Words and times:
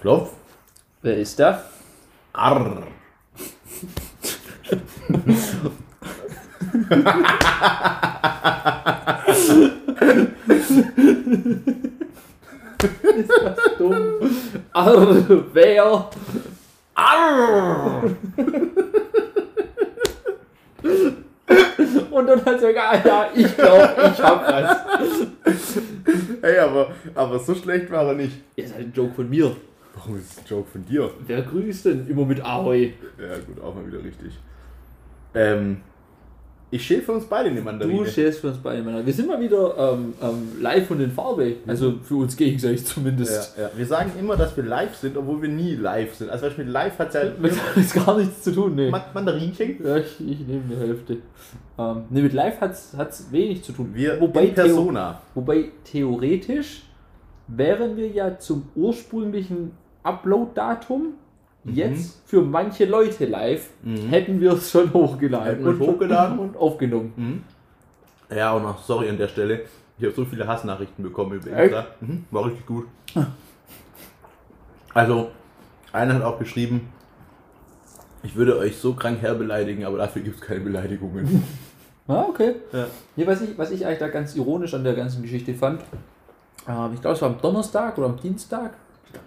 Klopf, 0.00 0.30
klopf. 0.30 0.30
Wer 1.02 1.18
ist 1.18 1.38
da? 1.38 1.62
Arr. 2.32 2.84
Ist 13.16 13.30
das 13.44 13.58
dumm? 13.76 14.30
Arr, 14.72 15.44
wer? 15.52 16.10
Arr. 16.94 18.02
Und 22.10 22.26
dann 22.26 22.44
hat 22.44 22.62
er 22.62 22.72
gesagt, 22.72 22.78
ah, 22.78 23.08
ja, 23.08 23.30
ich 23.34 23.54
glaube, 23.54 24.12
ich 24.14 24.22
hab 24.22 24.48
was. 24.48 24.76
Hey, 26.40 26.58
aber, 26.58 26.90
aber 27.14 27.38
so 27.38 27.54
schlecht 27.54 27.90
war 27.90 28.06
er 28.06 28.14
nicht. 28.14 28.32
Ist 28.56 28.74
halt 28.74 28.86
ein 28.86 28.92
Joke 28.94 29.14
von 29.14 29.28
mir. 29.28 29.54
Warum 29.94 30.16
ist 30.16 30.30
das 30.30 30.44
ein 30.44 30.48
Joke 30.48 30.70
von 30.70 30.84
dir? 30.84 31.10
Wer 31.26 31.42
grüßt 31.42 31.86
denn 31.86 32.06
immer 32.08 32.24
mit 32.24 32.44
Ahoi? 32.44 32.92
Ja, 33.18 33.38
gut, 33.46 33.60
auch 33.62 33.74
mal 33.74 33.86
wieder 33.86 34.02
richtig. 34.02 34.38
Ähm, 35.34 35.78
ich 36.72 36.86
schäle 36.86 37.02
für 37.02 37.12
uns 37.12 37.24
beide 37.24 37.50
eine 37.50 37.60
Mandarine. 37.60 37.98
Du 37.98 38.06
stehst 38.06 38.40
für 38.40 38.48
uns 38.48 38.58
beide, 38.58 38.82
Männer. 38.82 39.04
Wir 39.04 39.12
sind 39.12 39.26
mal 39.26 39.40
wieder 39.40 39.76
ähm, 39.76 40.14
ähm, 40.22 40.62
live 40.62 40.86
von 40.86 41.00
den 41.00 41.10
Farbe. 41.10 41.56
Also 41.66 41.94
für 42.02 42.14
uns 42.14 42.36
gegenseitig 42.36 42.86
zumindest. 42.86 43.56
ja, 43.56 43.64
ja. 43.64 43.70
Wir 43.74 43.86
sagen 43.86 44.12
immer, 44.18 44.36
dass 44.36 44.56
wir 44.56 44.62
live 44.62 44.94
sind, 44.94 45.16
obwohl 45.16 45.42
wir 45.42 45.48
nie 45.48 45.74
live 45.74 46.14
sind. 46.14 46.30
Also, 46.30 46.46
mit 46.56 46.68
live 46.68 46.96
hat 46.98 47.12
ja 47.14 47.22
Mit 47.40 47.52
hat 47.52 48.06
gar 48.06 48.18
nichts 48.18 48.42
zu 48.42 48.52
tun. 48.52 48.90
Ma 48.90 49.04
Mandarinchen. 49.12 49.84
Ja, 49.84 49.96
ich, 49.96 50.20
ich 50.20 50.40
nehme 50.46 50.62
die 50.70 50.76
Hälfte. 50.76 51.16
Ähm, 51.76 52.04
nee, 52.08 52.22
mit 52.22 52.32
live 52.32 52.60
hat 52.60 52.72
es 52.72 53.32
wenig 53.32 53.64
zu 53.64 53.72
tun. 53.72 53.90
Wir 53.92 54.20
wobei, 54.20 54.46
Persona. 54.46 55.10
Theo, 55.10 55.20
wobei 55.34 55.70
theoretisch 55.82 56.82
wären 57.48 57.96
wir 57.96 58.06
ja 58.06 58.38
zum 58.38 58.68
ursprünglichen 58.76 59.72
Upload-Datum 60.02 61.14
jetzt 61.64 62.22
für 62.26 62.42
manche 62.42 62.86
Leute 62.86 63.26
live, 63.26 63.68
hätten 64.08 64.40
wir 64.40 64.52
es 64.52 64.70
schon 64.70 64.92
hochgeladen. 64.92 65.66
Es 65.66 65.78
hochgeladen? 65.78 66.38
und 66.40 66.56
aufgenommen. 66.56 67.12
Mhm. 67.16 68.36
Ja, 68.36 68.52
und 68.52 68.62
noch 68.62 68.82
sorry 68.82 69.08
an 69.08 69.18
der 69.18 69.28
Stelle. 69.28 69.62
Ich 69.98 70.04
habe 70.04 70.14
so 70.14 70.24
viele 70.24 70.46
Hassnachrichten 70.46 71.04
bekommen 71.04 71.32
über? 71.32 71.62
Insta. 71.62 71.86
Mhm, 72.00 72.24
war 72.30 72.46
richtig 72.46 72.64
gut. 72.64 72.86
Also, 74.94 75.30
einer 75.92 76.14
hat 76.14 76.22
auch 76.22 76.38
geschrieben, 76.38 76.88
ich 78.22 78.34
würde 78.34 78.56
euch 78.58 78.76
so 78.78 78.94
krank 78.94 79.20
herbeleidigen, 79.20 79.84
aber 79.84 79.98
dafür 79.98 80.22
gibt 80.22 80.36
es 80.36 80.42
keine 80.42 80.60
Beleidigungen. 80.60 81.42
Ah, 82.08 82.26
okay. 82.28 82.56
Ja. 82.72 82.86
Nee, 83.14 83.24
was, 83.24 83.40
ich, 83.40 83.56
was 83.56 83.70
ich 83.70 83.86
eigentlich 83.86 84.00
da 84.00 84.08
ganz 84.08 84.34
ironisch 84.34 84.74
an 84.74 84.82
der 84.82 84.94
ganzen 84.94 85.22
Geschichte 85.22 85.54
fand, 85.54 85.80
ähm, 86.66 86.90
ich 86.92 87.00
glaube, 87.00 87.14
es 87.14 87.22
war 87.22 87.28
am 87.30 87.40
Donnerstag 87.40 87.96
oder 87.98 88.08
am 88.08 88.16
Dienstag, 88.16 88.72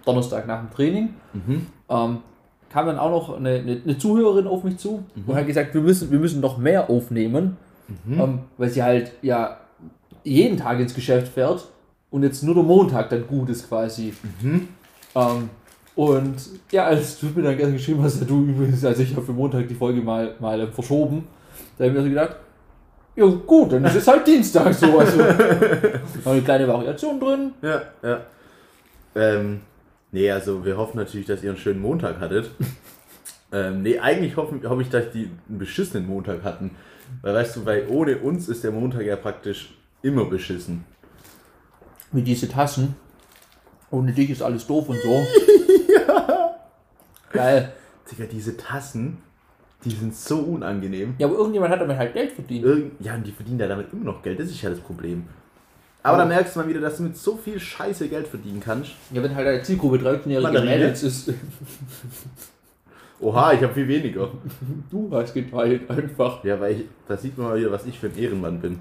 Donnerstag 0.04 0.46
nach 0.46 0.60
dem 0.60 0.70
Training, 0.70 1.14
Mhm. 1.32 1.66
ähm, 1.88 2.18
kam 2.70 2.86
dann 2.86 2.98
auch 2.98 3.10
noch 3.10 3.36
eine, 3.36 3.50
eine, 3.50 3.80
eine 3.84 3.98
Zuhörerin 3.98 4.46
auf 4.48 4.64
mich 4.64 4.78
zu 4.78 5.04
und 5.26 5.34
hat 5.36 5.46
gesagt, 5.46 5.74
wir 5.74 5.80
müssen, 5.80 6.10
wir 6.10 6.18
müssen 6.18 6.40
noch 6.40 6.58
mehr 6.58 6.90
aufnehmen, 6.90 7.56
ähm, 8.10 8.40
weil 8.58 8.68
sie 8.70 8.82
halt 8.82 9.12
ja 9.22 9.58
jeden 10.24 10.56
Tag 10.56 10.80
ins 10.80 10.94
Geschäft 10.94 11.28
fährt 11.32 11.66
und 12.10 12.22
jetzt 12.24 12.42
nur 12.42 12.54
der 12.54 12.64
Montag 12.64 13.10
dann 13.10 13.26
gut 13.26 13.48
ist 13.50 13.68
quasi. 13.68 14.12
Ähm, 15.14 15.50
und 15.94 16.34
ja, 16.72 16.86
als 16.86 17.20
du 17.20 17.26
mir 17.26 17.42
dann 17.42 17.56
gestern 17.56 17.74
geschrieben 17.74 18.02
hast, 18.02 18.20
ja, 18.20 18.26
du 18.26 18.42
übrigens, 18.42 18.84
also 18.84 19.02
ich 19.02 19.12
habe 19.14 19.24
für 19.24 19.32
Montag 19.32 19.68
die 19.68 19.74
Folge 19.74 20.00
mal, 20.00 20.34
mal 20.40 20.66
verschoben, 20.72 21.26
da 21.78 21.84
habe 21.84 21.92
ich 21.92 21.98
mir 21.98 22.02
so 22.04 22.08
gedacht, 22.08 22.36
ja 23.14 23.26
gut, 23.26 23.72
dann 23.72 23.84
ist 23.84 23.94
es 23.94 24.08
halt 24.08 24.26
Dienstag 24.26 24.74
so. 24.74 24.98
Also, 24.98 25.18
noch 26.24 26.32
eine 26.32 26.42
kleine 26.42 26.66
Variation 26.66 27.20
drin. 27.20 27.52
Ja, 27.62 27.82
ja. 28.02 28.18
Ähm, 29.14 29.60
nee, 30.14 30.30
also 30.30 30.64
wir 30.64 30.78
hoffen 30.78 30.96
natürlich, 30.96 31.26
dass 31.26 31.42
ihr 31.42 31.50
einen 31.50 31.58
schönen 31.58 31.82
Montag 31.82 32.20
hattet. 32.20 32.50
ähm, 33.52 33.82
nee, 33.82 33.98
eigentlich 33.98 34.36
hoffe, 34.36 34.58
hoffe 34.66 34.82
ich, 34.82 34.88
dass 34.88 35.10
die 35.10 35.28
einen 35.48 35.58
beschissenen 35.58 36.06
Montag 36.06 36.42
hatten. 36.44 36.70
Weil 37.20 37.34
weißt 37.34 37.56
du, 37.56 37.66
weil 37.66 37.86
ohne 37.88 38.18
uns 38.18 38.48
ist 38.48 38.64
der 38.64 38.70
Montag 38.70 39.02
ja 39.02 39.16
praktisch 39.16 39.74
immer 40.02 40.24
beschissen. 40.24 40.84
Mit 42.12 42.26
diese 42.26 42.48
Tassen. 42.48 42.96
Ohne 43.90 44.12
dich 44.12 44.30
ist 44.30 44.42
alles 44.42 44.66
doof 44.66 44.88
und 44.88 44.98
so. 45.02 45.22
Geil. 47.32 47.72
Digga, 48.10 48.24
diese 48.26 48.56
Tassen, 48.56 49.18
die 49.84 49.90
sind 49.90 50.14
so 50.14 50.38
unangenehm. 50.38 51.14
Ja, 51.18 51.26
aber 51.26 51.36
irgendjemand 51.36 51.72
hat 51.72 51.80
damit 51.80 51.96
halt 51.96 52.14
Geld 52.14 52.32
verdient. 52.32 52.64
Irgend 52.64 53.04
ja, 53.04 53.14
und 53.14 53.26
die 53.26 53.32
verdienen 53.32 53.58
ja 53.58 53.66
damit 53.66 53.92
immer 53.92 54.04
noch 54.04 54.22
Geld, 54.22 54.38
das 54.38 54.50
ist 54.50 54.62
ja 54.62 54.70
das 54.70 54.80
Problem. 54.80 55.24
Aber 56.04 56.18
da 56.18 56.26
merkst 56.26 56.54
du 56.54 56.60
mal 56.60 56.68
wieder, 56.68 56.80
dass 56.80 56.98
du 56.98 57.02
mit 57.04 57.16
so 57.16 57.36
viel 57.36 57.58
Scheiße 57.58 58.08
Geld 58.08 58.28
verdienen 58.28 58.60
kannst. 58.60 58.90
Ja, 59.10 59.22
wenn 59.22 59.34
halt 59.34 59.48
eine 59.48 59.62
Zielgruppe 59.62 59.96
13-jährige 59.96 60.42
Mandarine? 60.42 60.70
Mädels 60.70 61.02
ist, 61.02 61.32
Oha, 63.20 63.54
ich 63.54 63.62
habe 63.62 63.72
viel 63.72 63.88
weniger. 63.88 64.28
du 64.90 65.08
hast 65.12 65.32
geteilt 65.32 65.88
einfach. 65.88 66.44
Ja, 66.44 66.60
weil 66.60 66.72
ich, 66.72 66.84
da 67.08 67.16
sieht 67.16 67.38
man 67.38 67.48
mal 67.48 67.58
wieder, 67.58 67.72
was 67.72 67.86
ich 67.86 67.98
für 67.98 68.08
ein 68.08 68.18
Ehrenmann 68.18 68.60
bin. 68.60 68.80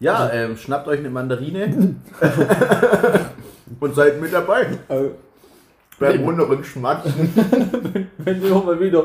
Ja, 0.00 0.30
ähm, 0.32 0.56
schnappt 0.56 0.88
euch 0.88 1.00
eine 1.00 1.10
Mandarine 1.10 1.94
und 3.80 3.94
seid 3.94 4.20
mit 4.20 4.32
dabei 4.32 4.78
Äh, 4.88 5.10
beim 5.98 6.24
wunderbaren 6.24 6.64
Schmatzen. 6.64 7.12
wenn 8.18 8.42
wir 8.42 8.54
mal 8.54 8.80
wieder 8.80 9.04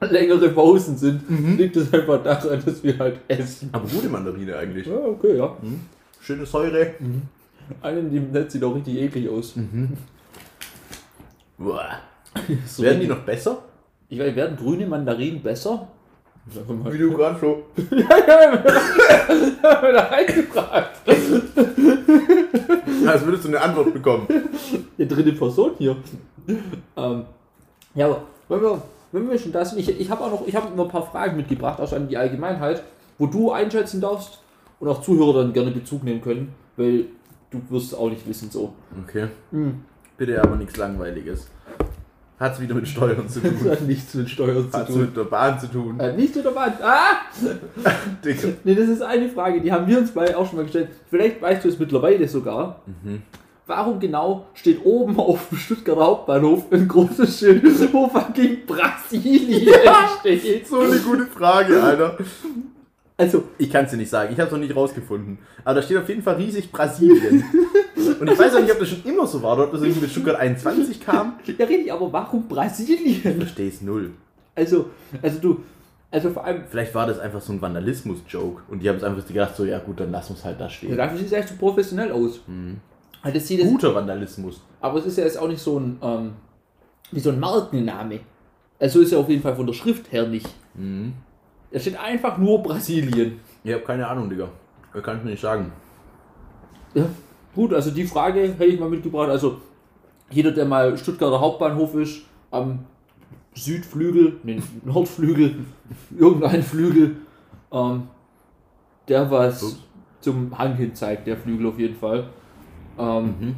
längere 0.00 0.48
Pausen 0.50 0.96
sind, 0.96 1.22
liegt 1.58 1.76
es 1.76 1.92
einfach 1.92 2.22
daran, 2.22 2.62
dass 2.64 2.82
wir 2.82 2.98
halt 2.98 3.20
essen. 3.28 3.70
Aber 3.72 3.86
gute 3.88 4.08
Mandarine 4.08 4.56
eigentlich. 4.56 4.86
Ja, 4.86 4.96
okay, 4.96 5.36
ja. 5.36 5.56
Schöne 6.20 6.46
Säure. 6.46 6.94
Eine 7.82 8.00
in 8.00 8.12
dem 8.12 8.30
Netz 8.30 8.52
sieht 8.52 8.64
auch 8.64 8.74
richtig 8.74 8.96
eklig 8.96 9.28
aus. 9.28 9.54
Boah. 11.58 11.90
So 12.66 12.82
Werden 12.82 13.00
die 13.00 13.06
noch 13.08 13.20
besser? 13.20 13.64
Ich 14.08 14.18
weiß, 14.18 14.36
werden 14.36 14.56
grüne 14.56 14.86
Mandarinen 14.86 15.42
besser? 15.42 15.88
Wie 16.46 16.98
du 16.98 17.10
gerade 17.12 17.38
so. 17.40 17.64
Ja, 17.90 18.18
ja, 18.26 18.64
wir 18.64 19.70
haben 19.70 19.94
da 19.94 20.00
reingefragt. 20.04 21.00
Als 23.06 23.24
würdest 23.24 23.44
du 23.44 23.48
eine 23.48 23.60
Antwort 23.60 23.92
bekommen. 23.92 24.26
Die 24.96 25.06
dritte 25.08 25.32
Person 25.32 25.72
hier. 25.78 25.96
Ähm, 26.96 27.24
ja, 27.94 28.06
aber 28.06 28.22
wenn 28.48 28.62
wir, 28.62 28.82
wenn 29.12 29.28
wir 29.28 29.38
schon 29.38 29.52
das, 29.52 29.74
ich, 29.74 29.88
ich 29.88 30.10
habe 30.10 30.22
auch 30.22 30.30
noch, 30.30 30.46
ich 30.46 30.54
habe 30.54 30.74
noch 30.76 30.86
ein 30.86 30.90
paar 30.90 31.06
Fragen 31.06 31.36
mitgebracht, 31.36 31.80
auch 31.80 31.92
an 31.92 32.08
die 32.08 32.16
Allgemeinheit, 32.16 32.82
wo 33.18 33.26
du 33.26 33.50
einschätzen 33.52 34.00
darfst 34.00 34.40
und 34.80 34.88
auch 34.88 35.02
Zuhörer 35.02 35.42
dann 35.42 35.52
gerne 35.52 35.70
Bezug 35.70 36.04
nehmen 36.04 36.20
können, 36.20 36.54
weil 36.76 37.06
du 37.50 37.60
wirst 37.70 37.88
es 37.88 37.94
auch 37.94 38.10
nicht 38.10 38.26
wissen 38.28 38.50
so. 38.50 38.72
Okay. 39.04 39.28
Hm. 39.50 39.82
Bitte 40.16 40.42
aber 40.42 40.56
nichts 40.56 40.76
Langweiliges. 40.76 41.48
Hat's 42.38 42.60
wieder 42.60 42.74
mit 42.74 42.86
Steuern 42.86 43.28
zu 43.28 43.40
tun. 43.40 43.58
hat 43.70 43.82
nichts 43.82 44.14
mit 44.14 44.30
Steuern 44.30 44.70
zu 44.70 44.78
Hat's 44.78 44.92
tun. 44.92 45.00
mit 45.00 45.16
der 45.16 45.24
Bahn 45.24 45.58
zu 45.58 45.66
tun. 45.66 45.98
Äh, 45.98 46.12
nicht 46.12 46.36
mit 46.36 46.44
der 46.44 46.50
Bahn. 46.50 46.72
Ah! 46.82 47.18
Digga. 48.24 48.48
Nee, 48.62 48.74
das 48.76 48.88
ist 48.88 49.02
eine 49.02 49.28
Frage, 49.28 49.60
die 49.60 49.72
haben 49.72 49.86
wir 49.88 49.98
uns 49.98 50.12
beide 50.12 50.36
auch 50.36 50.46
schon 50.46 50.56
mal 50.56 50.62
gestellt. 50.62 50.90
Vielleicht 51.10 51.42
weißt 51.42 51.64
du 51.64 51.68
es 51.68 51.78
mittlerweile 51.78 52.28
sogar. 52.28 52.82
Warum 53.68 54.00
genau 54.00 54.46
steht 54.54 54.84
oben 54.84 55.18
auf 55.20 55.50
dem 55.50 55.58
Stuttgarter 55.58 56.02
Hauptbahnhof 56.02 56.72
ein 56.72 56.88
großes 56.88 57.38
Schild, 57.38 57.92
wo 57.92 58.08
fucking 58.08 58.64
Brasilien 58.66 59.74
steht? 60.20 60.66
So 60.66 60.80
eine 60.80 60.96
gute 60.98 61.26
Frage, 61.26 61.80
Alter. 61.82 62.16
Also, 63.18 63.44
Ich 63.58 63.70
kann 63.70 63.84
es 63.84 63.90
dir 63.90 63.98
nicht 63.98 64.08
sagen, 64.08 64.32
ich 64.32 64.38
habe 64.40 64.46
es 64.46 64.52
noch 64.52 64.58
nicht 64.60 64.74
rausgefunden. 64.74 65.36
Aber 65.64 65.74
da 65.74 65.82
steht 65.82 65.98
auf 65.98 66.08
jeden 66.08 66.22
Fall 66.22 66.36
riesig 66.36 66.72
Brasilien. 66.72 67.44
Und 68.20 68.30
ich 68.30 68.38
weiß 68.38 68.54
auch 68.54 68.60
nicht, 68.60 68.72
ob 68.72 68.78
das 68.78 68.88
schon 68.88 69.02
immer 69.04 69.26
so 69.26 69.42
war 69.42 69.54
oder 69.54 69.64
ob 69.64 69.72
das 69.72 69.82
irgendwie 69.82 70.00
mit 70.00 70.10
Stuttgart 70.10 70.36
21 70.36 71.00
kam. 71.00 71.34
ja 71.46 71.66
richtig, 71.66 71.92
aber 71.92 72.10
warum 72.10 72.40
Ich 72.42 72.48
Brasilien? 72.48 73.36
verstehe 73.38 73.68
es 73.68 73.82
null. 73.82 74.12
Also, 74.54 74.86
also 75.20 75.38
du, 75.40 75.60
also 76.10 76.30
vor 76.30 76.44
allem, 76.44 76.62
Vielleicht 76.70 76.94
war 76.94 77.06
das 77.06 77.18
einfach 77.18 77.42
so 77.42 77.52
ein 77.52 77.60
Vandalismus-Joke. 77.60 78.62
Und 78.68 78.82
die 78.82 78.88
haben 78.88 78.96
es 78.96 79.04
einfach 79.04 79.26
gedacht, 79.26 79.54
so, 79.56 79.64
ja 79.66 79.78
gut, 79.78 80.00
dann 80.00 80.10
lass 80.10 80.30
uns 80.30 80.42
halt 80.44 80.58
da 80.58 80.64
ja, 80.64 80.70
stehen. 80.70 80.96
dafür 80.96 81.18
sieht 81.18 81.26
es 81.26 81.32
echt 81.32 81.48
so 81.48 81.54
professionell 81.58 82.12
aus. 82.12 82.40
Also 82.46 82.78
das 83.24 83.46
sieht 83.46 83.60
Guter 83.62 83.94
Vandalismus. 83.94 84.62
aber 84.80 84.98
es 84.98 85.06
ist 85.06 85.18
ja 85.18 85.24
jetzt 85.24 85.38
auch 85.38 85.48
nicht 85.48 85.60
so 85.60 85.78
ein, 85.78 85.98
ähm, 86.02 86.32
wie 87.10 87.20
so 87.20 87.30
ein 87.30 87.40
Markenname. 87.40 88.20
Also 88.78 89.00
ist 89.00 89.12
ja 89.12 89.18
auf 89.18 89.28
jeden 89.28 89.42
Fall 89.42 89.56
von 89.56 89.66
der 89.66 89.72
Schrift 89.74 90.12
her 90.12 90.26
nicht. 90.26 90.48
Da 91.70 91.78
steht 91.80 91.98
einfach 91.98 92.38
nur 92.38 92.62
Brasilien. 92.62 93.40
Ich 93.64 93.72
habe 93.72 93.82
keine 93.82 94.06
Ahnung, 94.06 94.30
Digga. 94.30 94.48
Das 94.94 95.02
kann 95.02 95.18
ich 95.18 95.24
mir 95.24 95.30
nicht 95.30 95.40
sagen. 95.42 95.72
Ja, 96.94 97.06
gut, 97.54 97.74
also 97.74 97.90
die 97.90 98.04
Frage 98.04 98.40
hätte 98.42 98.64
ich 98.64 98.78
mal 98.78 98.88
mitgebracht. 98.88 99.28
Also 99.30 99.60
jeder, 100.30 100.52
der 100.52 100.64
mal 100.64 100.96
Stuttgarter 100.96 101.40
Hauptbahnhof 101.40 101.94
ist, 101.96 102.22
am 102.50 102.84
Südflügel, 103.54 104.36
nee, 104.44 104.62
Nordflügel, 104.84 105.56
irgendein 106.18 106.62
Flügel, 106.62 107.16
ähm, 107.72 108.04
der 109.08 109.30
was 109.30 109.62
Ups. 109.62 109.78
zum 110.20 110.56
Hang 110.56 110.76
hin 110.76 110.94
zeigt, 110.94 111.26
der 111.26 111.36
Flügel 111.36 111.66
auf 111.66 111.78
jeden 111.78 111.96
Fall. 111.96 112.28
Ähm, 112.98 113.56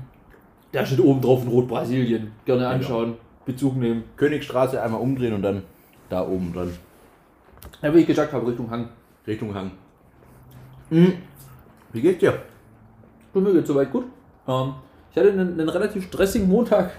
Da 0.73 0.87
steht 0.87 1.01
oben 1.01 1.21
drauf 1.21 1.43
in 1.43 1.49
Rot 1.49 1.69
Brasilien. 1.69 2.31
Gerne 2.45 2.69
anschauen, 2.69 3.15
Bezug 3.45 3.77
nehmen. 3.77 4.05
Königstraße 4.17 4.81
einmal 4.81 5.01
umdrehen 5.01 5.33
und 5.35 5.43
dann 5.43 5.63
da 6.09 6.27
oben 6.27 6.53
dran. 6.53 6.71
Ja, 7.83 7.95
wie 7.95 7.99
ich 8.01 8.07
gesagt 8.07 8.33
habe, 8.33 8.47
Richtung 8.47 8.71
Hang. 8.71 8.89
Richtung 9.27 9.55
Hang. 9.55 9.71
Mhm. 10.91 11.15
Wie 11.93 12.01
geht's 12.01 12.21
dir? 12.21 12.35
Bei 13.33 13.41
mir 13.41 13.53
geht 13.53 13.67
soweit 13.67 13.91
gut. 13.91 14.05
Ähm, 14.47 14.75
Ich 15.11 15.17
hatte 15.17 15.31
einen, 15.33 15.59
einen 15.59 15.69
relativ 15.69 16.05
stressigen 16.05 16.49
Montag 16.49 16.93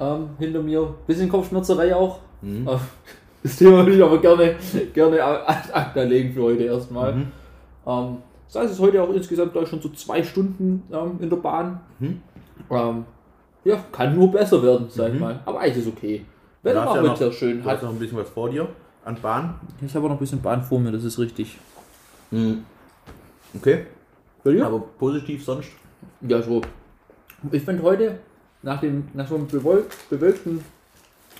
ähm, 0.00 0.28
hinter 0.38 0.62
mir. 0.62 0.94
Bisschen 1.06 1.28
Kopfschmerzerei 1.28 1.94
auch. 1.94 2.20
Mhm. 2.42 2.66
Äh, 2.68 2.76
Das 3.42 3.54
Thema 3.56 3.78
würde 3.86 3.94
ich 3.94 4.02
aber 4.02 4.20
gerne, 4.20 4.56
gerne 4.92 5.22
ad 5.22 5.72
acta 5.72 6.02
legen 6.02 6.32
für 6.34 6.42
heute 6.42 6.64
erstmal. 6.64 7.14
Mhm. 7.14 7.32
Ähm, 7.86 8.16
das 8.48 8.56
heißt, 8.56 8.66
es 8.72 8.78
ist 8.78 8.80
heute 8.80 9.02
auch 9.02 9.10
insgesamt 9.10 9.52
gleich 9.52 9.68
schon 9.68 9.80
so 9.80 9.88
zwei 9.90 10.22
Stunden 10.22 10.82
ähm, 10.92 11.18
in 11.20 11.30
der 11.30 11.36
Bahn. 11.36 11.80
Mhm. 11.98 12.20
Ähm, 12.70 13.04
ja, 13.64 13.76
kann 13.92 14.14
nur 14.16 14.30
besser 14.32 14.62
werden, 14.62 14.86
sag 14.88 15.08
ich 15.08 15.14
Mhm. 15.14 15.20
mal. 15.20 15.40
Aber 15.44 15.60
eigentlich 15.60 15.86
ist 15.86 15.92
okay. 15.92 16.24
Wetter 16.62 16.84
war 16.84 16.96
ja 16.96 17.02
heute 17.10 17.16
sehr 17.18 17.32
schön. 17.32 17.62
Du 17.62 17.68
hast 17.70 17.82
noch 17.82 17.90
ein 17.90 17.98
bisschen 17.98 18.18
was 18.18 18.28
vor 18.30 18.50
dir 18.50 18.68
an 19.04 19.16
Bahn. 19.22 19.54
ich 19.80 19.94
habe 19.94 20.06
noch 20.06 20.14
ein 20.16 20.18
bisschen 20.18 20.42
Bahn 20.42 20.62
vor 20.62 20.78
mir, 20.80 20.90
das 20.92 21.04
ist 21.04 21.18
richtig. 21.18 21.58
Mhm. 22.30 22.64
Okay. 23.54 23.86
Dir? 24.44 24.66
Aber 24.66 24.80
positiv 24.98 25.44
sonst? 25.44 25.68
Ja, 26.22 26.40
so. 26.42 26.62
Ich 27.52 27.62
finde 27.62 27.82
heute, 27.82 28.18
nach, 28.62 28.80
dem, 28.80 29.08
nach 29.14 29.28
so 29.28 29.34
einem 29.36 29.46
bewölk, 29.46 29.86
bewölkten 30.08 30.64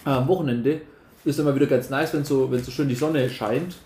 äh, 0.05 0.27
Wochenende, 0.27 0.83
ist 1.25 1.39
immer 1.39 1.55
wieder 1.55 1.67
ganz 1.67 1.91
nice, 1.91 2.15
wenn 2.15 2.25
so, 2.25 2.51
wenn 2.51 2.63
so 2.63 2.71
schön 2.71 2.89
die 2.89 2.95
Sonne 2.95 3.29
scheint. 3.29 3.77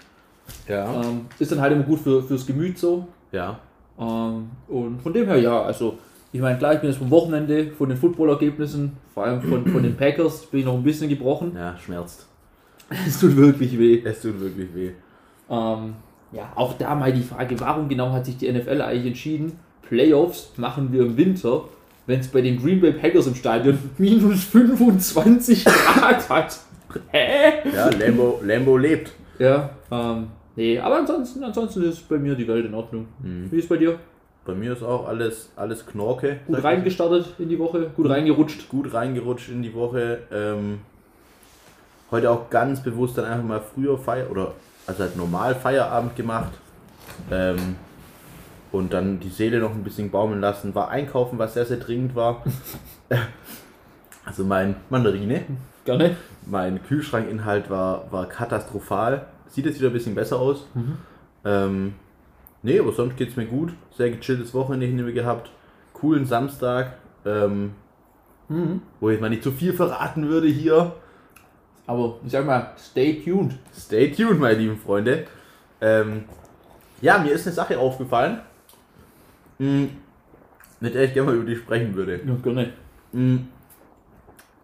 Ja. 0.68 1.02
Ähm, 1.02 1.26
ist 1.38 1.52
dann 1.52 1.60
halt 1.60 1.72
immer 1.72 1.84
gut 1.84 2.00
für, 2.00 2.22
fürs 2.22 2.46
Gemüt 2.46 2.78
so. 2.78 3.06
Ja. 3.30 3.58
Ähm, 3.98 4.50
und 4.68 5.00
von 5.02 5.12
dem 5.12 5.26
her, 5.26 5.38
ja, 5.38 5.62
also 5.62 5.98
ich 6.32 6.40
meine, 6.40 6.58
klar, 6.58 6.74
ich 6.74 6.80
bin 6.80 6.88
jetzt 6.88 6.98
vom 6.98 7.10
Wochenende, 7.10 7.72
von 7.72 7.88
den 7.88 7.98
Footballergebnissen, 7.98 8.92
vor 9.12 9.24
allem 9.24 9.42
von, 9.42 9.66
von 9.66 9.82
den 9.82 9.96
Packers, 9.96 10.46
bin 10.46 10.60
ich 10.60 10.66
noch 10.66 10.74
ein 10.74 10.82
bisschen 10.82 11.08
gebrochen. 11.08 11.52
Ja, 11.54 11.76
schmerzt. 11.78 12.26
Es 13.06 13.20
tut 13.20 13.36
wirklich 13.36 13.78
weh. 13.78 14.02
Es 14.04 14.22
tut 14.22 14.40
wirklich 14.40 14.74
weh. 14.74 14.92
Ähm, 15.50 15.94
ja, 16.32 16.50
auch 16.54 16.74
da 16.78 16.94
mal 16.94 17.12
die 17.12 17.22
Frage, 17.22 17.60
warum 17.60 17.88
genau 17.88 18.12
hat 18.12 18.24
sich 18.24 18.38
die 18.38 18.50
NFL 18.50 18.80
eigentlich 18.80 19.06
entschieden, 19.06 19.58
Playoffs 19.86 20.52
machen 20.56 20.90
wir 20.92 21.02
im 21.02 21.16
Winter, 21.18 21.64
wenn 22.06 22.20
es 22.20 22.28
bei 22.28 22.40
den 22.40 22.60
Green 22.60 22.80
Bay 22.80 22.92
Packers 22.92 23.26
im 23.26 23.34
Stadion 23.34 23.78
minus 23.98 24.44
25 24.44 25.66
Grad 25.66 26.28
hat. 26.30 26.60
Hä? 27.10 27.68
Ja, 27.74 27.90
Lambo, 27.90 28.40
Lambo 28.42 28.76
lebt. 28.78 29.12
Ja, 29.38 29.70
ähm, 29.92 30.28
nee, 30.56 30.78
aber 30.78 30.96
ansonsten, 30.96 31.44
ansonsten 31.44 31.82
ist 31.84 32.08
bei 32.08 32.18
mir 32.18 32.34
die 32.34 32.48
Welt 32.48 32.66
in 32.66 32.74
Ordnung. 32.74 33.06
Wie 33.20 33.58
ist 33.58 33.68
bei 33.68 33.76
dir? 33.76 33.98
Bei 34.44 34.54
mir 34.54 34.72
ist 34.72 34.82
auch 34.82 35.06
alles, 35.06 35.50
alles 35.54 35.86
Knorke. 35.86 36.40
Gut 36.46 36.64
reingestartet 36.64 37.34
in 37.38 37.48
die 37.48 37.58
Woche, 37.58 37.90
gut 37.94 38.08
reingerutscht. 38.08 38.68
Gut 38.68 38.92
reingerutscht 38.92 39.50
in 39.50 39.62
die 39.62 39.72
Woche. 39.72 40.18
Ähm, 40.32 40.80
heute 42.10 42.28
auch 42.30 42.50
ganz 42.50 42.82
bewusst 42.82 43.16
dann 43.18 43.26
einfach 43.26 43.44
mal 43.44 43.60
früher 43.60 43.96
Feier 43.96 44.30
oder 44.30 44.54
also 44.86 45.04
halt 45.04 45.16
normal 45.16 45.54
Feierabend 45.54 46.16
gemacht. 46.16 46.52
Ähm, 47.30 47.76
und 48.72 48.92
dann 48.92 49.20
die 49.20 49.28
Seele 49.28 49.60
noch 49.60 49.70
ein 49.70 49.84
bisschen 49.84 50.10
baumeln 50.10 50.40
lassen. 50.40 50.74
War 50.74 50.88
einkaufen, 50.88 51.38
was 51.38 51.54
sehr, 51.54 51.66
sehr 51.66 51.76
dringend 51.76 52.16
war. 52.16 52.42
also 54.24 54.44
mein 54.44 54.76
Mandarine. 54.90 55.42
Gerne. 55.84 56.16
Mein 56.46 56.82
Kühlschrankinhalt 56.82 57.70
war, 57.70 58.10
war 58.10 58.26
katastrophal. 58.26 59.26
Sieht 59.52 59.66
jetzt 59.66 59.78
wieder 59.78 59.90
ein 59.90 59.92
bisschen 59.92 60.14
besser 60.14 60.38
aus. 60.38 60.66
Ähm, 61.44 61.94
nee, 62.62 62.78
aber 62.80 62.90
sonst 62.92 63.18
geht's 63.18 63.36
mir 63.36 63.44
gut. 63.44 63.74
Sehr 63.94 64.10
gechilltes 64.10 64.54
Wochenende 64.54 64.86
hinter 64.86 65.04
mir 65.04 65.12
gehabt. 65.12 65.50
Coolen 65.92 66.24
Samstag. 66.24 66.96
Ähm, 67.26 67.74
Wo 68.98 69.10
ich 69.10 69.20
mal 69.20 69.28
nicht 69.28 69.42
zu 69.42 69.52
viel 69.52 69.74
verraten 69.74 70.28
würde 70.28 70.46
hier. 70.48 70.94
Aber 71.86 72.18
ich 72.24 72.32
sag 72.32 72.46
mal, 72.46 72.72
stay 72.78 73.20
tuned. 73.22 73.58
Stay 73.76 74.10
tuned, 74.10 74.40
meine 74.40 74.58
lieben 74.58 74.78
Freunde. 74.78 75.26
Ähm, 75.82 76.24
ja, 77.02 77.18
mir 77.18 77.32
ist 77.32 77.46
eine 77.46 77.54
Sache 77.54 77.78
aufgefallen, 77.78 78.40
mh, 79.58 79.88
mit 80.80 80.94
der 80.94 81.04
ich 81.04 81.12
gerne 81.12 81.30
mal 81.30 81.36
über 81.36 81.44
die 81.44 81.56
sprechen 81.56 81.94
würde. 81.94 82.20
Ja, 82.24 82.34
gerne. 82.42 82.72
Mm. 83.12 83.48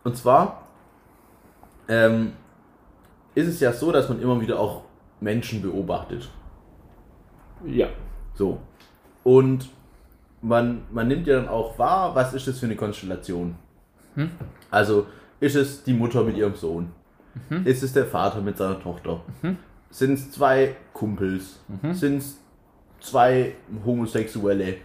Und 0.05 0.17
zwar 0.17 0.67
ähm, 1.89 2.33
ist 3.39 3.47
es 3.47 3.61
ja 3.61 3.73
so, 3.73 3.93
dass 3.93 4.09
man 4.09 4.21
immer 4.21 4.41
wieder 4.41 4.59
auch 4.59 4.83
Menschen 5.21 5.63
beobachtet. 5.63 6.29
Ja. 7.65 7.89
So. 8.35 8.59
Und 9.23 9.69
man, 10.43 10.83
man 10.91 11.07
nimmt 11.09 11.27
ja 11.27 11.37
dann 11.37 11.49
auch 11.49 11.79
wahr, 11.79 12.15
was 12.15 12.35
ist 12.35 12.49
das 12.49 12.59
für 12.59 12.67
eine 12.67 12.77
Konstellation. 12.77 13.55
Also, 14.71 15.07
ist 15.39 15.55
es 15.55 15.85
die 15.85 15.95
Mutter 15.95 16.25
mit 16.25 16.37
ihrem 16.37 16.57
Sohn? 16.57 16.91
Ist 17.65 17.85
es 17.85 17.93
der 17.93 18.07
Vater 18.07 18.41
mit 18.41 18.57
seiner 18.57 18.81
Tochter? 18.81 19.21
Sind 19.91 20.15
es 20.15 20.33
zwei 20.33 20.75
Kumpels? 20.93 21.61
Sind 21.93 22.19
es 22.19 22.41
zwei 23.01 23.55
Homosexuelle? 23.85 24.79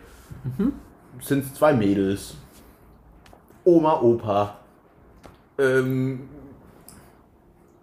Sind 1.19 1.45
es 1.45 1.53
zwei 1.55 1.73
Mädels? 1.73 2.37
Oma, 3.63 3.99
Opa? 4.01 4.59
Ähm, 5.57 6.29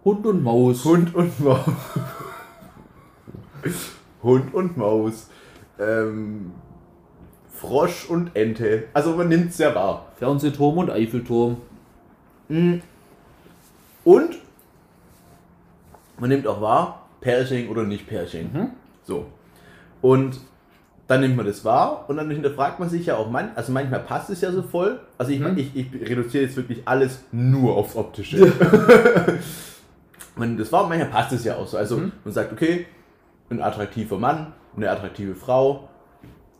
Hund 0.03 0.25
und 0.25 0.43
Maus. 0.43 0.83
Hund 0.83 1.13
und 1.13 1.39
Maus. 1.39 1.59
Hund 4.23 4.53
und 4.53 4.77
Maus. 4.77 5.29
Ähm, 5.79 6.51
Frosch 7.49 8.09
und 8.09 8.35
Ente. 8.35 8.85
Also 8.93 9.15
man 9.15 9.29
nimmt 9.29 9.51
es 9.51 9.59
ja 9.59 9.75
wahr. 9.75 10.07
Fernsehturm 10.15 10.79
und 10.79 10.89
Eiffelturm. 10.89 11.57
Und 12.49 12.81
man 16.19 16.29
nimmt 16.29 16.47
auch 16.47 16.61
wahr, 16.61 17.07
Pärchen 17.21 17.69
oder 17.69 17.83
nicht 17.83 18.07
Pärchen. 18.07 18.71
So. 19.03 19.27
Und 20.01 20.39
dann 21.07 21.21
nimmt 21.21 21.37
man 21.37 21.45
das 21.45 21.63
wahr 21.63 22.05
und 22.07 22.17
dann 22.17 22.31
hinterfragt 22.31 22.79
man 22.79 22.89
sich 22.89 23.05
ja 23.05 23.17
auch, 23.17 23.29
man, 23.29 23.51
also 23.55 23.71
manchmal 23.71 23.99
passt 23.99 24.29
es 24.29 24.41
ja 24.41 24.51
so 24.51 24.63
voll. 24.63 24.99
Also 25.17 25.31
ich, 25.31 25.39
mein, 25.39 25.57
ich, 25.57 25.75
ich 25.75 25.93
reduziere 26.09 26.45
jetzt 26.45 26.55
wirklich 26.55 26.81
alles 26.85 27.19
nur 27.31 27.75
aufs 27.75 27.95
Optische. 27.95 28.51
nimmt 30.37 30.59
das 30.59 30.69
und 30.69 30.89
manchmal 30.89 31.09
passt 31.09 31.33
es 31.33 31.43
ja 31.43 31.55
auch 31.55 31.67
so. 31.67 31.77
Also 31.77 31.97
man 31.97 32.33
sagt, 32.33 32.51
okay, 32.51 32.85
ein 33.49 33.61
attraktiver 33.61 34.17
Mann, 34.17 34.53
eine 34.75 34.89
attraktive 34.89 35.35
Frau, 35.35 35.89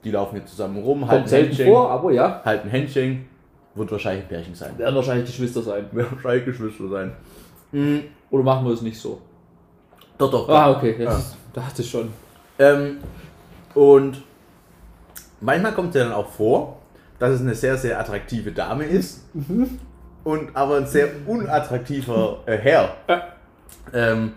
die 0.04 0.12
laufen 0.12 0.38
jetzt 0.38 0.52
zusammen 0.52 0.84
rum, 0.84 1.08
halten 1.08 1.30
Händchen, 1.30 1.68
vor, 1.68 1.90
aber 1.90 2.12
ja. 2.12 2.42
halten 2.44 2.70
Händchen, 2.70 3.28
wird 3.76 3.92
wahrscheinlich 3.92 4.26
ein 4.26 4.30
Pärchen 4.30 4.56
sein. 4.56 4.78
Werden 4.78 4.96
wahrscheinlich 4.96 5.28
Geschwister 5.28 5.62
sein. 5.62 5.86
Werden 5.92 6.12
wahrscheinlich 6.12 6.46
Geschwister 6.46 6.90
sein. 6.90 7.14
Oder 8.30 8.44
machen 8.44 8.66
wir 8.66 8.74
es 8.74 8.82
nicht 8.82 9.00
so? 9.00 9.22
Doch, 10.18 10.30
doch. 10.30 10.50
Ah, 10.50 10.72
okay. 10.72 10.96
Jetzt 11.00 11.38
dachte 11.54 11.82
ich 11.82 11.90
schon. 11.90 12.10
Ähm, 12.60 12.98
und 13.74 14.22
manchmal 15.40 15.74
kommt 15.74 15.90
es 15.90 15.96
ja 15.96 16.04
dann 16.04 16.14
auch 16.14 16.28
vor, 16.28 16.80
dass 17.18 17.32
es 17.32 17.42
eine 17.42 17.56
sehr, 17.56 17.78
sehr 17.78 18.00
attraktive 18.00 18.52
Dame 18.52 18.84
ist 18.84 19.26
und 20.24 20.56
aber 20.56 20.78
ein 20.78 20.88
sehr 20.88 21.08
unattraktiver 21.26 22.40
äh, 22.46 22.58
Herr. 22.58 22.96
Ja. 23.08 23.24
Ähm, 23.94 24.34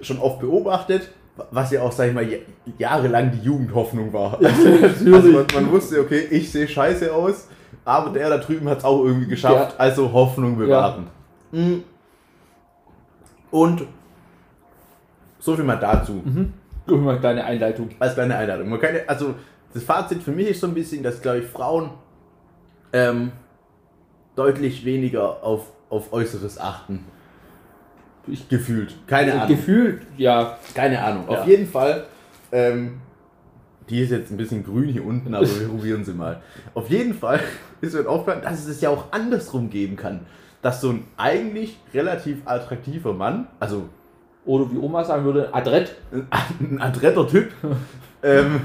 schon 0.00 0.18
oft 0.18 0.40
beobachtet, 0.40 1.10
was 1.50 1.70
ja 1.70 1.82
auch, 1.82 1.92
sag 1.92 2.08
ich 2.08 2.14
mal, 2.14 2.26
ja- 2.28 2.38
jahrelang 2.78 3.30
die 3.32 3.40
Jugendhoffnung 3.40 4.12
war. 4.12 4.38
Also 5.12 5.28
man, 5.32 5.46
man 5.54 5.70
wusste, 5.70 6.00
okay, 6.00 6.20
ich 6.30 6.50
sehe 6.50 6.68
scheiße 6.68 7.12
aus, 7.14 7.48
aber 7.84 8.10
der 8.10 8.28
da 8.30 8.38
drüben 8.38 8.68
hat 8.68 8.78
es 8.78 8.84
auch 8.84 9.04
irgendwie 9.04 9.28
geschafft, 9.28 9.72
Ja. 9.72 9.78
also 9.78 10.12
Hoffnung 10.12 10.56
bewahren. 10.58 11.06
Mm. 11.52 11.76
Und 13.50 13.82
so 15.38 15.54
viel 15.54 15.64
mal 15.64 15.76
dazu 15.76 16.22
Guck 16.86 17.00
mal, 17.00 17.18
kleine 17.18 17.44
Einleitung. 17.44 17.90
als 17.98 18.14
kleine 18.14 18.36
Einladung. 18.36 18.68
Man 18.68 18.80
kann, 18.80 18.94
ja- 18.94 19.02
also 19.06 19.34
das 19.72 19.82
Fazit 19.82 20.22
für 20.22 20.32
mich 20.32 20.48
ist 20.48 20.60
so 20.60 20.66
ein 20.66 20.74
bisschen, 20.74 21.02
dass 21.02 21.20
glaube 21.20 21.38
ich 21.40 21.46
Frauen 21.46 21.90
ähm, 22.92 23.32
deutlich 24.36 24.84
weniger 24.84 25.42
auf, 25.42 25.70
auf 25.90 26.12
Äußeres 26.12 26.58
achten. 26.58 27.04
Ich 28.28 28.48
gefühlt. 28.48 28.94
Keine 29.06 29.34
Ahnung. 29.34 29.48
Gefühlt, 29.48 30.02
ja. 30.16 30.58
Keine 30.74 31.02
Ahnung. 31.02 31.24
Ja. 31.30 31.40
Auf 31.40 31.46
jeden 31.46 31.66
Fall. 31.66 32.04
Ähm, 32.52 33.00
die 33.88 34.00
ist 34.00 34.10
jetzt 34.10 34.30
ein 34.30 34.36
bisschen 34.36 34.64
grün 34.64 34.88
hier 34.88 35.04
unten, 35.04 35.34
aber 35.34 35.46
wir 35.46 35.68
probieren 35.70 36.04
sie 36.04 36.12
mal. 36.12 36.42
Auf 36.74 36.90
jeden 36.90 37.14
Fall 37.14 37.40
ist 37.80 37.94
mir 37.94 38.08
aufgefallen, 38.08 38.42
dass 38.42 38.60
es 38.60 38.68
es 38.68 38.80
ja 38.80 38.90
auch 38.90 39.12
andersrum 39.12 39.70
geben 39.70 39.96
kann. 39.96 40.20
Dass 40.62 40.80
so 40.80 40.90
ein 40.90 41.04
eigentlich 41.16 41.78
relativ 41.94 42.38
attraktiver 42.44 43.12
Mann, 43.12 43.46
also 43.60 43.88
Oder 44.44 44.72
wie 44.72 44.78
Oma 44.78 45.04
sagen 45.04 45.24
würde, 45.24 45.54
adrett. 45.54 45.94
ein 46.60 46.80
adretter 46.80 47.28
Typ, 47.28 47.52
ähm, 48.22 48.62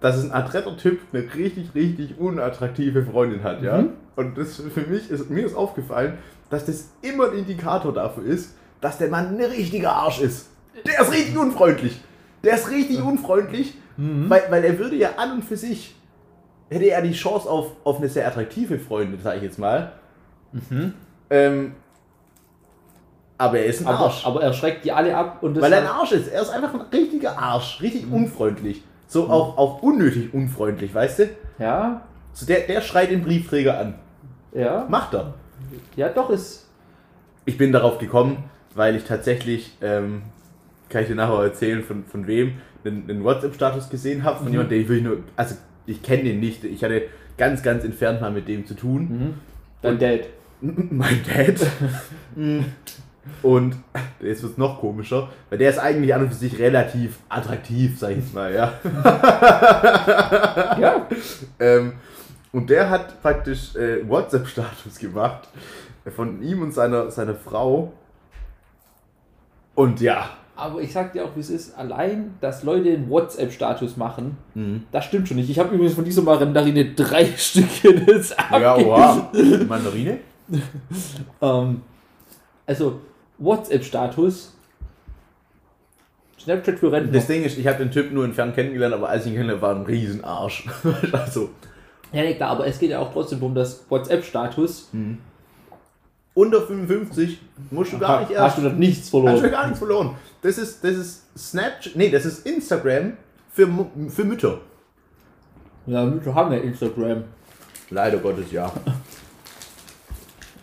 dass 0.00 0.16
es 0.16 0.24
ein 0.24 0.32
adretter 0.32 0.76
Typ 0.76 1.00
eine 1.12 1.22
richtig, 1.34 1.74
richtig 1.74 2.18
unattraktive 2.18 3.04
Freundin 3.04 3.44
hat, 3.44 3.62
ja. 3.62 3.84
Und 4.16 4.36
das 4.36 4.56
für 4.56 4.82
mich 4.82 5.10
ist, 5.10 5.30
mir 5.30 5.46
ist 5.46 5.54
aufgefallen, 5.54 6.18
dass 6.50 6.66
das 6.66 6.90
immer 7.02 7.30
ein 7.30 7.38
Indikator 7.38 7.94
dafür 7.94 8.24
ist, 8.24 8.56
dass 8.82 8.98
der 8.98 9.08
Mann 9.08 9.28
ein 9.38 9.40
richtiger 9.42 9.92
Arsch 9.94 10.20
ist. 10.20 10.50
Der 10.84 11.00
ist 11.00 11.10
richtig 11.10 11.38
unfreundlich. 11.38 11.98
Der 12.44 12.56
ist 12.56 12.70
richtig 12.70 13.00
unfreundlich, 13.00 13.74
weil, 13.96 14.42
weil 14.50 14.64
er 14.64 14.78
würde 14.78 14.96
ja 14.96 15.10
an 15.16 15.32
und 15.32 15.44
für 15.44 15.56
sich, 15.56 15.94
hätte 16.68 16.86
er 16.90 17.00
die 17.00 17.12
Chance 17.12 17.48
auf, 17.48 17.68
auf 17.84 17.98
eine 17.98 18.08
sehr 18.08 18.26
attraktive 18.26 18.78
Freundin, 18.78 19.20
sage 19.20 19.38
ich 19.38 19.42
jetzt 19.44 19.58
mal. 19.58 19.92
Ähm, 21.30 21.74
aber 23.38 23.58
er 23.58 23.66
ist 23.66 23.80
ein 23.80 23.86
Aber, 23.86 24.06
Arsch. 24.06 24.26
aber 24.26 24.42
er 24.42 24.52
schreckt 24.52 24.84
die 24.84 24.92
alle 24.92 25.16
ab 25.16 25.42
und 25.42 25.60
Weil 25.60 25.72
er 25.72 25.80
ein 25.80 25.86
Arsch 25.86 26.12
ist. 26.12 26.28
Er 26.28 26.42
ist 26.42 26.50
einfach 26.50 26.74
ein 26.74 26.80
richtiger 26.92 27.38
Arsch. 27.38 27.80
Richtig 27.80 28.10
unfreundlich. 28.10 28.82
So 29.06 29.28
auch, 29.28 29.58
auch 29.58 29.82
unnötig 29.82 30.32
unfreundlich, 30.32 30.94
weißt 30.94 31.18
du? 31.20 31.28
Ja. 31.58 32.02
So 32.32 32.46
der, 32.46 32.60
der 32.60 32.80
schreit 32.80 33.10
den 33.10 33.22
Briefträger 33.22 33.78
an. 33.78 33.94
Ja. 34.52 34.86
Macht 34.88 35.14
er. 35.14 35.34
Ja, 35.96 36.08
doch, 36.08 36.30
ist. 36.30 36.68
Ich 37.44 37.58
bin 37.58 37.72
darauf 37.72 37.98
gekommen, 37.98 38.44
weil 38.74 38.96
ich 38.96 39.04
tatsächlich, 39.04 39.76
ähm, 39.82 40.22
kann 40.88 41.02
ich 41.02 41.08
dir 41.08 41.14
nachher 41.14 41.42
erzählen, 41.42 41.82
von, 41.82 42.04
von 42.04 42.26
wem, 42.26 42.54
einen, 42.84 43.08
einen 43.08 43.24
WhatsApp-Status 43.24 43.88
gesehen 43.90 44.24
habe, 44.24 44.38
von 44.38 44.46
Mhm. 44.46 44.52
jemandem, 44.52 44.70
den 44.76 44.82
ich 44.82 44.88
wirklich 44.88 45.04
nur, 45.04 45.18
also 45.36 45.54
ich 45.86 46.02
kenne 46.02 46.24
den 46.24 46.40
nicht, 46.40 46.64
ich 46.64 46.82
hatte 46.84 47.02
ganz, 47.38 47.62
ganz 47.62 47.84
entfernt 47.84 48.20
mal 48.20 48.30
mit 48.30 48.48
dem 48.48 48.66
zu 48.66 48.74
tun. 48.74 49.02
Mhm. 49.02 49.34
Dein 49.82 49.98
Dad. 49.98 50.20
Mein 50.60 51.20
Dad. 51.24 51.66
Und 53.42 53.76
jetzt 54.20 54.42
wird 54.42 54.52
es 54.52 54.58
noch 54.58 54.80
komischer, 54.80 55.28
weil 55.48 55.58
der 55.58 55.70
ist 55.70 55.78
eigentlich 55.78 56.12
an 56.12 56.22
und 56.22 56.28
für 56.30 56.34
sich 56.34 56.58
relativ 56.58 57.20
attraktiv, 57.28 57.96
sag 57.96 58.10
ich 58.10 58.16
jetzt 58.16 58.34
mal, 58.34 58.52
ja. 58.52 58.72
Ja. 60.80 61.06
Ähm, 61.60 61.92
und 62.50 62.68
der 62.68 62.90
hat 62.90 63.22
praktisch 63.22 63.76
äh, 63.76 64.06
WhatsApp-Status 64.08 64.98
gemacht 64.98 65.48
von 66.16 66.42
ihm 66.42 66.62
und 66.62 66.72
seiner, 66.74 67.10
seiner 67.12 67.34
Frau. 67.36 67.92
Und 69.74 70.00
ja. 70.00 70.30
Aber 70.54 70.80
ich 70.80 70.92
sag 70.92 71.12
dir 71.12 71.24
auch, 71.24 71.34
wie 71.34 71.40
es 71.40 71.50
ist. 71.50 71.76
Allein, 71.76 72.34
dass 72.40 72.62
Leute 72.62 72.90
einen 72.90 73.08
WhatsApp-Status 73.08 73.96
machen, 73.96 74.36
das 74.92 75.06
stimmt 75.06 75.26
schon 75.26 75.38
nicht. 75.38 75.50
Ich 75.50 75.58
habe 75.58 75.74
übrigens 75.74 75.94
von 75.94 76.04
dieser 76.04 76.22
Mandarine 76.22 76.92
drei 76.94 77.24
Stückchen 77.36 78.06
jetzt 78.06 78.36
Ja, 78.50 78.76
wow. 78.84 79.28
Mandarine? 79.66 80.18
Ähm, 81.40 81.80
also, 82.66 83.00
WhatsApp-Status. 83.38 84.54
Snapchat 86.38 86.78
für 86.78 86.92
Rentner. 86.92 87.12
Das 87.12 87.26
Ding 87.26 87.44
ist, 87.44 87.56
ich 87.56 87.66
habe 87.66 87.78
den 87.78 87.90
Typ 87.90 88.12
nur 88.12 88.24
entfernt 88.24 88.54
kennengelernt, 88.54 88.94
aber 88.94 89.08
als 89.08 89.24
ich 89.24 89.32
ihn 89.32 89.38
kennengelernt 89.38 89.62
war 89.62 89.74
ein 89.76 89.82
Riesenarsch. 89.82 90.66
also, 91.12 91.50
Ja, 92.12 92.22
nee, 92.22 92.34
klar, 92.34 92.50
aber 92.50 92.66
es 92.66 92.78
geht 92.78 92.90
ja 92.90 92.98
auch 92.98 93.12
trotzdem 93.12 93.42
um 93.42 93.54
das 93.54 93.84
WhatsApp-Status. 93.88 94.90
Unter 96.34 96.66
55 96.66 97.40
musst 97.70 97.92
du 97.92 97.98
gar 97.98 98.20
nicht 98.20 98.30
erst. 98.30 98.42
Hast 98.42 98.58
du 98.58 98.62
dort 98.62 98.78
nichts 98.78 99.04
Hast 99.06 99.14
du 99.14 99.22
verloren? 99.22 99.50
gar 99.50 99.64
nichts 99.66 99.78
verloren. 99.78 100.16
Das 100.40 100.58
ist, 100.58 100.82
das 100.82 100.96
ist 100.96 101.22
Snapchat, 101.36 101.96
nee, 101.96 102.10
das 102.10 102.24
ist 102.24 102.46
Instagram 102.46 103.12
für, 103.52 103.68
für 104.08 104.24
Mütter. 104.24 104.60
Ja, 105.86 106.24
wir 106.24 106.34
haben 106.34 106.52
ja 106.52 106.58
Instagram. 106.58 107.24
Leider 107.90 108.18
Gottes, 108.18 108.50
ja. 108.50 108.72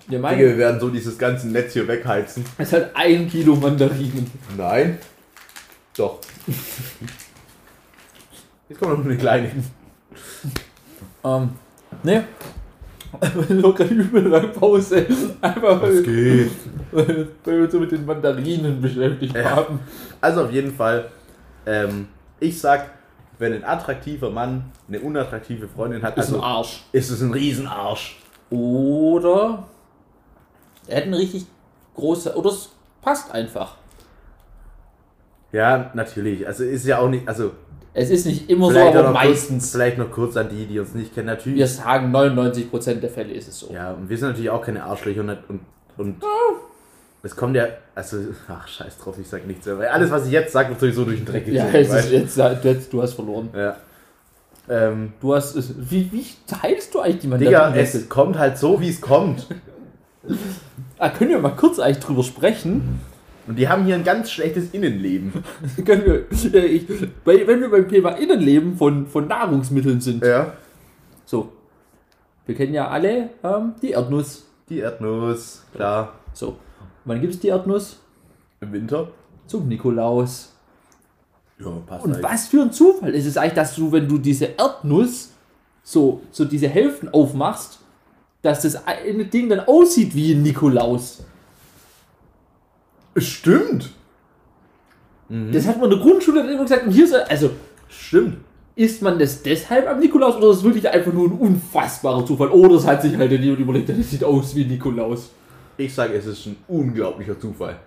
Wir 0.08 0.20
meinen, 0.20 0.40
wir 0.40 0.58
werden 0.58 0.80
so 0.80 0.90
dieses 0.90 1.18
ganze 1.18 1.48
Netz 1.50 1.74
hier 1.74 1.88
wegheizen. 1.88 2.44
es 2.58 2.74
hat 2.74 2.96
ein 2.96 3.30
Kilo 3.30 3.56
Mandarinen. 3.56 4.30
Nein. 4.58 4.98
Doch. 5.96 6.20
Jetzt 8.70 8.80
kommt 8.80 8.98
noch 8.98 9.06
eine 9.06 9.18
kleine. 9.18 9.52
Ähm, 11.24 11.50
ne? 12.04 12.24
Nur 13.50 13.74
gerade 13.74 13.94
übel 13.94 14.28
lang 14.28 14.52
Pause. 14.54 15.06
Einfach 15.42 15.82
weil, 15.82 16.04
geht? 16.04 16.52
weil 16.92 17.28
wir 17.46 17.64
uns 17.64 17.72
so 17.72 17.80
mit 17.80 17.92
den 17.92 18.06
Mandarinen 18.06 18.82
beschäftigt 18.82 19.36
Ja. 19.36 19.56
haben. 19.56 19.80
Also 20.22 20.44
auf 20.46 20.52
jeden 20.52 20.74
Fall, 20.74 21.10
ähm, 21.66 22.08
ich 22.40 22.60
sag, 22.60 22.92
wenn 23.40 23.54
ein 23.54 23.64
attraktiver 23.64 24.30
Mann 24.30 24.66
eine 24.88 25.00
unattraktive 25.00 25.68
Freundin 25.68 26.04
hat, 26.04 26.18
Ist 26.18 26.26
also 26.28 26.38
ein 26.38 26.44
Arsch. 26.44 26.84
ist 26.92 27.10
es 27.10 27.22
ein 27.22 27.32
Riesenarsch. 27.32 28.20
Oder 28.50 29.68
er 30.88 30.98
hat 30.98 31.04
eine 31.06 31.18
richtig 31.18 31.46
große. 31.96 32.36
Oder 32.36 32.50
es 32.50 32.70
passt 33.02 33.32
einfach. 33.32 33.76
Ja, 35.52 35.90
natürlich. 35.94 36.46
Also 36.46 36.64
ist 36.64 36.86
ja 36.86 37.00
auch 37.00 37.10
nicht, 37.10 37.28
also 37.28 37.52
Es 37.94 38.10
ist 38.12 38.26
nicht 38.26 38.50
immer 38.50 38.68
so, 38.68 38.72
vielleicht, 38.74 38.96
aber 38.96 39.10
auch 39.10 39.14
noch 39.14 39.22
kurz, 39.22 39.30
meistens. 39.32 39.72
vielleicht 39.72 39.98
noch 39.98 40.12
kurz 40.12 40.38
an 40.38 40.48
die, 40.50 40.66
die 40.68 40.80
uns 40.80 40.94
nicht 40.94 41.14
kennen. 41.14 41.28
Natürlich. 41.28 41.58
Wir 41.60 41.68
sagen 41.68 42.16
99% 42.16 42.96
der 42.96 43.10
Fälle 43.10 43.34
ist 43.34 43.48
es 43.48 43.60
so. 43.60 43.72
Ja, 43.74 43.92
und 43.94 44.10
wir 44.10 44.18
sind 44.18 44.30
natürlich 44.30 44.50
auch 44.50 44.62
keine 44.64 44.84
Arschlöcher 44.84 45.22
und, 45.22 45.30
und, 45.48 45.60
und 45.98 46.16
es 47.24 47.36
kommt 47.36 47.56
ja, 47.56 47.66
also, 47.96 48.18
ach, 48.48 48.68
scheiß 48.68 48.98
drauf, 49.00 49.16
ich 49.20 49.28
sag 49.28 49.46
nichts 49.46 49.66
mehr, 49.66 49.94
alles, 49.94 50.10
was 50.12 50.26
ich 50.26 50.32
jetzt 50.32 50.54
sage, 50.54 50.70
wird 50.70 50.80
sowieso 50.80 51.04
durch 51.04 51.18
den 51.18 51.26
Dreck 51.26 51.48
Ja, 51.48 51.66
gezogen. 51.66 51.76
es 51.82 51.88
ist 51.88 51.94
weißt 51.94 52.12
jetzt, 52.12 52.38
du, 52.38 52.68
jetzt, 52.70 52.94
du 52.94 53.02
hast 53.02 53.14
verloren. 53.14 53.50
ja. 53.56 53.76
Ähm, 54.70 55.14
Du 55.20 55.34
hast. 55.34 55.56
es- 55.56 55.74
Wie, 55.78 56.12
wie 56.12 56.24
teilst 56.46 56.94
du 56.94 57.00
eigentlich 57.00 57.22
die 57.22 57.28
Digga, 57.28 57.60
Mandarinen? 57.62 57.80
es 57.80 58.08
kommt 58.08 58.38
halt 58.38 58.56
so, 58.60 58.80
wie 58.80 58.90
es 58.90 59.02
kommt. 59.02 59.48
Ah, 61.00 61.10
können 61.10 61.32
wir 61.32 61.40
mal 61.40 61.56
kurz 61.56 61.80
eigentlich 61.80 62.00
drüber 62.04 62.24
sprechen? 62.24 63.00
Und 63.48 63.58
die 63.58 63.68
haben 63.68 63.86
hier 63.86 63.96
ein 63.96 64.04
ganz 64.04 64.32
schlechtes 64.32 64.72
Innenleben. 64.72 65.34
können 65.86 66.06
wir, 66.06 66.54
äh, 66.54 66.66
ich, 66.66 66.88
wenn 67.26 67.62
wir 67.62 67.70
beim 67.70 67.90
Thema 67.90 68.12
Innenleben 68.12 68.76
von, 68.76 69.08
von 69.08 69.28
Nahrungsmitteln 69.28 70.02
sind. 70.02 70.24
Ja. 70.24 70.54
So. 71.26 71.52
Wir 72.46 72.56
kennen 72.56 72.74
ja 72.74 72.88
alle 72.88 73.30
ähm, 73.44 73.74
die 73.82 73.92
Erdnuss. 73.92 74.46
Die 74.70 74.80
Erdnuss, 74.80 75.64
klar. 75.74 76.14
So. 76.34 76.58
Wann 77.06 77.22
gibt 77.22 77.34
es 77.34 77.40
die 77.40 77.50
Erdnuss? 77.50 78.00
Im 78.62 78.74
Winter. 78.74 79.10
Zum 79.48 79.68
Nikolaus. 79.68 80.54
Ja, 81.60 81.72
passt 81.86 82.06
Und 82.06 82.24
was 82.24 82.48
für 82.48 82.62
ein 82.62 82.72
Zufall 82.72 83.14
ist 83.14 83.26
es 83.26 83.38
eigentlich, 83.38 83.54
dass 83.54 83.76
du, 83.76 83.92
wenn 83.92 84.08
du 84.08 84.18
diese 84.18 84.58
Erdnuss 84.58 85.32
so, 85.84 86.22
so 86.32 86.46
diese 86.46 86.68
Hälften 86.68 87.10
aufmachst, 87.10 87.80
dass 88.42 88.62
das 88.62 88.88
eine 88.88 89.26
Ding 89.26 89.50
dann 89.50 89.62
aussieht 89.62 90.16
wie 90.16 90.34
ein 90.34 90.44
Nikolaus. 90.44 91.26
Stimmt. 93.18 93.92
Das 95.30 95.68
hat 95.68 95.80
man 95.80 95.92
in 95.92 95.98
der 95.98 96.00
Grundschule 96.06 96.42
dann 96.42 96.52
immer 96.52 96.64
gesagt. 96.64 96.86
Und 96.88 96.92
hier 96.92 97.06
ist, 97.06 97.12
er- 97.14 97.30
also, 97.30 97.52
Stimmt. 97.88 98.38
ist 98.76 99.02
man 99.04 99.20
das 99.20 99.44
deshalb 99.44 99.88
am 99.88 100.00
Nikolaus 100.00 100.38
oder 100.38 100.50
ist 100.50 100.58
es 100.58 100.64
wirklich 100.64 100.90
einfach 100.90 101.14
nur 101.14 101.28
ein 101.28 101.34
unfassbarer 101.38 102.26
Zufall? 102.26 102.50
Oder 102.50 102.76
es 102.76 102.88
hat 102.88 103.02
sich 103.04 103.16
halt 103.16 103.32
jemand 103.32 103.60
überlegt, 103.60 103.90
das 103.90 104.10
sieht 104.10 104.24
aus 104.24 104.56
wie 104.56 104.66
Nikolaus. 104.66 105.30
Ich 105.78 105.94
sage, 105.94 106.14
es 106.16 106.26
ist 106.26 106.46
ein 106.48 106.56
unglaublicher 106.68 107.40
Zufall. 107.40 107.78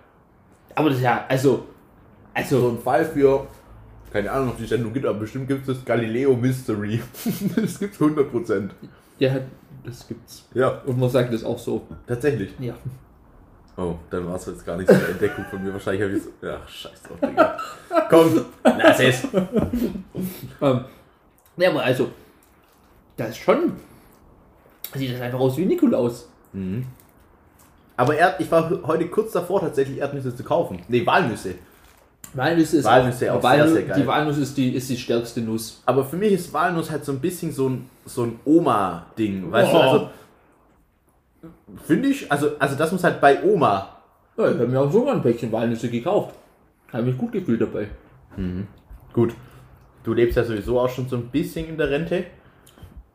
Aber 0.73 0.89
das 0.89 0.99
ist 0.99 1.03
ja, 1.03 1.25
also, 1.27 1.49
So 1.51 1.65
also, 2.33 2.69
ein 2.69 2.79
Fall 2.79 3.03
für, 3.05 3.45
keine 4.11 4.31
Ahnung, 4.31 4.49
ob 4.49 4.57
die 4.57 4.65
Sendung 4.65 4.93
gibt, 4.93 5.05
aber 5.05 5.19
bestimmt 5.19 5.47
gibt 5.49 5.67
es 5.67 5.75
das 5.75 5.85
Galileo 5.85 6.35
Mystery. 6.35 7.01
das 7.55 7.77
gibt's 7.77 7.99
100%. 7.99 8.69
ja, 9.19 9.35
das 9.83 10.07
gibt's. 10.07 10.45
Ja, 10.53 10.81
Und 10.85 10.97
man 10.97 11.09
sagt 11.09 11.33
das 11.33 11.43
auch 11.43 11.59
so. 11.59 11.85
tatsächlich. 12.07 12.51
Ja. 12.59 12.73
Oh, 13.75 13.95
dann 14.11 14.27
war 14.27 14.35
es 14.35 14.45
jetzt 14.45 14.65
gar 14.65 14.77
nicht 14.77 14.87
so 14.87 14.93
eine 14.95 15.07
Entdeckung 15.07 15.45
von 15.49 15.63
mir. 15.63 15.73
Wahrscheinlich 15.73 16.03
habe 16.03 16.13
ich 16.15 16.23
so. 16.23 16.29
Ach, 16.47 16.67
scheiß 16.69 17.01
drauf, 17.03 17.17
Digga. 17.27 17.57
Komm, 18.09 18.45
lass 18.63 18.99
es. 18.99 19.23
Ähm, 20.61 20.85
ja, 21.57 21.69
aber 21.69 21.83
also, 21.83 22.09
das 23.17 23.29
ist 23.29 23.37
schon, 23.37 23.73
sieht 24.95 25.13
das 25.15 25.21
einfach 25.21 25.39
aus 25.39 25.57
wie 25.57 25.65
Nikolaus. 25.65 26.29
Aber 27.97 28.15
Erd, 28.15 28.39
ich 28.41 28.51
war 28.51 28.69
heute 28.85 29.07
kurz 29.07 29.31
davor, 29.31 29.61
tatsächlich 29.61 29.97
Erdnüsse 29.99 30.35
zu 30.35 30.43
kaufen. 30.43 30.81
Nee, 30.87 31.05
Walnüsse. 31.05 31.55
Walnuss 32.35 32.73
ist 32.73 32.85
Walnüsse 32.85 33.31
auch 33.31 33.41
sehr, 33.41 33.43
Walnuss, 33.43 33.73
sehr 33.73 33.83
geil. 33.83 33.99
Die 34.01 34.07
Walnuss 34.07 34.37
ist 34.39 34.57
die, 34.57 34.73
ist 34.75 34.89
die 34.89 34.97
stärkste 34.97 35.41
Nuss. 35.41 35.83
Aber 35.85 36.03
für 36.03 36.15
mich 36.17 36.33
ist 36.33 36.51
Walnuss 36.51 36.89
halt 36.89 37.05
so 37.05 37.11
ein 37.11 37.19
bisschen 37.19 37.51
so 37.51 37.69
ein, 37.69 37.89
so 38.05 38.23
ein 38.23 38.39
Oma-Ding. 38.45 39.51
Weißt 39.51 39.71
du, 39.71 39.77
Oh. 39.77 39.79
also. 39.81 40.09
Finde 41.85 42.09
ich, 42.09 42.31
also, 42.31 42.51
also 42.59 42.75
das 42.75 42.91
muss 42.91 43.03
halt 43.03 43.19
bei 43.21 43.43
Oma. 43.43 43.89
Ja, 44.37 44.45
ich 44.49 44.55
habe 44.55 44.67
mir 44.67 44.79
auch 44.79 44.91
sogar 44.91 45.13
ein 45.15 45.21
Päckchen 45.21 45.51
Walnüsse 45.51 45.89
gekauft. 45.89 46.35
Habe 46.91 47.03
mich 47.03 47.17
gut 47.17 47.31
gefühlt 47.31 47.61
dabei. 47.61 47.87
Gut. 49.13 49.33
Du 50.03 50.13
lebst 50.13 50.37
ja 50.37 50.43
sowieso 50.43 50.79
auch 50.79 50.89
schon 50.89 51.07
so 51.07 51.15
ein 51.17 51.27
bisschen 51.29 51.67
in 51.67 51.77
der 51.77 51.89
Rente. 51.89 52.25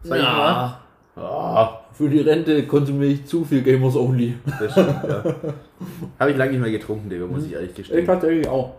Sag 0.02 0.18
ich 0.18 0.23
mal. 0.25 0.78
Ah, 1.16 1.80
für 1.92 2.08
die 2.08 2.20
Rente 2.20 2.64
konsumiere 2.66 3.11
ich 3.12 3.26
zu 3.26 3.44
viel 3.44 3.62
Gamers 3.62 3.97
Only. 3.97 4.35
das 4.61 4.70
stimmt, 4.73 5.02
ja. 5.08 5.25
Habe 6.20 6.30
ich 6.30 6.37
lange 6.37 6.52
nicht 6.52 6.61
mehr 6.61 6.70
getrunken, 6.70 7.11
Digga, 7.11 7.26
muss 7.26 7.44
ich 7.44 7.52
ehrlich 7.54 7.70
Ich 7.70 7.76
gestehen. 7.76 8.06
tatsächlich 8.06 8.47
auch. 8.47 8.75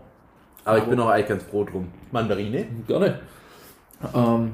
Aber 0.64 0.78
ich 0.78 0.84
bin 0.84 0.98
auch 1.00 1.08
eigentlich 1.08 1.28
ganz 1.28 1.42
froh 1.42 1.64
drum. 1.64 1.88
Mandarine? 2.10 2.64
Gerne. 2.86 3.20
Ähm, 4.14 4.52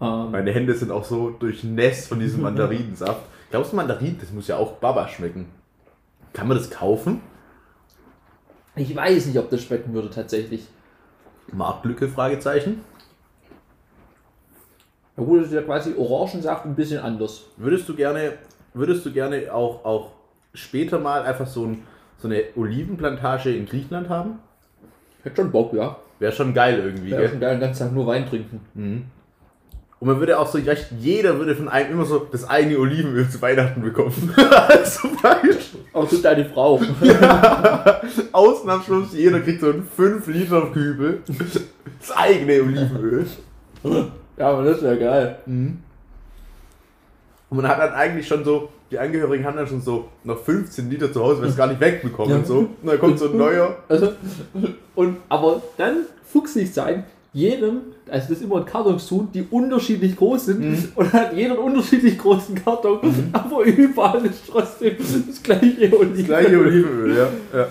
ähm, 0.00 0.30
Meine 0.30 0.52
Hände 0.52 0.74
sind 0.74 0.92
auch 0.92 1.04
so 1.04 1.30
durchnässt 1.30 2.08
von 2.08 2.20
diesem 2.20 2.42
Mandarinensaft. 2.42 3.22
Glaubst 3.52 3.72
du, 3.72 3.76
Mandarin, 3.76 4.16
das 4.18 4.32
muss 4.32 4.48
ja 4.48 4.56
auch 4.56 4.72
Baba 4.78 5.06
schmecken. 5.08 5.46
Kann 6.32 6.48
man 6.48 6.56
das 6.56 6.70
kaufen? 6.70 7.20
ich 8.76 8.96
weiß 8.96 9.26
nicht, 9.26 9.38
ob 9.38 9.50
das 9.50 9.62
schmecken 9.62 9.92
würde 9.92 10.08
tatsächlich. 10.08 10.66
Marktlücke? 11.52 12.08
Fragezeichen. 12.08 12.80
Ja 15.18 15.22
gut, 15.22 15.40
das 15.40 15.48
ist 15.48 15.52
ja 15.52 15.60
quasi 15.60 15.94
Orangensaft 15.94 16.64
ein 16.64 16.74
bisschen 16.74 17.00
anders. 17.02 17.44
Würdest 17.58 17.86
du 17.90 17.94
gerne, 17.94 18.38
würdest 18.72 19.04
du 19.04 19.12
gerne 19.12 19.52
auch, 19.52 19.84
auch 19.84 20.12
später 20.54 20.98
mal 20.98 21.22
einfach 21.24 21.46
so, 21.46 21.66
ein, 21.66 21.82
so 22.16 22.28
eine 22.28 22.44
Olivenplantage 22.56 23.54
in 23.54 23.66
Griechenland 23.66 24.08
haben? 24.08 24.38
Hätte 25.24 25.42
schon 25.42 25.52
Bock, 25.52 25.74
ja. 25.74 25.98
Wäre 26.20 26.32
schon 26.32 26.54
geil 26.54 26.78
irgendwie, 26.78 27.10
Wäre 27.10 27.28
schon 27.28 27.40
geil, 27.40 27.56
den 27.56 27.60
ganzen 27.60 27.80
Tag 27.80 27.92
nur 27.92 28.06
Wein 28.06 28.26
trinken. 28.26 29.10
Und 30.02 30.08
man 30.08 30.18
würde 30.18 30.36
auch 30.36 30.48
so 30.48 30.58
recht, 30.58 30.88
jeder 30.98 31.38
würde 31.38 31.54
von 31.54 31.68
einem 31.68 31.92
immer 31.92 32.04
so 32.04 32.26
das 32.32 32.42
eine 32.42 32.76
Olivenöl 32.76 33.28
zu 33.30 33.40
Weihnachten 33.40 33.82
bekommen. 33.82 34.12
Zum 34.84 35.16
Beispiel. 35.22 35.56
Auch 35.92 36.08
du 36.08 36.16
deine 36.16 36.44
Frau. 36.44 36.80
Außenabschluss, 38.32 39.14
jeder 39.14 39.38
kriegt 39.38 39.60
so 39.60 39.70
einen 39.70 39.84
5 39.84 40.26
Liter 40.26 40.66
Kübel. 40.72 41.20
Das 42.00 42.10
eigene 42.16 42.62
Olivenöl. 42.64 43.26
ja, 44.36 44.48
aber 44.48 44.64
das 44.64 44.82
wäre 44.82 44.98
geil. 44.98 45.38
Und 45.46 45.84
man 47.50 47.68
hat 47.68 47.78
dann 47.78 47.92
eigentlich 47.92 48.26
schon 48.26 48.44
so, 48.44 48.70
die 48.90 48.98
Angehörigen 48.98 49.44
haben 49.44 49.56
dann 49.56 49.68
schon 49.68 49.82
so 49.82 50.08
noch 50.24 50.40
15 50.42 50.90
Liter 50.90 51.12
zu 51.12 51.22
Hause, 51.22 51.42
weil 51.42 51.48
es 51.50 51.56
gar 51.56 51.68
nicht 51.68 51.80
wegbekommen 51.80 52.30
Ja. 52.32 52.36
und 52.38 52.46
so. 52.48 52.58
Und 52.58 52.70
dann 52.86 52.98
kommt 52.98 53.20
so 53.20 53.26
ein 53.30 53.36
neuer. 53.36 53.76
Also, 53.88 54.14
und, 54.96 55.18
aber 55.28 55.62
dann 55.76 55.98
fuchsig 56.24 56.74
sein, 56.74 57.04
jedem, 57.34 57.78
also 58.10 58.28
das 58.34 58.42
immer 58.42 58.58
in 58.58 58.64
Kartons 58.66 59.06
tun, 59.08 59.28
die 59.32 59.42
unterschiedlich 59.50 60.16
groß 60.16 60.46
sind 60.46 60.60
Mhm. 60.60 60.88
und 60.94 61.12
hat 61.12 61.32
jeder 61.34 61.52
einen 61.54 61.62
unterschiedlich 61.62 62.18
großen 62.18 62.54
Karton, 62.62 62.98
aber 63.32 63.62
überall 63.64 64.24
ist 64.26 64.42
trotzdem 64.50 64.96
das 64.98 65.42
gleiche 65.42 65.92
Olivenöl. 65.98 66.16
Das 66.16 66.24
gleiche 66.26 66.58
Olivenöl, 66.58 67.16
ja. 67.16 67.28
ja. 67.58 67.66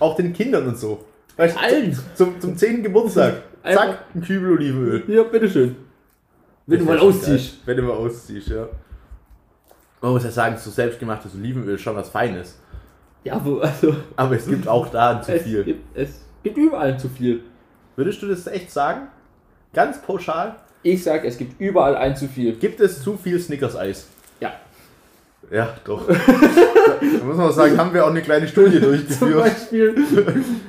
Auch 0.00 0.16
den 0.16 0.32
Kindern 0.32 0.66
und 0.68 0.76
so. 0.78 1.02
Weißt, 1.36 1.56
Allen. 1.56 1.98
Zum, 2.14 2.38
zum 2.40 2.56
10. 2.56 2.82
Geburtstag. 2.82 3.42
Einfach- 3.62 3.86
Zack, 3.86 3.98
ein 4.14 4.20
Kübel 4.22 4.52
Olivenöl. 4.52 5.02
Ja, 5.08 5.22
bitteschön. 5.22 5.76
Wenn 6.66 6.80
du 6.80 6.84
mal 6.84 6.96
Das 6.98 7.02
ist 7.04 7.08
ausziehst. 7.22 7.54
Wenn 7.66 7.76
du 7.78 7.82
mal 7.84 7.92
ausziehst, 7.96 8.48
ja. 8.48 8.68
Man 10.02 10.12
muss 10.12 10.24
ja 10.24 10.30
sagen, 10.30 10.56
so 10.58 10.70
selbstgemachtes 10.70 11.34
Olivenöl 11.34 11.76
ist 11.76 11.80
schon 11.80 11.96
was 11.96 12.10
Feines. 12.10 12.58
Ja, 13.24 13.34
also, 13.62 13.96
Aber 14.16 14.36
es 14.36 14.46
gibt 14.46 14.68
auch 14.68 14.88
da 14.90 15.22
zu 15.22 15.32
viel. 15.40 15.64
gibt, 15.64 15.96
es 15.96 16.20
gibt 16.42 16.58
überall 16.58 16.98
zu 16.98 17.08
viel. 17.08 17.40
Würdest 17.96 18.22
du 18.22 18.26
das 18.28 18.46
echt 18.46 18.70
sagen? 18.70 19.08
Ganz 19.72 20.00
pauschal? 20.02 20.56
Ich 20.82 21.02
sag, 21.02 21.24
es 21.24 21.38
gibt 21.38 21.60
überall 21.60 21.96
ein 21.96 22.14
zu 22.16 22.28
viel. 22.28 22.52
Gibt 22.54 22.80
es 22.80 23.02
zu 23.02 23.16
viel 23.16 23.40
Snickers-Eis? 23.40 24.06
Ja. 24.40 24.52
Ja, 25.50 25.74
doch. 25.84 26.06
da 26.08 27.24
muss 27.24 27.36
man 27.36 27.52
sagen, 27.52 27.76
haben 27.78 27.92
wir 27.94 28.04
auch 28.04 28.10
eine 28.10 28.22
kleine 28.22 28.48
Studie 28.48 28.80
Zum 28.80 28.88
durchgeführt. 29.30 29.44
Beispiel, 29.44 29.94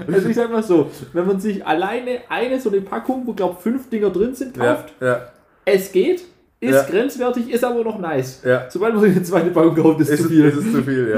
also 0.13 0.29
ich 0.29 0.35
sag 0.35 0.51
mal 0.51 0.63
so, 0.63 0.89
wenn 1.13 1.25
man 1.27 1.39
sich 1.39 1.65
alleine 1.65 2.19
eine 2.29 2.59
so 2.59 2.69
eine 2.69 2.81
Packung, 2.81 3.23
wo 3.25 3.33
glaub 3.33 3.61
fünf 3.61 3.89
Dinger 3.89 4.09
drin 4.09 4.35
sind, 4.35 4.55
Ja, 4.57 4.75
kauft, 4.75 4.93
ja, 5.01 5.21
es 5.65 5.91
geht, 5.91 6.23
ist 6.59 6.73
Ja. 6.73 6.83
grenzwertig, 6.83 7.49
ist 7.51 7.63
aber 7.63 7.83
noch 7.83 7.99
nice. 7.99 8.41
ja. 8.45 8.65
Sobald 8.69 8.93
man 8.95 9.03
sich 9.03 9.15
eine 9.15 9.23
zweite 9.23 9.49
Packung 9.51 9.75
kauft, 9.75 10.01
ist 10.01 10.09
Es 10.09 10.17
zu 10.21 10.23
ist, 10.25 10.31
viel. 10.31 10.45
es 10.45 10.55
ist 10.57 10.71
zu 10.73 10.83
viel, 10.83 11.09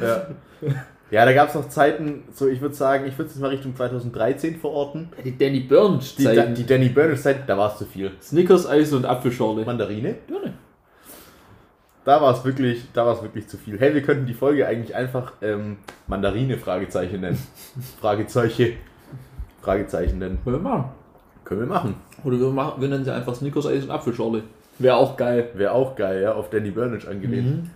ja. 0.00 0.26
Ja, 1.12 1.26
da 1.26 1.34
gab 1.34 1.50
es 1.50 1.54
noch 1.54 1.68
Zeiten, 1.68 2.24
so 2.32 2.48
ich 2.48 2.62
würde 2.62 2.74
sagen, 2.74 3.04
ich 3.06 3.18
würde 3.18 3.30
es 3.30 3.36
mal 3.36 3.48
Richtung 3.50 3.76
2013 3.76 4.56
verorten. 4.56 5.10
die 5.22 5.36
Danny 5.36 5.60
Burns 5.60 6.16
Die, 6.16 6.24
Zeiten. 6.24 6.54
die 6.54 6.64
Danny 6.64 6.88
Burns 6.88 7.22
Zeit, 7.22 7.46
da 7.46 7.58
war 7.58 7.70
es 7.70 7.76
zu 7.76 7.84
viel. 7.84 8.12
Snickers, 8.22 8.66
Eis 8.66 8.94
und 8.94 9.04
Apfelschorle. 9.04 9.66
Mandarine, 9.66 10.14
Gerne. 10.26 10.54
da 12.06 12.22
war 12.22 12.32
es 12.34 12.42
wirklich, 12.46 12.84
da 12.94 13.04
war 13.04 13.14
es 13.14 13.22
wirklich 13.22 13.46
zu 13.46 13.58
viel. 13.58 13.78
Hey, 13.78 13.92
wir 13.94 14.00
könnten 14.02 14.24
die 14.24 14.32
Folge 14.32 14.66
eigentlich 14.66 14.96
einfach 14.96 15.34
ähm, 15.42 15.76
Mandarine 16.06 16.56
Fragezeichen 16.56 17.20
nennen. 17.20 17.38
Fragezeichen. 18.00 18.72
Fragezeichen 19.60 20.18
nennen. 20.18 20.38
Können 20.42 20.64
wir 20.64 20.70
machen. 20.70 20.84
Können 21.44 21.60
wir 21.60 21.66
machen. 21.66 21.94
Oder 22.24 22.40
wir, 22.40 22.48
machen, 22.48 22.80
wir 22.80 22.88
nennen 22.88 23.04
sie 23.04 23.12
einfach 23.12 23.34
Snickers, 23.34 23.66
Eis 23.66 23.84
und 23.84 23.90
Apfelschorle. 23.90 24.44
Wäre 24.78 24.96
auch 24.96 25.18
geil. 25.18 25.50
Wäre 25.52 25.72
auch 25.72 25.94
geil, 25.94 26.22
ja, 26.22 26.32
auf 26.32 26.48
Danny 26.48 26.70
Burnage 26.70 27.06
angelehnt. 27.06 27.64
Mhm. 27.64 27.70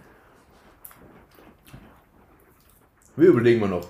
Wir 3.17 3.29
überlegen 3.29 3.61
mal 3.61 3.69
noch. 3.69 3.87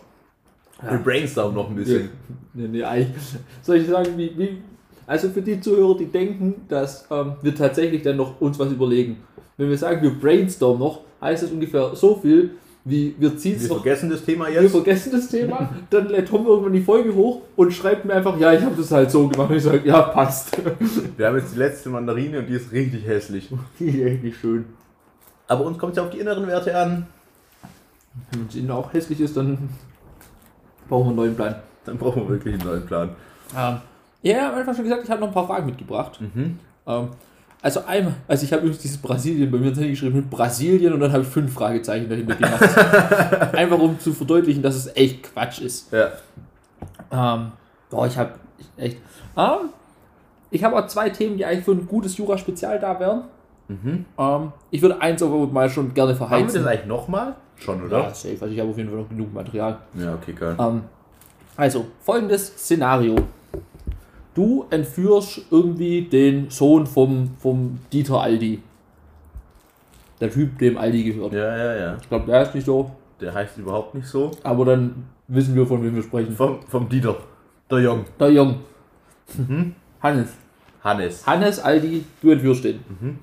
Ja. 0.82 0.92
Wir 0.92 0.98
brainstormen 0.98 1.54
noch 1.54 1.68
ein 1.70 1.76
bisschen. 1.76 2.10
Nee, 2.54 2.68
nee, 2.68 2.84
eigentlich. 2.84 3.22
Soll 3.62 3.76
ich 3.76 3.86
sagen, 3.88 4.10
wie, 4.16 4.32
wie. 4.36 4.58
Also 5.06 5.28
für 5.30 5.42
die 5.42 5.60
Zuhörer, 5.60 5.96
die 5.96 6.06
denken, 6.06 6.62
dass 6.68 7.06
ähm, 7.10 7.34
wir 7.42 7.54
tatsächlich 7.54 8.02
dann 8.02 8.16
noch 8.16 8.40
uns 8.40 8.58
was 8.58 8.72
überlegen. 8.72 9.18
Wenn 9.56 9.68
wir 9.68 9.78
sagen, 9.78 10.02
wir 10.02 10.10
brainstormen 10.10 10.80
noch, 10.80 11.00
heißt 11.20 11.44
das 11.44 11.50
ungefähr 11.50 11.94
so 11.94 12.16
viel, 12.16 12.50
wie 12.84 13.14
wir 13.18 13.36
ziehen 13.36 13.56
es 13.56 13.62
Wir 13.62 13.68
noch. 13.68 13.82
vergessen 13.82 14.10
das 14.10 14.24
Thema 14.24 14.48
Wir 14.48 14.62
jetzt. 14.62 14.72
vergessen 14.72 15.12
das 15.12 15.28
Thema, 15.28 15.70
dann 15.90 16.08
lädt 16.08 16.28
Tom 16.28 16.46
irgendwann 16.46 16.72
die 16.72 16.80
Folge 16.82 17.14
hoch 17.14 17.42
und 17.56 17.72
schreibt 17.72 18.04
mir 18.04 18.14
einfach, 18.14 18.38
ja, 18.38 18.52
ich 18.52 18.62
habe 18.62 18.74
das 18.76 18.90
halt 18.90 19.10
so 19.10 19.26
gemacht. 19.28 19.48
Und 19.50 19.56
ich 19.56 19.62
sage, 19.62 19.80
ja, 19.84 20.02
passt. 20.02 20.56
Wir 21.16 21.26
haben 21.26 21.36
jetzt 21.38 21.54
die 21.54 21.58
letzte 21.58 21.88
Mandarine 21.88 22.40
und 22.40 22.46
die 22.48 22.54
ist 22.54 22.70
richtig 22.72 23.06
hässlich. 23.06 23.48
Die 23.78 23.86
ist 24.00 24.22
nicht 24.22 24.38
schön. 24.38 24.66
Aber 25.48 25.64
uns 25.64 25.78
kommt 25.78 25.92
es 25.92 25.96
ja 25.98 26.02
auf 26.04 26.10
die 26.10 26.18
inneren 26.18 26.46
Werte 26.48 26.76
an. 26.76 27.06
Wenn 28.32 28.46
es 28.48 28.54
innen 28.54 28.70
auch 28.70 28.92
hässlich 28.92 29.20
ist, 29.20 29.36
dann 29.36 29.68
brauchen 30.88 31.04
wir 31.04 31.08
einen 31.08 31.16
neuen 31.16 31.36
Plan. 31.36 31.56
Dann 31.84 31.98
brauchen 31.98 32.22
wir 32.22 32.28
wirklich 32.28 32.54
einen 32.54 32.64
neuen 32.66 32.86
Plan. 32.86 33.10
Ähm, 33.56 33.76
ja, 34.22 34.36
ich 34.36 34.36
habe 34.36 34.56
einfach 34.56 34.74
schon 34.74 34.84
gesagt, 34.84 35.04
ich 35.04 35.10
habe 35.10 35.20
noch 35.20 35.28
ein 35.28 35.34
paar 35.34 35.46
Fragen 35.46 35.66
mitgebracht. 35.66 36.20
Mhm. 36.20 36.58
Ähm, 36.86 37.08
also 37.62 37.84
einmal, 37.86 38.14
also 38.28 38.44
ich 38.44 38.52
habe 38.52 38.62
übrigens 38.62 38.82
dieses 38.82 38.98
Brasilien 38.98 39.50
bei 39.50 39.58
mir 39.58 39.68
ins 39.68 39.78
Handy 39.78 39.90
geschrieben 39.90 40.16
mit 40.16 40.30
Brasilien 40.30 40.92
und 40.92 41.00
dann 41.00 41.12
habe 41.12 41.22
ich 41.22 41.28
fünf 41.28 41.52
Fragezeichen 41.52 42.08
dahinter 42.08 42.34
gemacht. 42.36 42.62
einfach 43.54 43.78
um 43.78 43.98
zu 43.98 44.12
verdeutlichen, 44.12 44.62
dass 44.62 44.76
es 44.76 44.94
echt 44.94 45.22
Quatsch 45.32 45.60
ist. 45.60 45.92
Ja. 45.92 46.10
Ähm, 47.10 47.52
boah, 47.90 48.06
ich 48.06 48.16
habe 48.16 48.32
echt. 48.76 48.98
Ähm, 49.36 49.70
ich 50.50 50.62
habe 50.62 50.76
auch 50.76 50.86
zwei 50.86 51.10
Themen, 51.10 51.36
die 51.38 51.44
eigentlich 51.44 51.64
für 51.64 51.72
ein 51.72 51.86
gutes 51.86 52.16
Jura-Spezial 52.16 52.78
da 52.78 53.00
wären. 53.00 53.24
Mhm. 53.68 54.04
Ähm, 54.16 54.52
ich 54.70 54.80
würde 54.82 55.00
eins 55.00 55.22
aber 55.22 55.46
mal 55.46 55.68
schon 55.68 55.92
gerne 55.92 56.12
Haben 56.12 56.20
wir 56.20 56.26
verheizen. 56.28 56.62
das 56.62 56.72
eigentlich 56.72 56.86
nochmal? 56.86 57.34
Schon, 57.58 57.78
ja, 57.80 57.84
oder? 57.86 58.14
safe. 58.14 58.36
Also 58.40 58.52
ich 58.54 58.60
habe 58.60 58.70
auf 58.70 58.76
jeden 58.76 58.90
Fall 58.90 58.98
noch 59.00 59.08
genug 59.08 59.32
Material. 59.32 59.78
Ja, 59.94 60.14
okay, 60.14 60.32
geil. 60.32 60.56
Ähm, 60.58 60.82
also, 61.56 61.86
folgendes 62.02 62.46
Szenario. 62.48 63.16
Du 64.34 64.66
entführst 64.68 65.40
irgendwie 65.50 66.02
den 66.02 66.50
Sohn 66.50 66.86
vom, 66.86 67.30
vom 67.38 67.78
Dieter 67.90 68.20
Aldi. 68.20 68.60
Der 70.20 70.30
Typ, 70.30 70.58
dem 70.58 70.76
Aldi 70.76 71.04
gehört. 71.04 71.32
Ja, 71.32 71.56
ja, 71.56 71.74
ja. 71.76 71.96
Ich 72.00 72.08
glaube, 72.08 72.26
der 72.26 72.42
ist 72.42 72.54
nicht 72.54 72.66
so, 72.66 72.90
Der 73.20 73.32
heißt 73.32 73.56
überhaupt 73.58 73.94
nicht 73.94 74.06
so. 74.06 74.30
aber 74.42 74.64
dann 74.66 75.04
wissen 75.28 75.54
wir, 75.54 75.66
von 75.66 75.82
wem 75.82 75.94
wir 75.94 76.02
sprechen. 76.02 76.34
Vom, 76.36 76.60
vom 76.68 76.88
Dieter. 76.88 77.16
Der 77.70 77.78
Jung. 77.80 78.04
Der 78.20 78.30
Jung. 78.30 78.60
Mhm. 79.36 79.74
Hannes. 80.02 80.28
Hannes. 80.84 81.26
Hannes 81.26 81.58
Aldi, 81.58 82.04
du 82.22 82.30
entführst 82.30 82.64
den. 82.64 82.76
Mhm. 83.00 83.18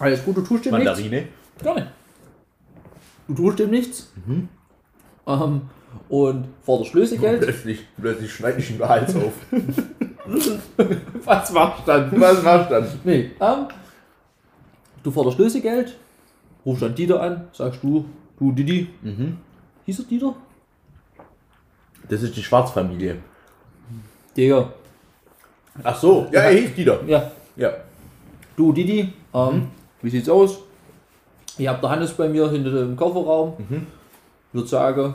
Alles 0.00 0.24
gut, 0.24 0.36
du 0.36 0.42
tust 0.42 0.64
dem 0.66 0.74
nichts. 0.74 0.86
Mandarine. 0.90 1.24
Gerne. 1.62 1.80
Du 1.82 1.86
tust 3.34 3.58
dem 3.58 3.70
nichts. 3.70 4.12
Mhm. 4.26 4.48
Ähm, 5.26 5.60
und 6.08 6.46
forderst 6.62 6.94
Lösegeld. 6.94 7.40
Plötzlich, 7.42 7.80
plötzlich 8.00 8.32
schneide 8.32 8.58
ich 8.58 8.70
ihm 8.70 8.78
den 8.78 8.88
Hals 8.88 9.14
auf. 9.16 9.32
Was 11.24 11.52
machst 11.52 11.82
du 11.86 11.86
dann? 11.92 12.20
Was 12.20 12.42
machst 12.42 12.70
du 12.70 12.74
dann? 12.74 12.88
Nee, 13.04 13.30
ähm, 13.40 13.66
du 15.02 15.10
forderst 15.10 15.38
Lösegeld, 15.38 15.96
rufst 16.64 16.82
dann 16.82 16.94
Dieter 16.94 17.20
an, 17.22 17.48
sagst 17.52 17.82
du, 17.82 18.04
du 18.38 18.52
Didi, 18.52 18.88
Mhm. 19.02 19.38
hieß 19.86 19.98
er 20.00 20.04
Dieter? 20.04 20.34
Das 22.08 22.22
ist 22.22 22.36
die 22.36 22.42
Schwarzfamilie. 22.42 23.16
Digga. 24.36 24.72
Ach 25.82 25.96
so. 25.98 26.26
Ja, 26.32 26.40
er 26.42 26.52
hieß 26.58 26.74
Dieter. 26.74 27.00
Ja, 27.06 27.30
Ja. 27.56 27.72
du 28.56 28.72
Didi, 28.72 29.12
ähm, 29.34 29.68
wie 30.02 30.10
sieht's 30.10 30.28
aus? 30.28 30.60
Ich 31.58 31.66
hab 31.66 31.80
der 31.80 31.90
Hannes 31.90 32.12
bei 32.12 32.28
mir 32.28 32.50
hinter 32.50 32.70
dem 32.70 32.96
Kofferraum. 32.96 33.54
Mhm. 33.58 33.86
Würde 34.52 34.68
sagen, 34.68 35.14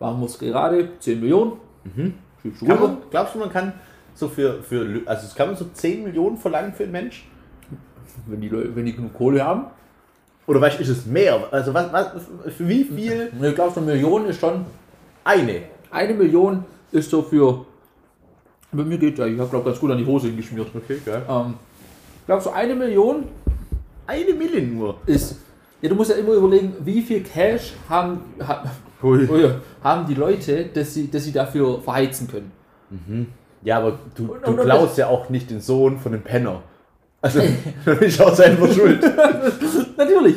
machen 0.00 0.20
wir 0.20 0.26
es 0.26 0.38
gerade, 0.38 0.88
10 0.98 1.20
Millionen. 1.20 1.52
Mhm. 1.84 2.14
Schiebst 2.42 2.62
du 2.62 2.66
Kann 2.66 2.80
man, 2.80 2.96
glaubst 3.10 3.34
du, 3.34 3.38
man 3.38 3.52
kann 3.52 3.74
so 4.14 4.28
für, 4.28 4.62
für, 4.62 5.02
also 5.06 5.34
kann 5.36 5.48
man 5.48 5.56
so 5.56 5.66
10 5.72 6.04
Millionen 6.04 6.38
verlangen 6.38 6.72
für 6.72 6.84
einen 6.84 6.92
Mensch? 6.92 7.26
Wenn 8.26 8.40
die, 8.40 8.48
Leute, 8.48 8.74
wenn 8.74 8.86
die 8.86 8.94
genug 8.94 9.14
Kohle 9.14 9.44
haben. 9.44 9.66
Oder 10.46 10.60
weißt 10.60 10.78
du, 10.78 10.82
ist 10.82 10.88
es 10.88 11.06
mehr? 11.06 11.46
Also 11.50 11.72
was, 11.72 11.92
was, 11.92 12.08
für 12.56 12.68
wie 12.68 12.84
viel? 12.84 13.30
Ich 13.40 13.54
glaube, 13.54 13.76
eine 13.76 13.86
Million 13.86 14.26
ist 14.26 14.40
schon. 14.40 14.64
Eine. 15.22 15.62
Eine 15.90 16.14
Million 16.14 16.64
ist 16.90 17.10
so 17.10 17.22
für. 17.22 17.66
Bei 18.72 18.82
mir 18.82 18.98
geht 18.98 19.18
ja, 19.18 19.26
ich 19.26 19.38
habe 19.38 19.48
glaube 19.48 19.66
ganz 19.66 19.78
gut 19.78 19.90
an 19.90 19.98
die 19.98 20.06
Hose 20.06 20.28
hingeschmiert. 20.28 20.68
Okay, 20.74 20.98
geil. 21.04 21.22
Ähm, 21.28 21.54
ich 22.20 22.26
glaube, 22.26 22.42
so 22.42 22.50
eine 22.50 22.74
Million 22.74 23.24
Eine 24.10 24.34
Mille 24.34 24.60
nur. 24.62 24.96
ist. 25.06 25.36
Ja, 25.82 25.88
du 25.88 25.94
musst 25.94 26.10
ja 26.10 26.16
immer 26.16 26.32
überlegen, 26.32 26.74
wie 26.84 27.00
viel 27.00 27.22
Cash 27.22 27.72
haben, 27.88 28.20
ha, 28.46 28.64
Hui. 29.02 29.24
ja, 29.42 29.54
haben 29.82 30.06
die 30.06 30.14
Leute, 30.14 30.66
dass 30.74 30.92
sie, 30.94 31.10
dass 31.10 31.24
sie 31.24 31.32
dafür 31.32 31.80
verheizen 31.80 32.28
können. 32.28 32.52
Ja, 33.62 33.78
aber 33.78 33.98
du, 34.14 34.32
Und- 34.32 34.46
du 34.46 34.50
und- 34.50 34.60
klaust 34.60 34.98
ja 34.98 35.06
auch 35.08 35.30
nicht 35.30 35.48
den 35.50 35.60
Sohn 35.60 35.98
von 35.98 36.12
dem 36.12 36.22
Penner. 36.22 36.62
Also, 37.22 37.40
dann 37.84 37.98
bin 37.98 38.08
ich 38.08 38.20
auch 38.20 38.34
selber 38.34 38.66
schuld. 38.68 39.00
Natürlich. 39.96 40.36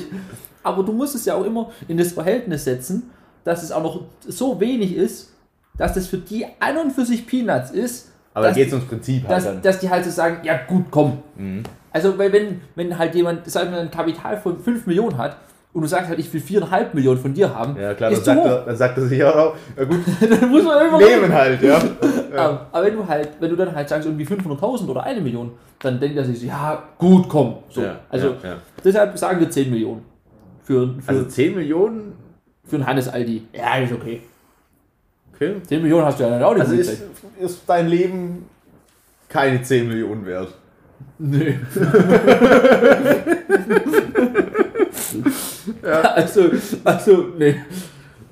Aber 0.61 0.83
du 0.83 0.91
musst 0.93 1.15
es 1.15 1.25
ja 1.25 1.35
auch 1.35 1.45
immer 1.45 1.71
in 1.87 1.97
das 1.97 2.11
Verhältnis 2.13 2.63
setzen, 2.65 3.09
dass 3.43 3.63
es 3.63 3.71
auch 3.71 3.83
noch 3.83 4.01
so 4.27 4.59
wenig 4.59 4.95
ist, 4.95 5.33
dass 5.77 5.93
das 5.93 6.07
für 6.07 6.17
die 6.19 6.45
an 6.59 6.77
und 6.77 6.91
für 6.91 7.05
sich 7.05 7.25
Peanuts 7.25 7.71
ist. 7.71 8.11
Aber 8.33 8.47
da 8.47 8.53
geht 8.53 8.67
es 8.67 8.73
ums 8.73 8.87
Prinzip 8.87 9.23
halt 9.27 9.31
dass, 9.37 9.43
dann. 9.45 9.61
dass 9.61 9.79
die 9.79 9.89
halt 9.89 10.05
so 10.05 10.11
sagen, 10.11 10.37
ja 10.43 10.57
gut, 10.67 10.85
komm. 10.91 11.19
Mhm. 11.37 11.63
Also, 11.93 12.17
weil 12.17 12.33
wenn, 12.33 12.61
wenn 12.75 12.97
halt 12.97 13.15
jemand, 13.15 13.49
sagen 13.49 13.71
wir, 13.71 13.79
ein 13.79 13.91
Kapital 13.91 14.37
von 14.37 14.59
5 14.59 14.87
Millionen 14.87 15.17
hat 15.17 15.37
und 15.73 15.81
du 15.83 15.87
sagst 15.87 16.09
halt, 16.09 16.19
ich 16.19 16.33
will 16.33 16.41
4,5 16.41 16.87
Millionen 16.93 17.19
von 17.19 17.33
dir 17.33 17.53
haben, 17.53 17.79
Ja, 17.79 17.93
klar, 17.93 18.09
dann 18.09 18.13
ist 18.13 18.19
zu 18.19 18.25
sagt, 18.25 18.39
hoch. 18.41 18.45
er, 18.45 18.65
dann 18.65 18.75
sagt 18.75 18.97
er 18.97 19.03
sich, 19.05 19.19
ja, 19.19 19.53
ja 19.77 19.83
gut, 19.83 19.99
dann 20.19 20.49
muss 20.49 20.63
man 20.63 20.87
immer 20.87 20.97
nehmen 20.97 21.31
halt, 21.31 21.61
ja. 21.61 21.79
Ähm, 22.35 22.57
aber 22.71 22.85
wenn 22.87 22.95
du 22.95 23.07
halt, 23.07 23.29
wenn 23.39 23.51
du 23.51 23.55
dann 23.55 23.75
halt 23.75 23.87
sagst, 23.87 24.07
irgendwie 24.07 24.25
500.000 24.25 24.87
oder 24.87 25.03
eine 25.03 25.21
Million, 25.21 25.51
dann 25.79 25.99
denkt 25.99 26.17
er 26.17 26.25
sich 26.25 26.39
so, 26.39 26.47
ja, 26.47 26.81
gut, 26.97 27.29
komm. 27.29 27.57
So. 27.69 27.83
Ja, 27.83 27.99
also 28.09 28.29
ja, 28.41 28.49
ja. 28.49 28.55
deshalb 28.83 29.15
sagen 29.19 29.39
wir 29.39 29.47
10 29.51 29.69
Millionen. 29.69 30.03
Für, 30.63 30.95
für, 30.99 31.09
Also 31.09 31.25
10 31.25 31.53
Millionen, 31.55 32.13
für 32.65 32.77
einen 32.77 32.87
Hannes 32.87 33.07
Aldi. 33.07 33.43
Ja, 33.53 33.75
ist 33.77 33.93
okay. 33.93 34.21
okay. 35.35 35.57
10 35.67 35.81
Millionen 35.83 36.05
hast 36.05 36.19
du 36.19 36.23
ja 36.23 36.31
dann 36.31 36.41
auch 36.41 36.53
nicht 36.55 36.61
Also 36.61 36.73
ist, 36.73 37.03
ist 37.39 37.61
dein 37.67 37.87
Leben 37.87 38.49
keine 39.29 39.61
10 39.61 39.87
Millionen 39.87 40.25
wert. 40.25 40.55
Nee. 41.19 41.59
Also, 45.83 46.49
also, 46.83 47.17
nee. 47.37 47.55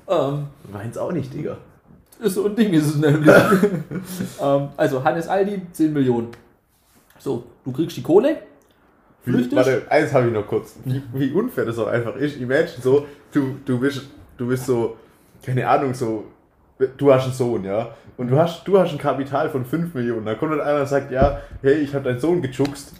Ähm, 0.08 0.46
Meins 0.72 0.98
auch 0.98 1.12
nicht, 1.12 1.32
Digga. 1.32 1.56
so 2.22 2.46
ein 2.46 2.56
Ding 2.56 2.72
ist 2.72 2.86
es 2.86 2.96
nämlich. 2.96 3.28
ähm, 4.42 4.68
also, 4.76 5.02
Hannes 5.02 5.28
Aldi, 5.28 5.62
10 5.72 5.92
Millionen. 5.92 6.28
So, 7.18 7.44
du 7.64 7.72
kriegst 7.72 7.96
die 7.96 8.02
Kohle. 8.02 8.38
Wie, 9.24 9.32
Flüchtig? 9.32 9.56
warte, 9.56 9.82
eins 9.88 10.12
habe 10.12 10.26
ich 10.26 10.32
noch 10.32 10.46
kurz. 10.46 10.74
Wie, 10.84 11.02
wie 11.14 11.30
unfair 11.30 11.64
das 11.64 11.78
auch 11.78 11.86
einfach 11.86 12.16
ist. 12.16 12.40
Imagine 12.40 12.82
so, 12.82 13.06
du, 13.32 13.56
du 13.64 13.78
bist, 13.78 14.02
du 14.36 14.48
bist 14.48 14.66
so, 14.66 14.96
keine 15.44 15.68
Ahnung, 15.68 15.94
so, 15.94 16.24
du 16.96 17.12
hast 17.12 17.24
einen 17.24 17.32
Sohn, 17.32 17.64
ja, 17.64 17.90
und 18.16 18.28
du 18.30 18.36
hast, 18.38 18.66
du 18.66 18.78
hast 18.78 18.92
ein 18.92 18.98
Kapital 18.98 19.48
von 19.50 19.64
5 19.64 19.94
Millionen. 19.94 20.26
Da 20.26 20.34
kommt 20.34 20.52
dann 20.52 20.60
einer 20.60 20.80
und 20.80 20.88
sagt, 20.88 21.10
ja, 21.10 21.38
hey, 21.62 21.74
ich 21.74 21.94
habe 21.94 22.04
deinen 22.04 22.20
Sohn 22.20 22.42
gechuckst. 22.42 22.92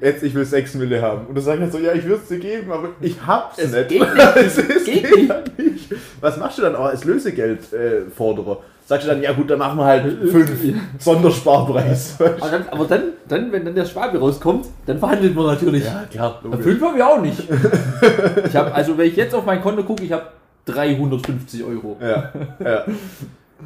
Jetzt, 0.00 0.22
ich 0.24 0.34
will 0.34 0.44
6 0.44 0.74
Mille 0.74 1.00
haben. 1.00 1.26
Und 1.26 1.34
du 1.36 1.40
sagst 1.40 1.60
halt 1.60 1.72
so, 1.72 1.78
ja, 1.78 1.92
ich 1.92 2.04
würde 2.04 2.20
es 2.22 2.28
dir 2.28 2.38
geben, 2.38 2.72
aber 2.72 2.88
ich 3.00 3.16
hab's 3.24 3.58
Es 3.58 3.72
nicht. 3.72 3.88
geht 3.88 4.00
nicht. 4.14 4.36
es, 4.36 4.58
es 4.58 4.84
Geht 4.84 5.04
geht, 5.08 5.16
nicht. 5.16 5.30
halt 5.30 5.58
nicht. 5.58 5.94
Was 6.20 6.36
machst 6.38 6.58
du 6.58 6.62
dann 6.62 6.74
auch 6.74 6.86
als 6.86 7.04
Lösegeldforderer? 7.04 8.06
Äh, 8.06 8.10
Forderer? 8.10 8.58
Sagst 8.84 9.06
du 9.06 9.10
dann, 9.10 9.22
ja 9.22 9.32
gut, 9.32 9.50
dann 9.50 9.58
machen 9.58 9.78
wir 9.78 9.84
halt 9.84 10.30
5 10.30 10.74
Sondersparpreis. 10.98 12.16
Aber 12.20 12.50
dann, 12.50 12.68
aber 12.70 12.84
dann, 12.84 13.02
dann, 13.28 13.52
wenn 13.52 13.64
dann 13.64 13.74
der 13.74 13.84
Schwabe 13.84 14.18
rauskommt, 14.18 14.66
dann 14.86 14.98
verhandelt 14.98 15.34
man 15.34 15.46
natürlich. 15.46 15.84
ja, 15.84 16.04
klar. 16.10 16.40
Ja, 16.50 16.56
Fünf 16.58 16.82
habe 16.82 16.96
ich 16.96 17.02
auch 17.02 17.20
nicht. 17.20 17.42
Ich 18.48 18.54
habe, 18.56 18.72
also 18.74 18.96
wenn 18.98 19.08
ich 19.08 19.16
jetzt 19.16 19.34
auf 19.34 19.44
mein 19.44 19.60
Konto 19.60 19.82
gucke, 19.82 20.04
ich 20.04 20.12
habe 20.12 20.24
350 20.66 21.64
Euro. 21.64 21.96
Ja, 22.00 22.32
ja. 22.62 22.84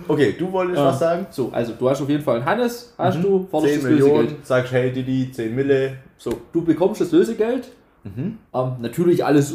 Okay, 0.07 0.35
du 0.39 0.53
wolltest 0.53 0.79
Ja. 0.79 0.87
was 0.87 0.99
sagen? 1.01 1.27
So, 1.31 1.51
also 1.53 1.73
du 1.77 1.91
hast 1.91 2.01
auf 2.01 2.09
jeden 2.09 2.23
Fall 2.23 2.37
einen 2.37 2.45
Hannes, 2.45 2.95
hast 2.97 3.19
Mhm. 3.19 3.23
du, 3.23 3.47
forderst 3.51 3.75
10 3.75 3.83
das 3.83 3.91
Millionen, 3.91 4.15
Lösegeld. 4.23 4.47
sagst, 4.47 4.73
hey 4.73 4.93
Didi, 4.93 5.33
10 5.33 5.55
Mille. 5.55 5.93
So, 6.17 6.33
du 6.53 6.63
bekommst 6.65 7.01
das 7.01 7.11
Lösegeld. 7.11 7.73
Mhm. 8.05 8.39
Ähm, 8.55 8.71
natürlich 8.81 9.25
alles 9.25 9.55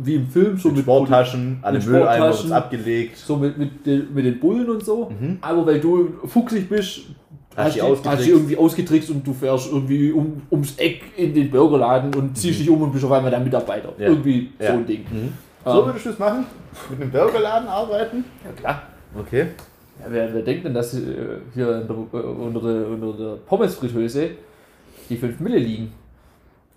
wie 0.00 0.14
im 0.16 0.26
Film, 0.28 0.56
so 0.56 0.68
Mit 0.68 0.78
mit, 0.78 0.84
Sporttaschen, 0.86 1.58
alle 1.62 1.78
mit 1.78 1.86
Mülleimer 1.86 2.26
wird's 2.28 2.50
abgelegt. 2.50 3.16
so 3.18 3.36
mit, 3.36 3.58
mit, 3.58 3.84
den, 3.86 4.12
mit 4.14 4.24
den 4.24 4.40
Bullen 4.40 4.68
und 4.70 4.84
so. 4.84 5.10
Mhm. 5.10 5.38
Aber 5.42 5.66
weil 5.66 5.78
du 5.80 6.08
fuchsig 6.24 6.68
bist, 6.68 7.00
Hast 7.54 7.80
hast, 7.80 8.26
du 8.26 8.30
irgendwie 8.30 8.56
ausgetrickst 8.56 9.08
und 9.10 9.26
du 9.26 9.32
fährst 9.32 9.70
irgendwie 9.72 10.12
um, 10.12 10.42
ums 10.50 10.74
Eck 10.76 11.00
in 11.16 11.32
den 11.32 11.50
Burgerladen 11.50 12.14
und 12.14 12.36
ziehst 12.36 12.60
dich 12.60 12.68
um 12.68 12.82
und 12.82 12.92
bist 12.92 13.02
auf 13.04 13.12
einmal 13.12 13.30
der 13.30 13.40
Mitarbeiter. 13.40 13.92
Mhm. 13.96 14.02
Ja. 14.02 14.08
Irgendwie 14.08 14.50
Ja. 14.58 14.66
so 14.72 14.78
ein 14.78 14.86
Ding. 14.86 15.04
So 15.66 15.80
Ähm, 15.80 15.86
würdest 15.86 16.06
du 16.06 16.10
es 16.10 16.18
machen? 16.18 16.46
Mit 16.90 17.00
einem 17.02 17.10
Burgerladen 17.10 17.68
arbeiten? 17.68 18.24
ja 18.44 18.52
klar. 18.52 18.82
Okay. 19.18 19.46
Ja, 19.98 20.06
wer, 20.10 20.32
wer 20.34 20.42
denkt 20.42 20.64
denn, 20.64 20.74
dass 20.74 20.94
äh, 20.94 21.00
hier 21.54 21.68
äh, 21.68 21.92
unter, 21.92 22.60
der, 22.60 22.86
unter 22.88 23.12
der 23.18 23.36
Pommesfritteuse 23.46 24.30
die 25.08 25.16
5 25.16 25.40
Mille 25.40 25.58
liegen? 25.58 25.92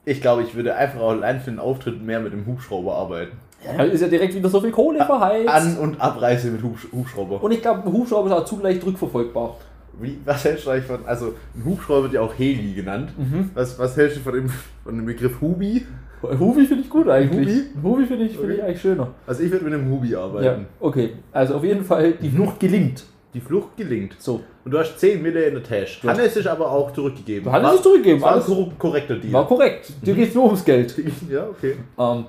Ich 0.06 0.22
glaube, 0.22 0.42
ich 0.42 0.56
würde 0.56 0.74
einfach 0.76 1.02
allein 1.02 1.40
für 1.40 1.52
den 1.52 1.60
Auftritt 1.60 2.02
mehr 2.02 2.20
mit 2.20 2.34
dem 2.34 2.46
Hubschrauber 2.48 2.96
arbeiten. 2.96 3.38
Ja, 3.64 3.74
da 3.78 3.84
ist 3.84 4.02
ja 4.02 4.08
direkt 4.08 4.34
wieder 4.34 4.50
so 4.50 4.60
viel 4.62 4.72
Kohle 4.72 5.06
verheizt. 5.06 5.50
An- 5.50 5.78
und 5.78 6.02
Abreise 6.02 6.50
mit 6.50 6.64
Hubsch 6.64 6.88
Hubschrauber. 6.92 7.44
und 7.44 7.52
ich 7.52 7.62
glaube, 7.62 7.84
ein 7.86 7.94
Hubschrauber 7.94 8.28
ist 8.30 8.34
auch 8.34 8.46
zugleich 8.46 8.84
rückverfolgbar. 8.84 9.58
Wie, 10.02 10.18
was 10.26 10.44
hältst 10.46 10.66
du 10.66 10.70
eigentlich 10.72 10.86
von, 10.86 11.00
also 11.06 11.34
ein 11.56 11.66
Hubschrauber 11.66 12.04
wird 12.04 12.14
ja 12.14 12.22
auch 12.22 12.34
Heli 12.38 12.74
genannt. 12.74 13.12
Mhm. 13.18 13.52
Was, 13.54 13.78
was 13.80 13.96
hältst 13.98 14.18
du 14.18 14.22
von 14.22 14.34
dem, 14.34 14.50
von 14.84 14.96
dem 14.96 15.06
Begriff 15.06 15.40
Hubi? 15.42 15.86
Hubi 16.22 16.66
finde 16.66 16.84
ich 16.84 16.90
gut 16.90 17.08
eigentlich. 17.08 17.48
Hubi? 17.48 17.82
Hubi 17.84 18.06
finde 18.06 18.26
ich, 18.26 18.38
find 18.38 18.50
ich 18.52 18.58
Okay. 18.60 18.62
eigentlich 18.68 18.82
schöner. 18.82 19.08
Also 19.26 19.42
ich 19.44 19.52
würde 19.52 19.66
mit 19.66 19.74
einem 19.74 19.90
Hubi 19.90 20.10
Ja, 20.10 20.24
arbeiten. 20.24 20.66
okay. 20.80 21.14
Also 21.32 21.56
auf 21.56 21.64
jeden 21.64 21.84
Fall, 21.86 22.14
die 22.14 22.30
Flucht 22.30 22.60
gelingt. 22.60 23.06
Die 23.34 23.40
Flucht 23.40 23.78
gelingt. 23.78 24.16
So, 24.20 24.42
Und 24.66 24.72
du 24.72 24.80
hast 24.80 25.00
10 25.00 25.22
Mille 25.22 25.44
in 25.44 25.54
der 25.54 25.64
Tasche. 25.64 26.06
Ja. 26.06 26.14
Hannes 26.14 26.36
ist 26.36 26.48
aber 26.48 26.72
auch 26.72 26.92
zurückgegeben. 26.94 27.52
Hannes 27.52 27.68
War- 27.68 27.76
ist 27.76 27.84
zurückgegeben, 27.84 28.22
War 28.22 28.36
ein 28.36 28.42
alles- 28.42 28.78
korrekter 28.80 29.16
Deal. 29.18 29.32
war 29.34 29.48
korrekt. 29.48 29.94
Dir 30.06 30.16
geht 30.16 30.30
es 30.30 30.36
nur 30.36 30.46
ums 30.46 30.66
Geld. 30.66 30.96
ja, 31.30 31.48
okay. 31.48 31.76
Ähm, 31.98 32.26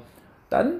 dann, 0.50 0.72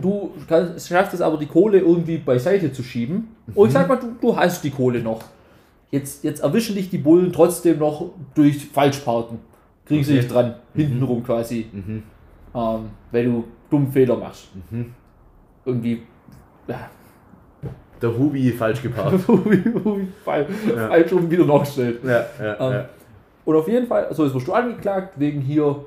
du 0.00 0.30
kannst, 0.48 0.88
schaffst 0.88 1.14
es 1.14 1.20
aber, 1.20 1.36
die 1.36 1.46
Kohle 1.46 1.78
irgendwie 1.78 2.18
beiseite 2.18 2.72
zu 2.72 2.82
schieben. 2.82 3.28
Und 3.54 3.68
ich 3.68 3.74
sag 3.74 3.88
mal, 3.88 3.96
du, 3.96 4.14
du 4.20 4.36
hast 4.36 4.64
die 4.64 4.70
Kohle 4.70 5.00
noch. 5.00 5.20
Jetzt, 5.90 6.22
jetzt 6.24 6.40
erwischen 6.42 6.76
dich 6.76 6.88
die 6.90 6.98
Bullen 6.98 7.32
trotzdem 7.32 7.78
noch 7.78 8.10
durch 8.34 8.66
Falschparken. 8.66 9.38
Kriegen 9.84 10.04
sie 10.04 10.12
Okay. 10.12 10.20
dich 10.22 10.30
dran, 10.30 10.54
hintenrum 10.74 11.22
quasi. 11.24 11.66
Mhm. 11.72 12.02
Ähm, 12.54 12.80
weil 13.10 13.24
du 13.24 13.44
dummen 13.70 13.90
Fehler 13.90 14.16
machst. 14.16 14.48
Mhm. 14.70 14.94
Irgendwie. 15.64 16.02
Ja, 16.68 16.88
Der 18.00 18.16
Hubi 18.16 18.50
falsch 18.52 18.82
geparkt. 18.82 19.20
falsch, 20.24 20.48
Ja. 20.68 20.88
falsch 20.88 21.12
rum 21.12 21.30
wieder 21.30 21.44
nachgestellt. 21.44 22.00
ja, 22.04 22.24
ja, 22.40 22.54
Ähm, 22.68 22.72
ja. 22.72 22.88
Und 23.44 23.56
auf 23.56 23.66
jeden 23.68 23.86
Fall, 23.86 24.06
so 24.14 24.24
jetzt 24.24 24.34
wirst 24.34 24.46
du 24.46 24.52
angeklagt 24.52 25.18
wegen 25.18 25.40
hier, 25.40 25.84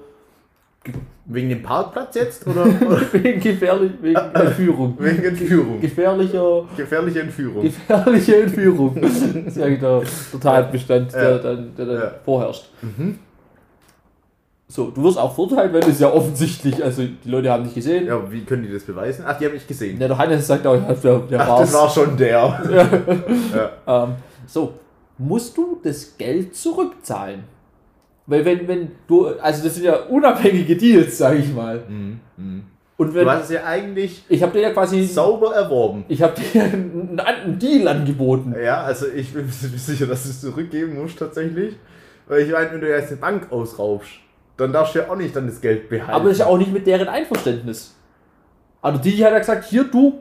Wegen 1.26 1.48
dem 1.50 1.64
Parkplatz 1.64 2.16
jetzt 2.16 2.46
oder, 2.46 2.66
wegen 3.14 3.40
gefährlich, 3.40 3.92
wegen 4.02 4.18
Entführung. 4.34 4.96
wegen 5.00 5.24
Entführung? 5.24 5.80
Gefährlicher, 5.80 6.64
Gefährliche 6.76 7.22
Entführung. 7.22 7.62
gefährliche 7.64 8.36
Entführung. 8.44 8.96
Das 9.02 9.14
ist 9.22 9.58
ja 9.58 9.70
der, 9.70 9.78
der 10.02 10.40
Tatbestand, 10.42 11.14
der 11.14 11.24
Ja. 11.32 11.38
dann, 11.38 11.76
der 11.78 11.86
dann 11.86 11.96
Ja. 11.96 12.12
vorherrscht. 12.26 12.66
Mhm. 12.82 13.20
So, 14.68 14.90
du 14.90 15.04
wirst 15.04 15.18
auch 15.20 15.34
verurteilt, 15.34 15.72
weil 15.74 15.84
es 15.90 16.00
ja 16.00 16.12
offensichtlich, 16.12 16.84
also 16.84 17.04
die 17.04 17.30
Leute 17.30 17.52
haben 17.52 17.64
dich 17.64 17.76
gesehen. 17.76 18.08
Ja, 18.08 18.20
wie 18.32 18.42
können 18.44 18.64
die 18.64 18.74
das 18.74 18.84
beweisen? 18.84 19.24
Ach, 19.28 19.38
die 19.38 19.46
haben 19.46 19.54
mich 19.54 19.68
gesehen. 19.68 20.02
Ja, 20.02 20.08
der 20.08 20.18
Hannes 20.18 20.48
sagt 20.48 20.66
auch, 20.66 20.76
der, 21.02 21.20
der 21.20 21.40
Ach, 21.42 21.48
war's. 21.50 21.72
das 21.72 21.74
war 21.82 21.90
schon 21.90 22.18
der. 22.18 22.92
ja. 23.56 23.70
Ähm, 24.06 24.16
so, 24.48 24.74
musst 25.18 25.56
du 25.56 25.80
das 25.84 26.18
Geld 26.18 26.56
zurückzahlen? 26.56 27.44
Weil 28.26 28.46
wenn, 28.46 28.68
wenn 28.68 28.92
du, 29.08 29.28
also 29.28 29.64
das 29.64 29.76
sind 29.76 29.86
ja 29.86 29.96
unabhängige 30.04 30.78
Deals, 30.78 31.18
sag 31.18 31.38
ich 31.38 31.54
mal. 31.54 31.84
Mhm. 31.88 32.20
Mhm. 32.38 32.64
Und 32.96 33.14
wenn, 33.14 33.26
Du 33.26 33.32
hast 33.32 33.46
es 33.46 33.50
ja 33.52 33.66
eigentlich 33.66 34.24
ich 34.30 34.42
habe 34.42 34.54
dir 34.54 34.62
ja 34.62 34.72
quasi, 34.72 35.04
sauber 35.04 35.54
erworben. 35.56 36.06
ich 36.08 36.22
habe 36.22 36.34
dir 36.40 36.64
einen, 36.64 37.20
einen 37.20 37.60
Deal 37.60 37.88
angeboten. 37.88 38.56
Ja, 38.64 38.84
also 38.84 39.08
ich 39.08 39.34
bin 39.34 39.46
mir 39.46 39.52
sicher, 39.52 40.06
dass 40.06 40.24
du 40.24 40.30
es 40.30 40.42
zurückgeben 40.42 41.02
musst 41.02 41.20
tatsächlich. 41.20 41.76
Weil 42.28 42.42
ich 42.44 42.52
meine, 42.52 42.72
wenn 42.72 42.82
du 42.82 42.90
jetzt 42.90 43.10
eine 43.10 43.18
Bank 43.20 43.52
ausraubst, 43.52 44.12
dann 44.56 44.72
darfst 44.72 44.96
du 44.96 45.00
ja 45.00 45.10
auch 45.10 45.16
nicht 45.16 45.36
dann 45.36 45.48
das 45.48 45.60
Geld 45.60 45.90
behalten. 45.90 46.12
Aber 46.12 46.26
das 46.26 46.34
ist 46.34 46.40
ja 46.40 46.46
auch 46.46 46.58
nicht 46.58 46.72
mit 46.72 46.88
deren 46.88 47.08
Einverständnis. 47.08 47.96
Also 48.82 49.00
die 49.00 49.24
hat 49.26 49.32
ja 49.32 49.40
gesagt, 49.40 49.66
hier 49.66 49.86
du, 49.86 50.20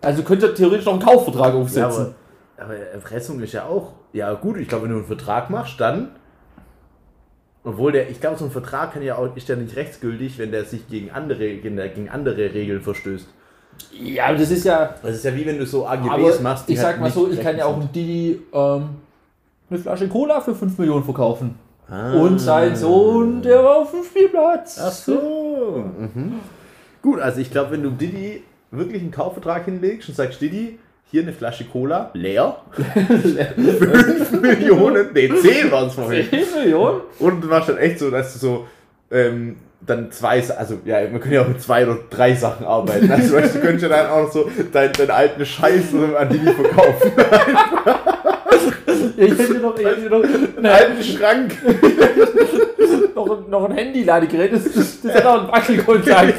also 0.00 0.22
könnt 0.22 0.42
ihr 0.42 0.54
theoretisch 0.54 0.86
noch 0.86 0.94
einen 0.94 1.02
Kaufvertrag 1.02 1.54
ja, 1.54 1.60
aufsetzen. 1.60 2.14
aber, 2.56 2.64
aber 2.64 2.76
Erpressung 2.76 3.40
ist 3.40 3.52
ja 3.52 3.64
auch. 3.66 3.92
Ja, 4.12 4.32
gut, 4.34 4.56
ich 4.58 4.68
glaube, 4.68 4.84
wenn 4.84 4.92
du 4.92 4.98
einen 4.98 5.06
Vertrag 5.06 5.50
machst, 5.50 5.80
dann. 5.80 6.10
Obwohl 7.64 7.92
der, 7.92 8.10
ich 8.10 8.20
glaube, 8.20 8.38
so 8.38 8.44
ein 8.44 8.50
Vertrag 8.50 8.92
kann 8.92 9.02
ja 9.02 9.16
auch, 9.16 9.36
ist 9.36 9.48
ja 9.48 9.54
nicht 9.54 9.76
rechtsgültig, 9.76 10.38
wenn 10.38 10.50
der 10.50 10.64
sich 10.64 10.88
gegen 10.88 11.10
andere, 11.10 11.56
gegen, 11.56 12.08
andere 12.08 12.52
Regeln 12.52 12.80
verstößt. 12.80 13.28
Ja, 13.92 14.26
aber 14.26 14.38
das 14.38 14.50
ist 14.50 14.64
ja, 14.64 14.94
Das 15.02 15.16
ist 15.16 15.24
ja 15.24 15.34
wie 15.34 15.46
wenn 15.46 15.58
du 15.58 15.66
so 15.66 15.86
AGBs 15.86 16.40
machst. 16.40 16.68
die 16.68 16.74
ich 16.74 16.78
halt 16.78 16.94
sag 16.94 17.00
mal 17.00 17.06
nicht 17.06 17.14
so, 17.14 17.30
ich 17.30 17.40
kann 17.40 17.56
ja 17.56 17.66
auch 17.66 17.78
Didi 17.94 18.40
ähm, 18.52 18.88
eine 19.70 19.78
Flasche 19.78 20.08
Cola 20.08 20.40
für 20.40 20.54
5 20.54 20.76
Millionen 20.78 21.04
verkaufen. 21.04 21.54
Ah. 21.88 22.12
Und 22.14 22.38
sein 22.38 22.74
Sohn, 22.74 23.42
der 23.42 23.62
war 23.62 23.76
auf 23.76 23.90
dem 23.90 24.02
Spielplatz. 24.02 24.78
Ach 24.82 24.92
so. 24.92 25.84
Mhm. 25.98 26.34
Gut, 27.00 27.20
also 27.20 27.40
ich 27.40 27.50
glaube, 27.50 27.72
wenn 27.72 27.82
du 27.82 27.90
Didi 27.90 28.42
wirklich 28.70 29.02
einen 29.02 29.10
Kaufvertrag 29.10 29.64
hinlegst 29.64 30.08
und 30.08 30.14
sagst, 30.14 30.40
Didi, 30.40 30.78
hier 31.12 31.22
eine 31.22 31.32
Flasche 31.34 31.64
Cola, 31.66 32.10
leer, 32.14 32.56
5 32.72 34.32
Millionen, 34.40 35.08
nee, 35.12 35.28
10 35.28 35.70
waren 35.70 35.88
es 35.88 35.94
vorhin. 35.94 36.26
10 36.28 36.44
Millionen? 36.56 37.02
Und 37.18 37.44
du 37.44 37.48
machst 37.48 37.68
dann 37.68 37.76
echt 37.76 37.98
so, 37.98 38.10
dass 38.10 38.32
du 38.32 38.38
so, 38.38 38.66
ähm, 39.10 39.56
dann 39.84 40.10
zwei, 40.10 40.42
also 40.56 40.78
ja, 40.86 41.06
man 41.10 41.20
kann 41.20 41.32
ja 41.32 41.42
auch 41.42 41.48
mit 41.48 41.60
zwei 41.60 41.86
oder 41.86 41.98
drei 42.08 42.34
Sachen 42.34 42.64
arbeiten. 42.64 43.10
Also 43.10 43.36
weißt, 43.36 43.56
du 43.56 43.60
könntest 43.60 43.82
ja 43.82 43.88
dann 43.90 44.06
auch 44.10 44.22
noch 44.22 44.32
so 44.32 44.50
deinen 44.72 44.92
dein 44.94 45.10
alten 45.10 45.44
Scheiß 45.44 45.94
an 46.18 46.28
Didi 46.28 46.50
verkaufen. 46.50 47.12
Ich 49.14 49.38
hätte 49.38 49.54
noch, 49.54 49.78
ich 49.78 49.86
hätte 49.86 50.10
noch, 50.10 50.24
Einen 50.24 50.66
alten 50.66 51.02
Schrank. 51.02 51.52
noch, 53.14 53.48
noch 53.48 53.68
ein 53.68 53.76
Handy-Ladegerät, 53.76 54.52
das, 54.52 54.64
das, 54.72 55.00
das 55.00 55.14
hat 55.14 55.26
auch 55.26 55.40
einen 55.42 55.52
Wackelkontakt. 55.52 56.34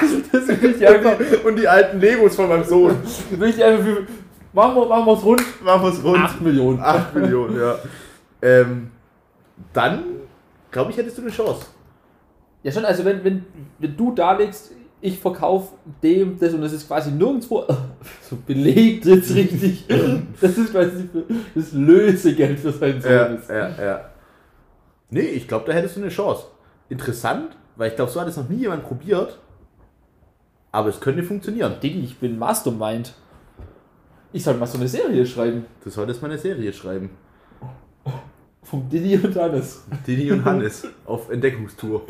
Das 0.32 0.48
will 0.48 0.74
ich 0.76 0.86
einfach, 0.86 1.16
Und 1.44 1.56
die 1.56 1.68
alten 1.68 2.00
Legos 2.00 2.36
von 2.36 2.48
meinem 2.48 2.64
Sohn. 2.64 2.96
will 3.30 3.48
ich 3.48 3.62
einfach 3.62 3.84
für, 3.84 4.06
machen 4.52 4.76
wir, 4.76 4.86
machen 4.86 5.06
wir 5.06 5.14
es 5.14 5.24
rund, 5.24 5.64
Machen 5.64 5.82
wir 5.82 5.88
es 5.90 6.04
rund. 6.04 6.18
8 6.18 6.40
Millionen. 6.40 6.80
8 6.80 7.14
Millionen, 7.14 7.60
ja. 7.60 7.78
Ähm, 8.42 8.90
dann, 9.72 10.04
glaube 10.70 10.90
ich, 10.90 10.96
hättest 10.96 11.18
du 11.18 11.22
eine 11.22 11.30
Chance. 11.30 11.66
Ja 12.62 12.72
schon, 12.72 12.84
also 12.84 13.04
wenn, 13.04 13.22
wenn, 13.24 13.44
wenn 13.78 13.96
du 13.96 14.12
da 14.12 14.36
legst, 14.36 14.72
ich 15.00 15.18
verkaufe 15.18 15.74
dem 16.02 16.38
das 16.38 16.52
und 16.54 16.60
das 16.60 16.72
ist 16.72 16.88
quasi 16.88 17.10
nirgendwo 17.12 17.64
so 18.28 18.36
belegt 18.46 19.04
jetzt 19.06 19.34
richtig. 19.34 19.84
Das 20.40 20.56
ist 20.56 20.70
quasi 20.72 21.08
das 21.54 21.72
Lösegeld 21.72 22.60
für 22.60 22.72
seinen 22.72 23.00
Sohn. 23.00 23.10
Ja, 23.12 23.24
ist. 23.24 23.48
ja, 23.50 23.70
ja. 23.80 24.00
Nee, 25.10 25.20
ich 25.22 25.48
glaube, 25.48 25.64
da 25.66 25.72
hättest 25.72 25.96
du 25.96 26.00
eine 26.00 26.10
Chance. 26.10 26.44
Interessant, 26.88 27.56
weil 27.76 27.90
ich 27.90 27.96
glaube, 27.96 28.10
so 28.10 28.20
hat 28.20 28.28
es 28.28 28.36
noch 28.36 28.48
nie 28.48 28.58
jemand 28.58 28.84
probiert. 28.84 29.38
Aber 30.72 30.88
es 30.88 31.00
könnte 31.00 31.22
funktionieren. 31.22 31.76
Diggi, 31.82 32.00
ich 32.00 32.18
bin 32.18 32.38
Mastermind. 32.38 33.14
Ich 34.32 34.44
soll 34.44 34.54
mal 34.54 34.66
so 34.66 34.78
eine 34.78 34.88
Serie 34.88 35.24
schreiben. 35.24 35.64
Du 35.82 35.90
solltest 35.90 36.20
mal 36.20 36.28
eine 36.28 36.38
Serie 36.38 36.72
schreiben. 36.72 37.10
Vom 38.62 38.88
Didi 38.88 39.16
und 39.16 39.34
Hannes. 39.34 39.84
Dini 40.06 40.30
und 40.30 40.44
Hannes 40.44 40.86
auf 41.06 41.30
Entdeckungstour. 41.30 42.02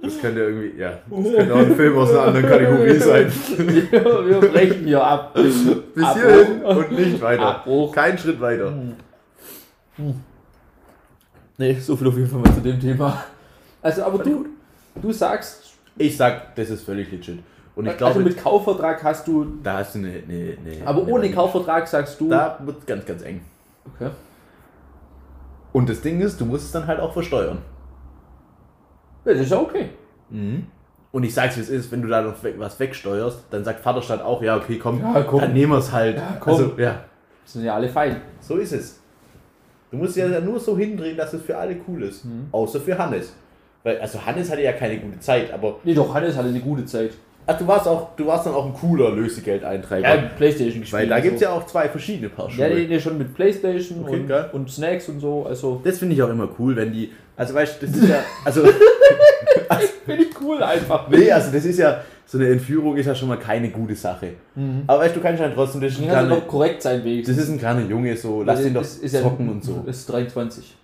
Das 0.00 0.20
könnte 0.20 0.40
irgendwie, 0.40 0.78
ja, 0.80 1.00
das 1.10 1.34
könnte 1.34 1.54
auch 1.54 1.58
ein 1.58 1.74
Film 1.74 1.98
aus 1.98 2.10
einer 2.10 2.22
anderen 2.22 2.46
Kategorie 2.46 2.98
sein. 2.98 3.32
wir, 3.58 3.92
wir 3.92 4.40
brechen 4.48 4.84
hier 4.86 5.02
ab. 5.02 5.34
Bis 5.34 5.66
Abbruch. 5.66 6.14
hierhin 6.14 6.64
und 6.64 6.92
nicht 6.92 7.20
weiter. 7.20 7.56
Abbruch. 7.56 7.92
Kein 7.92 8.16
Schritt 8.16 8.40
weiter. 8.40 8.72
Nee, 11.56 11.74
so 11.80 11.96
viel 11.96 12.06
auf 12.06 12.16
jeden 12.16 12.28
Fall 12.28 12.38
mal 12.38 12.54
zu 12.54 12.60
dem 12.60 12.78
Thema. 12.78 13.24
Also, 13.82 14.04
aber 14.04 14.22
du, 14.22 14.46
du 15.02 15.12
sagst, 15.12 15.67
Ich 15.98 16.16
sag, 16.16 16.54
das 16.56 16.70
ist 16.70 16.84
völlig 16.84 17.10
legit. 17.10 17.40
Und 17.74 17.84
ich 17.86 17.92
also 17.92 17.98
glaube, 17.98 18.20
mit 18.20 18.36
Kaufvertrag 18.38 19.02
hast 19.04 19.26
du, 19.28 19.46
da 19.62 19.78
hast 19.78 19.94
du 19.94 19.98
eine. 20.00 20.08
eine, 20.08 20.56
eine 20.64 20.86
aber 20.86 21.02
eine 21.02 21.12
ohne 21.12 21.24
Range. 21.24 21.34
Kaufvertrag 21.34 21.86
sagst 21.86 22.20
du, 22.20 22.28
Da 22.28 22.58
wird 22.64 22.78
es 22.80 22.86
ganz, 22.86 23.04
ganz 23.06 23.22
eng. 23.22 23.40
okay. 23.94 24.10
Und 25.72 25.88
das 25.88 26.00
Ding 26.00 26.20
ist, 26.20 26.40
du 26.40 26.46
musst 26.46 26.64
es 26.66 26.72
dann 26.72 26.86
halt 26.86 26.98
auch 26.98 27.12
versteuern. 27.12 27.58
Ja, 29.24 29.32
das 29.32 29.42
ist 29.42 29.50
ja 29.50 29.60
okay. 29.60 29.90
Und 30.30 31.22
ich 31.22 31.32
sag's 31.34 31.56
wie 31.56 31.60
es 31.60 31.68
ist, 31.68 31.92
wenn 31.92 32.02
du 32.02 32.08
da 32.08 32.22
noch 32.22 32.34
was 32.58 32.78
wegsteuerst, 32.80 33.44
dann 33.50 33.64
sagt 33.64 33.80
Vaterstadt 33.80 34.22
auch, 34.22 34.42
ja, 34.42 34.56
okay, 34.56 34.78
komm, 34.78 35.00
Ja, 35.00 35.22
komm. 35.22 35.40
dann 35.40 35.52
nehmen 35.52 35.72
wir 35.72 35.78
es 35.78 35.92
halt. 35.92 36.16
Ja, 36.16 36.36
komm. 36.40 36.52
Also, 36.54 36.72
ja, 36.78 37.04
Sind 37.44 37.64
ja 37.64 37.74
alle 37.74 37.88
fein. 37.88 38.20
so 38.40 38.56
ist 38.56 38.72
es. 38.72 39.00
Du 39.90 39.96
musst 39.96 40.16
ja 40.16 40.40
nur 40.40 40.58
so 40.60 40.76
hindrehen, 40.76 41.16
dass 41.16 41.32
es 41.32 41.42
für 41.42 41.56
alle 41.56 41.76
cool 41.86 42.02
ist. 42.02 42.24
Mhm. 42.24 42.48
Außer 42.52 42.80
für 42.80 42.98
Hannes. 42.98 43.34
Weil, 43.84 43.98
also 44.00 44.24
Hannes 44.24 44.50
hatte 44.50 44.62
ja 44.62 44.72
keine 44.72 44.98
gute 44.98 45.20
Zeit, 45.20 45.52
aber 45.52 45.76
Nee, 45.84 45.94
doch, 45.94 46.12
Hannes 46.12 46.36
hatte 46.36 46.48
eine 46.48 46.60
gute 46.60 46.84
Zeit. 46.84 47.12
ach, 47.46 47.56
du 47.56 47.66
warst 47.66 47.86
auch, 47.88 48.08
du 48.16 48.26
warst 48.26 48.44
dann 48.46 48.54
auch 48.54 48.66
ein 48.66 48.74
cooler 48.74 49.10
Lösegeldeintreiber. 49.10 50.06
Ja, 50.08 50.16
Playstation 50.36 50.80
gespielt. 50.80 50.92
weil 51.02 51.08
da 51.08 51.20
gibt 51.20 51.34
es 51.34 51.40
so. 51.40 51.46
ja 51.46 51.52
auch 51.52 51.64
zwei 51.66 51.88
verschiedene 51.88 52.28
Paar 52.28 52.50
Schuhe. 52.50 52.68
Ja, 52.68 52.74
nee, 52.74 52.86
nee, 52.88 53.00
schon 53.00 53.16
mit 53.16 53.34
Playstation 53.34 54.04
Okay, 54.04 54.20
und, 54.52 54.54
und 54.60 54.70
Snacks 54.70 55.08
und 55.08 55.20
so. 55.20 55.46
Also, 55.46 55.80
Das 55.84 55.98
finde 55.98 56.14
ich 56.14 56.22
auch 56.22 56.28
immer 56.30 56.48
cool, 56.58 56.76
wenn 56.76 56.92
die. 56.92 57.10
Also 57.36 57.54
weißt 57.54 57.80
du, 57.80 57.86
das 57.86 57.96
ist 57.96 58.08
ja. 58.08 58.16
Also. 58.44 58.62
finde 60.04 60.22
ich 60.24 60.40
cool 60.40 60.62
einfach. 60.62 61.08
nee, 61.08 61.30
also 61.30 61.50
das 61.52 61.64
ist 61.64 61.78
ja. 61.78 62.00
So 62.26 62.36
eine 62.36 62.48
Entführung 62.50 62.94
ist 62.98 63.06
ja 63.06 63.14
schon 63.14 63.28
mal 63.28 63.38
keine 63.38 63.70
gute 63.70 63.94
Sache. 63.94 64.32
Aber 64.86 65.00
weißt 65.00 65.16
du, 65.16 65.20
du 65.20 65.24
kannst 65.26 65.40
ja 65.40 65.48
trotzdem. 65.48 65.80
Das 65.80 65.92
ist, 65.92 66.00
ein 66.06 66.28
doch 66.28 66.46
korrekt 66.46 66.82
sein, 66.82 66.96
das 66.98 67.04
wenigstens. 67.06 67.38
ist 67.38 67.48
ein 67.48 67.58
kleiner 67.58 67.86
Junge, 67.88 68.14
so. 68.18 68.42
Lass 68.42 68.62
ihn 68.66 68.74
doch 68.74 68.82
Ist- 68.82 69.02
ist 69.02 69.14
ja- 69.14 69.22
zocken 69.22 69.48
und 69.48 69.64
so. 69.64 69.82
Ist 69.86 70.06
23. 70.12 70.76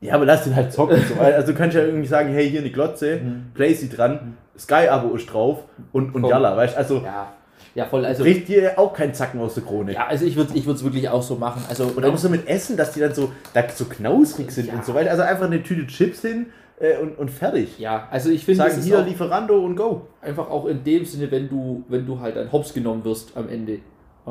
Ja, 0.00 0.14
aber 0.14 0.24
lass 0.26 0.46
ihn 0.46 0.54
halt 0.54 0.72
zocken. 0.72 0.96
so. 1.08 1.14
Also 1.20 1.52
du 1.52 1.58
kannst 1.58 1.76
ja 1.76 1.82
irgendwie 1.82 2.06
sagen, 2.06 2.32
hey, 2.32 2.48
hier 2.48 2.60
eine 2.60 2.70
Glotze, 2.70 3.20
play 3.54 3.74
sie 3.74 3.88
dran, 3.88 4.36
Sky-Abo 4.58 5.14
ist 5.16 5.26
drauf 5.32 5.64
und, 5.92 6.14
und 6.14 6.24
jalla, 6.26 6.56
weißt 6.56 6.74
du? 6.74 6.78
Also 6.78 6.96
Ja, 7.04 7.32
ja 7.74 7.84
voll. 7.86 8.04
Also, 8.04 8.22
bricht 8.22 8.48
dir 8.48 8.78
auch 8.78 8.92
kein 8.92 9.12
Zacken 9.14 9.40
aus 9.40 9.54
der 9.54 9.64
Krone. 9.64 9.92
ja, 9.92 10.06
also 10.06 10.24
ich 10.24 10.36
würde 10.36 10.52
ich 10.54 10.66
es 10.66 10.84
wirklich 10.84 11.08
auch 11.08 11.22
so 11.22 11.34
machen. 11.36 11.62
Also, 11.68 11.84
Und 11.94 12.04
auch 12.04 12.16
so 12.16 12.28
mit 12.28 12.48
Essen, 12.48 12.76
dass 12.76 12.92
die 12.92 13.00
dann 13.00 13.14
so, 13.14 13.32
da 13.54 13.64
so 13.68 13.84
knausrig 13.86 14.50
sind 14.52 14.68
Ja. 14.68 14.74
und 14.74 14.84
so 14.84 14.94
weiter. 14.94 15.10
Also 15.10 15.22
einfach 15.22 15.46
eine 15.46 15.62
Tüte 15.62 15.86
Chips 15.86 16.22
hin 16.22 16.46
äh, 16.80 16.96
und, 16.98 17.18
und 17.18 17.30
fertig. 17.30 17.78
ja, 17.78 18.06
also 18.10 18.30
ich 18.30 18.44
finde, 18.44 18.64
Sagen 18.68 18.80
hier 18.82 19.02
Lieferando 19.02 19.58
und 19.58 19.74
go. 19.76 20.06
einfach 20.22 20.48
auch 20.48 20.66
in 20.66 20.84
dem 20.84 21.04
Sinne, 21.04 21.28
wenn 21.30 21.48
du, 21.48 21.84
wenn 21.88 22.06
du 22.06 22.20
halt 22.20 22.36
ein 22.38 22.50
Hops 22.52 22.72
genommen 22.72 23.04
wirst 23.04 23.32
am 23.36 23.48
Ende. 23.48 23.78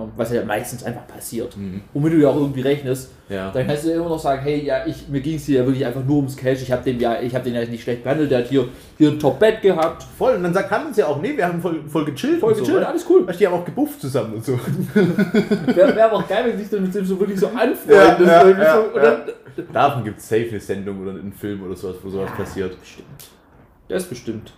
Ähm, 0.04 0.12
Was 0.16 0.32
ja 0.32 0.44
meistens 0.46 0.84
einfach 0.84 1.08
passiert. 1.08 1.58
Womit 1.94 2.14
du 2.14 2.18
ja 2.18 2.30
auch 2.30 2.36
irgendwie 2.36 2.62
rechnest. 2.62 3.12
Ja. 3.30 3.52
Dann 3.52 3.66
kannst 3.68 3.84
du 3.86 3.90
ja 3.90 3.96
immer 3.96 4.10
noch 4.10 4.20
sagen, 4.20 4.42
hey, 4.42 4.64
ja, 4.64 4.86
ich, 4.86 5.08
mir 5.10 5.22
ging 5.22 5.36
es 5.36 5.46
hier 5.46 5.60
ja 5.60 5.66
wirklich 5.66 5.86
einfach 5.86 6.04
nur 6.04 6.18
ums 6.18 6.38
Cash. 6.38 6.62
Ich 6.62 6.72
habe 6.72 6.84
den 6.84 7.00
ja, 7.00 7.22
ich 7.22 7.34
habe 7.34 7.44
den 7.44 7.56
ja 7.56 7.66
nicht 7.66 7.84
schlecht 7.84 8.04
behandelt. 8.04 8.32
Der 8.32 8.40
hat 8.40 8.48
hier, 8.48 8.68
hier 8.98 9.10
ein 9.10 9.20
Top-Bett 9.20 9.62
gehabt. 9.62 10.04
Voll. 10.18 10.36
Und 10.36 10.44
dann 10.44 10.54
sagt 10.54 10.72
Hannes 10.72 10.96
ja 10.98 11.08
auch, 11.08 11.22
nee, 11.22 11.36
wir 11.36 11.48
haben 11.48 11.62
voll, 11.62 11.82
voll 11.88 12.06
gechillt. 12.06 12.40
Voll 12.40 12.54
und 12.54 12.60
gechillt, 12.60 12.82
So, 12.82 12.86
alles 12.86 13.06
cool. 13.10 13.28
weißt 13.28 13.40
du, 13.40 13.40
die 13.40 13.48
haben 13.48 13.60
auch 13.60 13.66
gebufft 13.66 14.02
zusammen 14.02 14.36
und 14.36 14.46
so. 14.46 14.54
Wäre 14.94 15.96
wär 15.96 16.06
aber 16.06 16.18
auch 16.18 16.28
geil, 16.28 16.46
wenn 16.48 16.58
sich 16.58 16.70
dann 16.70 16.84
mit 16.84 16.94
dem 16.94 17.06
so 17.06 17.20
wirklich 17.20 17.40
so 17.40 17.48
anfreunden. 17.48 18.28
Ja, 18.28 18.48
ja, 18.48 18.76
so, 18.76 18.82
und 18.94 19.04
dann, 19.04 19.22
Davon 19.74 20.04
gibt 20.04 20.20
es 20.20 20.30
safe 20.30 20.50
eine 20.50 20.60
Sendung 20.60 21.02
oder 21.02 21.12
einen 21.12 21.34
Film 21.34 21.64
oder 21.64 21.76
sowas, 21.76 21.96
wo 22.04 22.10
sowas 22.10 22.32
passiert. 22.38 22.80
Bestimmt. 22.80 23.30
Das 23.88 24.04
bestimmt. 24.04 24.54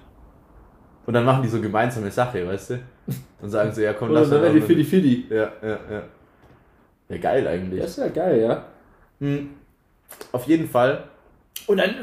Und 1.06 1.14
dann 1.14 1.26
machen 1.26 1.42
die 1.44 1.50
so 1.50 1.60
gemeinsame 1.62 2.12
Sache, 2.12 2.46
weißt 2.46 2.72
du? 2.72 2.80
Und 3.42 3.50
sagen 3.50 3.72
so, 3.74 3.82
ja 3.82 3.94
komm, 3.94 4.12
Oder 4.12 4.22
lass 4.22 4.30
dann 4.30 4.40
doch 4.40 4.46
wäre 4.46 4.54
die 4.56 4.62
Fidi 4.62 4.84
Fidi. 4.84 5.26
Ja, 5.30 5.52
ja, 5.62 5.80
ja. 5.92 6.04
Ja, 7.10 7.18
geil 7.18 7.48
eigentlich. 7.48 7.82
Das 7.82 7.92
ist 7.92 7.98
ja 7.98 8.08
geil, 8.10 8.42
ja. 8.42 8.66
Hm. 9.20 9.50
Auf 10.32 10.46
jeden 10.46 10.68
Fall. 10.68 11.06
Und 11.68 11.78
dann 11.78 11.96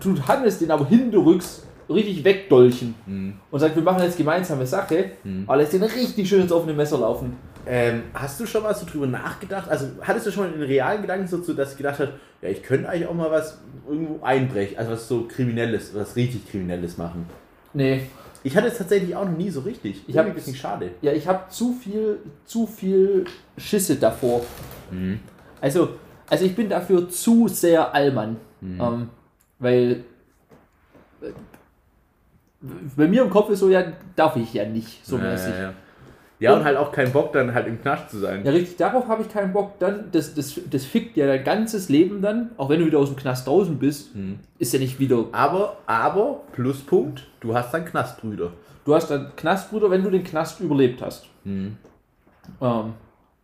tut 0.00 0.26
Hannes 0.26 0.58
den 0.58 0.70
aber 0.70 0.86
hinterrücks 0.86 1.66
richtig 1.88 2.24
wegdolchen. 2.24 2.94
Hm. 3.06 3.34
Und 3.50 3.60
sagt, 3.60 3.76
wir 3.76 3.82
machen 3.82 4.02
jetzt 4.02 4.16
gemeinsame 4.16 4.66
Sache. 4.66 5.12
Aber 5.46 5.56
lässt 5.56 5.72
den 5.72 5.82
richtig 5.82 6.28
schön 6.28 6.42
ins 6.42 6.52
offene 6.52 6.72
Messer 6.72 6.98
laufen. 6.98 7.36
Ähm, 7.66 8.04
hast 8.14 8.40
du 8.40 8.46
schon 8.46 8.62
mal 8.62 8.74
so 8.74 8.86
drüber 8.86 9.06
nachgedacht? 9.06 9.68
Also 9.68 9.86
hattest 10.00 10.26
du 10.26 10.32
schon 10.32 10.44
mal 10.44 10.52
den 10.52 10.62
realen 10.62 11.02
Gedanken 11.02 11.26
so, 11.26 11.38
zu, 11.38 11.54
dass 11.54 11.72
du 11.72 11.76
gedacht 11.76 11.98
hast, 11.98 12.12
ja, 12.42 12.48
ich 12.48 12.62
könnte 12.62 12.88
eigentlich 12.88 13.06
auch 13.06 13.14
mal 13.14 13.30
was 13.30 13.58
irgendwo 13.88 14.24
einbrechen, 14.24 14.78
also 14.78 14.92
was 14.92 15.06
so 15.06 15.28
Kriminelles, 15.28 15.94
was 15.94 16.16
richtig 16.16 16.50
Kriminelles 16.50 16.96
machen? 16.96 17.26
Nee. 17.74 18.06
Ich 18.42 18.56
hatte 18.56 18.68
es 18.68 18.78
tatsächlich 18.78 19.14
auch 19.14 19.24
noch 19.26 19.36
nie 19.36 19.50
so 19.50 19.60
richtig. 19.60 19.96
Ich 20.02 20.08
Ich 20.08 20.16
hab- 20.16 20.20
habe 20.24 20.30
ein 20.30 20.34
bisschen 20.34 20.54
schade. 20.54 20.92
Ja, 21.02 21.12
ich 21.12 21.26
habe 21.28 21.48
zu 21.50 21.72
viel, 21.74 22.18
zu 22.46 22.66
viel 22.66 23.24
Schisse 23.58 23.96
davor. 23.96 24.40
Also, 25.60 25.90
also 26.28 26.44
ich 26.44 26.54
bin 26.56 26.68
dafür 26.68 27.08
zu 27.08 27.48
sehr 27.48 27.94
Allmann. 27.94 28.36
Ähm, 28.62 29.08
weil 29.58 30.04
äh, 31.22 31.26
bei 32.96 33.06
mir 33.08 33.22
im 33.22 33.30
Kopf 33.30 33.50
ist 33.50 33.60
so, 33.60 33.68
ja, 33.70 33.84
darf 34.16 34.36
ich 34.36 34.52
ja 34.54 34.64
nicht 34.66 35.04
so 35.06 35.16
ja, 35.18 35.24
mäßig. 35.24 35.54
ja, 35.54 35.60
ja. 35.62 35.72
Ja, 36.40 36.54
und 36.54 36.64
halt 36.64 36.76
auch 36.76 36.90
keinen 36.90 37.12
Bock, 37.12 37.32
dann 37.32 37.54
halt 37.54 37.66
im 37.66 37.80
Knast 37.80 38.10
zu 38.10 38.18
sein. 38.18 38.44
Ja, 38.44 38.50
richtig, 38.50 38.76
darauf 38.76 39.06
habe 39.08 39.22
ich 39.22 39.28
keinen 39.28 39.52
Bock. 39.52 39.78
Dann, 39.78 40.06
das, 40.10 40.34
das, 40.34 40.58
das 40.70 40.84
fickt 40.84 41.16
ja 41.16 41.26
dein 41.26 41.44
ganzes 41.44 41.88
Leben 41.88 42.20
dann, 42.22 42.50
auch 42.56 42.68
wenn 42.68 42.80
du 42.80 42.86
wieder 42.86 42.98
aus 42.98 43.08
dem 43.08 43.16
Knast 43.16 43.46
draußen 43.46 43.78
bist, 43.78 44.10
ist 44.58 44.72
ja 44.72 44.78
nicht 44.78 44.98
wieder. 44.98 45.26
Aber, 45.32 45.76
aber, 45.86 46.40
Pluspunkt, 46.52 47.26
du 47.40 47.54
hast 47.54 47.72
dann 47.72 47.84
Knastbrüder. 47.84 48.52
Du 48.84 48.94
hast 48.94 49.10
dann 49.10 49.32
Knastbruder, 49.36 49.90
wenn 49.90 50.02
du 50.02 50.10
den 50.10 50.24
Knast 50.24 50.60
überlebt 50.60 51.02
hast. 51.02 51.26
Ähm, 51.44 51.74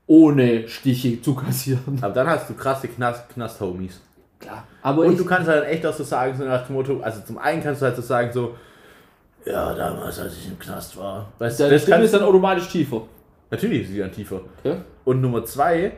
ohne 0.06 0.68
Stiche 0.68 1.20
zu 1.20 1.34
kassieren. 1.34 1.98
Aber 2.00 2.14
dann 2.14 2.26
hast 2.26 2.48
du 2.48 2.54
krasse 2.54 2.88
Knast- 2.88 3.28
Knast-Homies. 3.34 4.00
Klar. 4.38 4.64
Aber 4.82 5.02
Und 5.02 5.12
ich, 5.12 5.18
du 5.18 5.24
kannst 5.24 5.48
halt 5.48 5.66
echt 5.66 5.84
auch 5.86 5.94
so 5.94 6.04
sagen, 6.04 6.36
so 6.36 6.44
nach 6.44 6.66
dem 6.66 6.76
Motto, 6.76 7.00
also 7.00 7.20
zum 7.22 7.38
einen 7.38 7.62
kannst 7.62 7.80
du 7.82 7.86
halt 7.86 7.96
so 7.96 8.02
sagen, 8.02 8.30
so, 8.32 8.54
ja, 9.46 9.72
damals, 9.74 10.18
als 10.18 10.36
ich 10.36 10.48
im 10.48 10.58
Knast 10.58 10.96
war. 10.96 11.32
Weißt 11.38 11.58
du, 11.58 11.64
deine 11.64 11.74
das 11.74 11.82
Stimme 11.82 12.04
ist 12.04 12.14
dann 12.14 12.22
automatisch 12.22 12.68
tiefer. 12.68 13.02
Natürlich 13.50 13.82
ist 13.82 13.88
sie 13.90 13.98
dann 13.98 14.12
tiefer. 14.12 14.40
Okay? 14.58 14.76
Und 15.04 15.20
Nummer 15.20 15.44
zwei, 15.44 15.92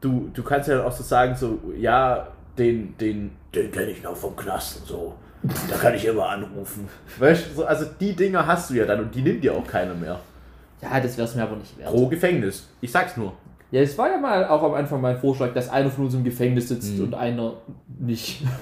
du, 0.00 0.30
du 0.32 0.42
kannst 0.42 0.68
ja 0.68 0.84
auch 0.84 0.92
so 0.92 1.02
sagen, 1.02 1.34
so, 1.34 1.58
ja, 1.76 2.28
den, 2.56 2.96
den, 2.98 3.32
den 3.54 3.72
kenne 3.72 3.90
ich 3.90 4.02
noch 4.02 4.16
vom 4.16 4.36
Knast 4.36 4.80
und 4.80 4.86
so. 4.86 5.14
Da 5.68 5.76
kann 5.76 5.94
ich 5.94 6.04
immer 6.04 6.28
anrufen. 6.28 6.88
Weißt 7.18 7.50
du, 7.50 7.54
so, 7.56 7.64
also 7.64 7.86
die 7.98 8.14
Dinger 8.14 8.46
hast 8.46 8.70
du 8.70 8.74
ja 8.74 8.84
dann 8.84 9.00
und 9.00 9.14
die 9.14 9.22
nimmt 9.22 9.42
dir 9.42 9.54
auch 9.54 9.66
keiner 9.66 9.94
mehr. 9.94 10.20
Ja, 10.80 11.00
das 11.00 11.16
wäre 11.16 11.26
es 11.26 11.34
mir 11.34 11.42
aber 11.42 11.56
nicht 11.56 11.76
wert. 11.78 11.90
Pro 11.90 12.06
Gefängnis. 12.06 12.68
Ich 12.80 12.92
sag's 12.92 13.16
nur. 13.16 13.32
Ja, 13.72 13.80
es 13.80 13.98
war 13.98 14.08
ja 14.08 14.18
mal 14.18 14.46
auch 14.46 14.62
am 14.62 14.74
Anfang 14.74 15.00
mein 15.00 15.18
Vorschlag, 15.18 15.52
dass 15.54 15.68
einer 15.68 15.90
von 15.90 16.04
uns 16.04 16.14
im 16.14 16.22
Gefängnis 16.22 16.68
sitzt 16.68 17.00
und 17.00 17.14
einer 17.14 17.54
nicht. 17.98 18.42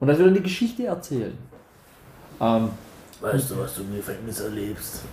Und 0.00 0.08
dass 0.08 0.18
wir 0.18 0.26
dann 0.26 0.34
die 0.34 0.42
Geschichte 0.42 0.84
erzählen. 0.84 1.32
Ähm, 2.38 2.68
Weißt 3.32 3.50
du, 3.50 3.58
was 3.58 3.74
du 3.76 3.82
im 3.82 3.96
Gefängnis 3.96 4.40
erlebst? 4.40 5.02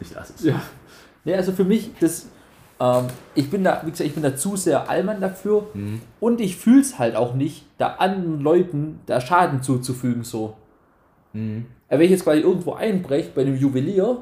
Ich 0.00 0.14
lasse 0.14 0.32
es. 0.38 0.44
Ja. 0.44 0.62
Nee, 1.24 1.34
also 1.34 1.52
für 1.52 1.64
mich, 1.64 1.90
das, 2.00 2.26
ähm, 2.80 3.08
ich 3.34 3.50
bin 3.50 3.62
da, 3.62 3.82
wie 3.84 3.90
gesagt, 3.90 4.08
ich 4.08 4.14
bin 4.14 4.22
da 4.22 4.34
zu 4.34 4.56
sehr 4.56 4.88
Allmann 4.88 5.20
dafür 5.20 5.66
und 6.18 6.40
ich 6.40 6.56
fühle 6.56 6.80
es 6.80 6.98
halt 6.98 7.14
auch 7.14 7.34
nicht, 7.34 7.66
da 7.76 7.88
anderen 7.96 8.40
Leuten 8.40 9.00
da 9.04 9.20
Schaden 9.20 9.62
zuzufügen 9.62 10.24
so. 10.24 10.56
Mhm. 11.34 11.66
Aber 11.88 11.98
wenn 11.98 12.06
ich 12.06 12.12
jetzt 12.12 12.24
quasi 12.24 12.40
irgendwo 12.40 12.72
einbreche 12.72 13.32
bei 13.34 13.42
einem 13.42 13.56
Juwelier 13.56 14.18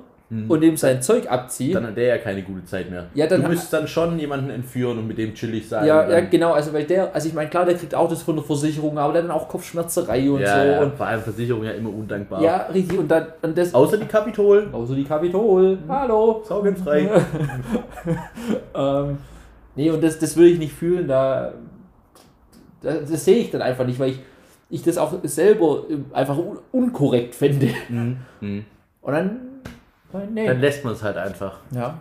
und 0.49 0.61
dem 0.61 0.77
sein 0.77 1.03
Zeug 1.03 1.29
abziehe, 1.29 1.75
Dann 1.75 1.89
hat 1.89 1.97
der 1.97 2.05
ja 2.05 2.19
keine 2.19 2.43
gute 2.43 2.65
Zeit 2.65 2.89
mehr. 2.89 3.07
Ja, 3.15 3.27
dann- 3.27 3.43
du 3.43 3.49
müsstest 3.49 3.73
dann 3.73 3.89
schon 3.89 4.17
jemanden 4.17 4.49
entführen 4.51 4.97
und 4.99 5.09
mit 5.09 5.19
dem 5.19 5.35
chillig 5.35 5.69
sein. 5.69 5.85
ja, 5.85 6.09
ja, 6.09 6.21
genau, 6.21 6.53
also 6.53 6.73
weil 6.73 6.85
der, 6.85 7.13
also 7.13 7.27
ich 7.29 7.35
meine, 7.35 7.51
klar, 7.51 7.65
der 7.65 7.75
kriegt 7.75 7.97
auch 7.97 8.09
das 8.09 8.23
von 8.23 8.37
der 8.37 8.45
Versicherung, 8.45 8.97
aber 8.97 9.13
dann 9.15 9.29
auch 9.33 9.49
Kopfschmerzerei 9.49 10.31
und 10.31 10.41
ja, 10.41 10.63
so. 10.63 10.69
ja, 10.69 10.81
Und, 10.83 10.95
vor 10.95 11.07
allem 11.07 11.21
Versicherung 11.21 11.65
ja 11.65 11.73
immer 11.73 11.89
undankbar. 11.93 12.41
ja, 12.43 12.59
richtig, 12.73 12.97
und 12.99 13.09
dann, 13.11 13.27
und 13.43 13.59
das, 13.59 13.75
Außer 13.75 13.97
die 13.97 14.07
Kapitol. 14.07 14.69
außer 14.71 14.95
die 14.95 15.03
Kapitol, 15.05 15.79
hallo. 15.89 16.43
Saugenfrei. 16.45 17.09
Ähm, 18.75 19.19
nee, 19.75 19.91
und 19.91 20.03
das, 20.03 20.19
das 20.19 20.37
würde 20.37 20.51
ich 20.51 20.59
nicht 20.59 20.73
fühlen, 20.73 21.07
da, 21.09 21.53
da 22.83 22.95
das 22.95 23.25
sehe 23.25 23.37
ich 23.39 23.51
dann 23.51 23.63
einfach 23.63 23.85
nicht, 23.87 23.99
weil 23.99 24.11
ich, 24.11 24.21
ich 24.71 24.83
das 24.83 24.97
auch 24.97 25.13
selber 25.25 25.85
einfach 26.13 26.39
un 26.39 26.59
unkorrekt 26.73 27.35
fände. 27.35 27.69
Mhm. 27.89 28.65
Und 29.03 29.13
dann, 29.13 29.41
nee. 30.31 30.47
Dann 30.47 30.61
lässt 30.61 30.85
man 30.85 30.95
es 30.95 31.03
halt 31.03 31.17
einfach. 31.17 31.59
ja. 31.71 32.01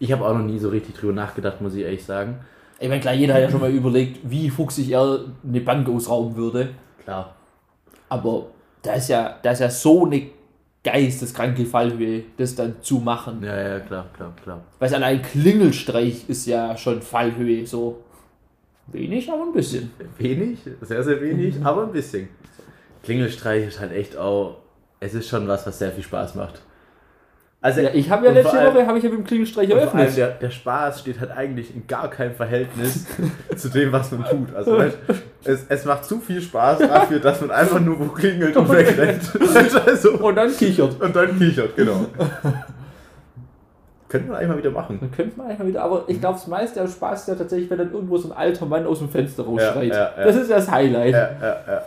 Ich 0.00 0.10
habe 0.12 0.26
auch 0.26 0.34
noch 0.34 0.44
nie 0.44 0.58
so 0.58 0.70
richtig 0.70 0.96
drüber 0.96 1.12
nachgedacht, 1.12 1.60
muss 1.60 1.74
ich 1.74 1.82
ehrlich 1.84 2.04
sagen. 2.04 2.40
Ich 2.80 2.88
meine, 2.88 3.00
klar, 3.00 3.14
jeder 3.14 3.34
hat 3.34 3.42
ja 3.42 3.50
schon 3.50 3.60
mal 3.60 3.70
überlegt, 3.70 4.18
wie 4.24 4.50
fuchsig 4.50 4.90
er 4.90 5.20
eine 5.46 5.60
Bank 5.60 5.88
ausrauben 5.88 6.36
würde. 6.36 6.70
Klar. 7.04 7.34
Aber 8.08 8.46
da 8.82 8.94
ist 8.94 9.08
ja, 9.08 9.38
da 9.42 9.52
ist 9.52 9.60
ja 9.60 9.70
so 9.70 10.04
eine 10.04 10.30
geisteskranke 10.82 11.64
Fallhöhe, 11.64 12.24
das 12.36 12.54
dann 12.54 12.76
zu 12.82 12.98
machen. 12.98 13.42
Ja, 13.42 13.56
ja, 13.56 13.80
klar, 13.80 14.06
klar, 14.14 14.34
klar. 14.42 14.60
Weil 14.78 14.94
allein 14.94 15.22
Klingelstreich 15.22 16.28
ist 16.28 16.46
ja 16.46 16.76
schon 16.76 17.00
Fallhöhe, 17.00 17.66
so 17.66 18.02
wenig, 18.88 19.30
aber 19.32 19.44
ein 19.44 19.52
bisschen. 19.52 19.90
Wenig, 20.18 20.58
sehr, 20.82 21.02
sehr 21.02 21.20
wenig, 21.20 21.64
aber 21.64 21.84
ein 21.84 21.92
bisschen. 21.92 22.28
Klingelstreich 23.02 23.66
ist 23.68 23.80
halt 23.80 23.92
echt 23.92 24.16
auch, 24.16 24.58
es 25.00 25.14
ist 25.14 25.28
schon 25.28 25.48
was, 25.48 25.66
was 25.66 25.78
sehr 25.78 25.92
viel 25.92 26.04
Spaß 26.04 26.34
macht. 26.34 26.60
Also, 27.64 27.80
ja, 27.80 27.88
ich 27.94 28.10
habe 28.10 28.26
ja 28.26 28.32
letzte 28.32 28.58
allem- 28.58 28.74
Woche 28.74 28.86
habe 28.86 28.98
ich 28.98 29.04
ja 29.04 29.08
mit 29.08 29.20
dem 29.20 29.24
Klingelstreich 29.24 29.70
eröffnet. 29.70 30.14
der, 30.18 30.28
der 30.32 30.50
Spaß 30.50 31.00
steht 31.00 31.18
halt 31.18 31.30
eigentlich 31.30 31.74
in 31.74 31.86
gar 31.86 32.10
keinem 32.10 32.34
Verhältnis 32.34 33.06
zu 33.56 33.70
dem, 33.70 33.90
was 33.90 34.12
man 34.12 34.22
tut. 34.26 34.54
Also 34.54 34.76
weißt, 34.76 34.98
es, 35.44 35.64
es 35.70 35.84
macht 35.86 36.04
zu 36.04 36.20
viel 36.20 36.42
Spaß 36.42 36.80
dafür, 36.80 37.20
dass 37.20 37.40
man 37.40 37.50
einfach 37.50 37.80
nur 37.80 37.98
wo 37.98 38.04
klingelt 38.08 38.54
und 38.54 38.68
wegrennt. 38.70 39.22
also, 39.86 40.10
Und 40.12 40.34
dann 40.36 40.54
kichert. 40.54 41.00
und 41.00 41.16
dann 41.16 41.38
kichert, 41.38 41.74
genau. 41.74 42.04
Könnte 44.10 44.28
man 44.28 44.36
eigentlich 44.36 44.48
mal 44.50 44.58
wieder 44.58 44.70
machen. 44.70 44.98
Dann 45.00 45.10
könnte 45.10 45.38
man 45.38 45.46
eigentlich 45.46 45.58
mal 45.60 45.66
wieder, 45.68 45.82
aber 45.84 46.04
ich 46.06 46.20
glaube, 46.20 46.34
das 46.34 46.46
meiste 46.46 46.82
am 46.82 46.88
Spaß 46.88 47.22
ist 47.22 47.28
ja 47.28 47.34
tatsächlich, 47.34 47.70
wenn 47.70 47.78
dann 47.78 47.92
irgendwo 47.92 48.18
so 48.18 48.28
ein 48.30 48.36
alter 48.36 48.66
Mann 48.66 48.86
aus 48.86 48.98
dem 48.98 49.08
Fenster 49.08 49.42
rausschreit. 49.42 49.88
ja, 49.88 50.10
ja. 50.18 50.24
Das 50.24 50.36
ist 50.36 50.50
das 50.50 50.70
Highlight. 50.70 51.14
Ja, 51.14 51.30
ja, 51.40 51.56
ja. 51.66 51.82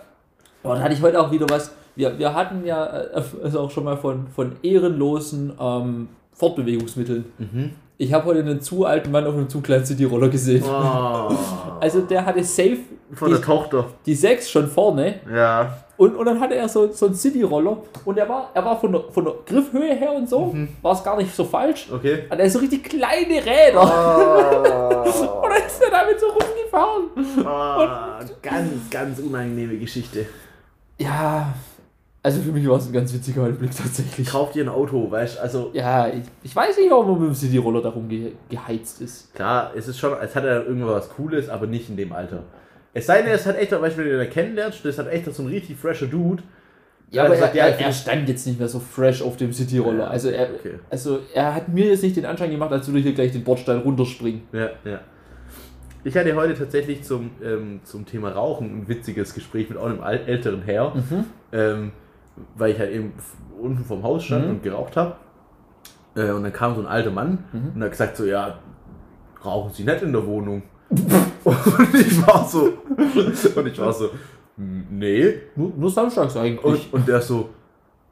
Aber 0.63 0.73
dann 0.73 0.83
hatte 0.83 0.95
ich 0.95 1.01
heute 1.03 1.19
auch 1.21 1.31
wieder 1.31 1.45
was. 1.49 1.71
Wir, 1.97 2.17
wir 2.17 2.33
hatten 2.33 2.65
ja 2.65 2.86
äh, 2.86 3.21
also 3.43 3.60
auch 3.62 3.71
schon 3.71 3.83
mal 3.83 3.97
von, 3.97 4.27
von 4.27 4.55
ehrenlosen 4.62 5.51
ähm, 5.60 6.07
Fortbewegungsmitteln. 6.33 7.25
Mhm. 7.39 7.71
Ich 7.97 8.13
habe 8.13 8.25
heute 8.25 8.41
einen 8.41 8.62
zu 8.62 8.86
alten 8.86 9.10
Mann 9.12 9.25
auf 9.25 9.33
einem 9.33 9.49
zu 9.49 9.60
kleinen 9.60 9.83
City-Roller 9.86 10.29
gesehen. 10.29 10.63
Oh, 10.63 11.31
Also 11.79 12.01
der 12.01 12.23
hatte 12.25 12.43
safe 12.43 12.77
von 13.13 13.29
der 13.31 13.39
die, 13.39 13.43
Tochter. 13.45 13.86
die 14.05 14.13
6 14.13 14.49
schon 14.49 14.67
vorne 14.67 15.15
Ja. 15.33 15.77
und, 15.97 16.15
und 16.15 16.25
dann 16.27 16.39
hatte 16.39 16.53
er 16.55 16.69
so, 16.69 16.91
so 16.91 17.07
einen 17.07 17.15
City-Roller 17.15 17.77
und 18.05 18.17
er 18.19 18.29
war, 18.29 18.51
er 18.53 18.63
war 18.63 18.79
von 18.79 18.91
der, 18.91 19.01
von 19.12 19.25
der 19.25 19.33
Griffhöhe 19.45 19.95
her 19.95 20.12
und 20.13 20.29
so, 20.29 20.53
war 20.83 20.91
es 20.93 21.03
gar 21.03 21.17
nicht 21.17 21.33
so 21.36 21.43
falsch. 21.45 21.88
Okay. 21.91 22.25
Hat 22.29 22.38
er 22.38 22.47
so 22.49 22.60
richtig 22.60 22.83
kleine 22.83 23.43
Räder. 23.43 23.81
Oh, 23.81 25.07
Und 25.43 25.49
dann 25.49 25.65
ist 25.65 25.81
er 25.83 25.89
damit 25.91 26.19
so 26.19 26.27
rumgefahren. 26.27 27.03
oh, 27.39 28.25
ganz, 28.43 28.71
ganz 28.91 29.19
unangenehme 29.19 29.77
Geschichte. 29.77 30.25
Ja, 30.99 31.53
also 32.23 32.41
für 32.41 32.51
mich 32.51 32.67
war 32.67 32.77
es 32.77 32.88
ein 32.88 32.93
ganz 32.93 33.13
witziger 33.13 33.45
Einblick 33.45 33.71
tatsächlich. 33.75 34.27
Kauf 34.30 34.51
dir 34.51 34.63
ein 34.65 34.69
Auto, 34.69 35.10
weißt 35.10 35.38
du? 35.38 35.41
Also 35.41 35.69
Ja, 35.73 36.08
ich, 36.10 36.23
ich 36.43 36.56
weiß 36.56 36.77
nicht, 36.77 36.91
warum 36.91 37.19
mit 37.19 37.30
dem 37.30 37.36
City-Roller 37.36 37.82
darum 37.82 38.10
ge 38.10 38.34
geheizt 38.49 39.01
ist. 39.01 39.34
Klar, 39.34 39.71
es 39.75 39.88
ist 39.88 39.97
schon, 39.99 40.13
es 40.21 40.36
hat 40.36 40.43
ja 40.43 40.62
irgendwas 40.62 41.10
Cooles, 41.10 41.47
aber 41.49 41.67
nicht 41.67 41.89
in 41.89 41.95
dem 41.97 42.12
Alter. 42.12 42.43
Es 42.93 43.06
sei 43.06 43.21
denn, 43.21 43.32
es 43.32 43.45
hat 43.45 43.58
echt, 43.58 43.71
weißt 43.71 43.95
du, 43.97 44.01
wenn 44.01 44.10
du 44.10 44.17
den 44.17 44.30
kennenlernst, 44.30 44.84
das 44.84 44.97
hat 44.97 45.08
echt 45.08 45.34
so 45.34 45.43
ein 45.43 45.47
richtig 45.49 45.77
fresher 45.77 46.08
Dude. 46.08 46.43
Ja, 47.12 47.23
aber 47.23 47.34
Also 47.34 47.45
er, 47.45 47.51
der 47.51 47.62
er, 47.63 47.67
einfach- 47.73 47.86
er 47.86 47.91
stand 47.93 48.27
jetzt 48.27 48.45
nicht 48.47 48.60
mehr 48.60 48.67
so 48.67 48.80
fresh 48.80 49.21
auf 49.21 49.38
dem 49.38 49.53
City-Roller. 49.53 50.06
Ja, 50.06 50.10
also, 50.10 50.30
er, 50.30 50.49
okay. 50.53 50.80
also 50.89 51.19
er 51.34 51.56
hat 51.56 51.69
mir 51.69 51.86
jetzt 51.88 52.03
nicht 52.03 52.17
den 52.17 52.25
Anschein 52.25 52.51
gemacht, 52.51 52.71
als 52.73 52.88
würde 52.88 52.99
ich 52.99 53.06
hier 53.06 53.13
gleich 53.13 53.32
den 53.32 53.43
Bordstein 53.45 53.77
runterspringen. 53.80 54.41
Ja, 54.51 54.69
ja. 54.84 54.99
Ich 56.03 56.15
hatte 56.17 56.36
heute 56.36 56.53
tatsächlich 56.53 57.03
zum, 57.03 57.32
ähm, 57.43 57.80
zum 57.84 58.06
Thema 58.06 58.30
Rauchen 58.32 58.82
ein 58.82 58.88
witziges 58.88 59.34
Gespräch 59.34 59.69
mit 59.69 59.77
auch 59.77 59.86
einem 59.86 60.01
älteren 60.01 60.62
Herr, 60.63 60.93
ähm, 61.51 61.91
weil 62.56 62.71
ich 62.71 62.80
halt 62.80 62.91
eben 62.91 63.13
unten 63.62 63.84
vorm 63.84 64.04
Haus 64.04 64.23
stand 64.23 64.45
Mhm. 64.45 64.52
und 64.52 64.63
geraucht 64.63 64.95
habe. 64.97 65.15
Äh, 66.15 66.32
und 66.32 66.43
dann 66.43 66.54
kam 66.54 66.76
so 66.76 66.82
ein 66.82 66.88
alter 66.88 67.12
Mann 67.12 67.43
und 67.76 67.84
hat 67.84 67.91
gesagt 67.91 68.17
so, 68.17 68.26
ja, 68.26 68.58
rauchen 69.43 69.71
Sie 69.73 69.84
nicht 69.84 70.02
in 70.02 70.12
der 70.12 70.26
Wohnung? 70.26 70.63
und 71.43 71.93
ich 71.93 72.26
war 72.26 72.47
so, 72.47 72.73
und 72.97 73.67
ich 73.67 73.80
war 73.80 73.91
so, 73.93 74.10
nee. 74.56 75.34
Nur, 75.56 75.71
nur 75.78 75.89
samstags 75.89 76.36
eigentlich. 76.38 76.91
Und, 76.93 77.02
und 77.02 77.08
der 77.08 77.21
so, 77.21 77.50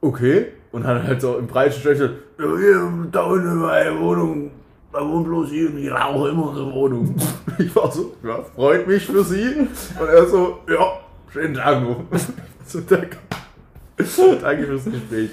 okay. 0.02 0.48
Und 0.72 0.86
hat 0.86 1.04
halt 1.04 1.22
so 1.22 1.38
im 1.38 1.48
breiten 1.48 1.82
gesagt, 1.82 2.14
ja, 2.38 2.46
hier, 2.58 2.92
da 3.12 3.24
unten 3.24 3.48
in 3.48 3.56
meiner 3.58 4.00
Wohnung, 4.00 4.52
da 4.92 5.00
wohnt 5.08 5.26
bloß 5.26 5.52
ich 5.52 5.70
und 5.70 5.78
ich 5.78 5.90
rauche 5.92 6.30
immer 6.30 6.50
in 6.52 6.56
der 6.66 6.74
Wohnung. 6.74 7.16
Ich 7.58 7.74
war 7.74 7.90
so, 7.90 8.14
ja, 8.22 8.44
freut 8.54 8.86
mich 8.86 9.06
für 9.06 9.24
Sie. 9.24 9.56
Und 9.98 10.10
er 10.10 10.26
so, 10.28 10.60
ja, 10.70 11.00
schönen 11.32 11.54
Tag 11.54 11.82
noch. 11.82 12.04
So, 12.66 12.82
danke. 12.82 13.18
danke 14.42 14.66
fürs 14.66 14.86
Gespräch. 14.86 15.30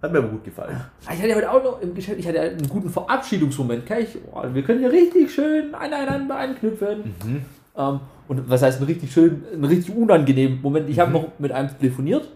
Hat 0.00 0.12
mir 0.12 0.18
aber 0.18 0.28
gut 0.28 0.44
gefallen. 0.44 0.76
Ich 1.02 1.22
hatte 1.22 1.34
heute 1.36 1.50
auch 1.50 1.62
noch 1.62 1.80
im 1.80 1.94
Geschäft, 1.94 2.18
ich 2.18 2.26
hatte 2.26 2.40
einen 2.40 2.68
guten 2.68 2.90
Verabschiedungsmoment. 2.90 3.86
Kann 3.86 3.98
ich, 4.00 4.08
oh, 4.32 4.42
wir 4.52 4.62
können 4.62 4.80
hier 4.80 4.90
richtig 4.90 5.30
schön 5.32 5.72
aneinander 5.74 6.36
anknüpfen. 6.36 7.14
Ähm, 7.76 8.00
und 8.28 8.50
was 8.50 8.62
heißt 8.62 8.80
ein 8.80 8.84
richtig 8.86 9.12
schön, 9.12 9.44
ein 9.54 9.64
richtig 9.64 9.94
unangenehmen 9.94 10.60
Moment? 10.60 10.88
Ich 10.90 10.98
habe 10.98 11.10
noch 11.12 11.28
mit 11.38 11.52
einem 11.52 11.70
telefoniert. 11.78 12.28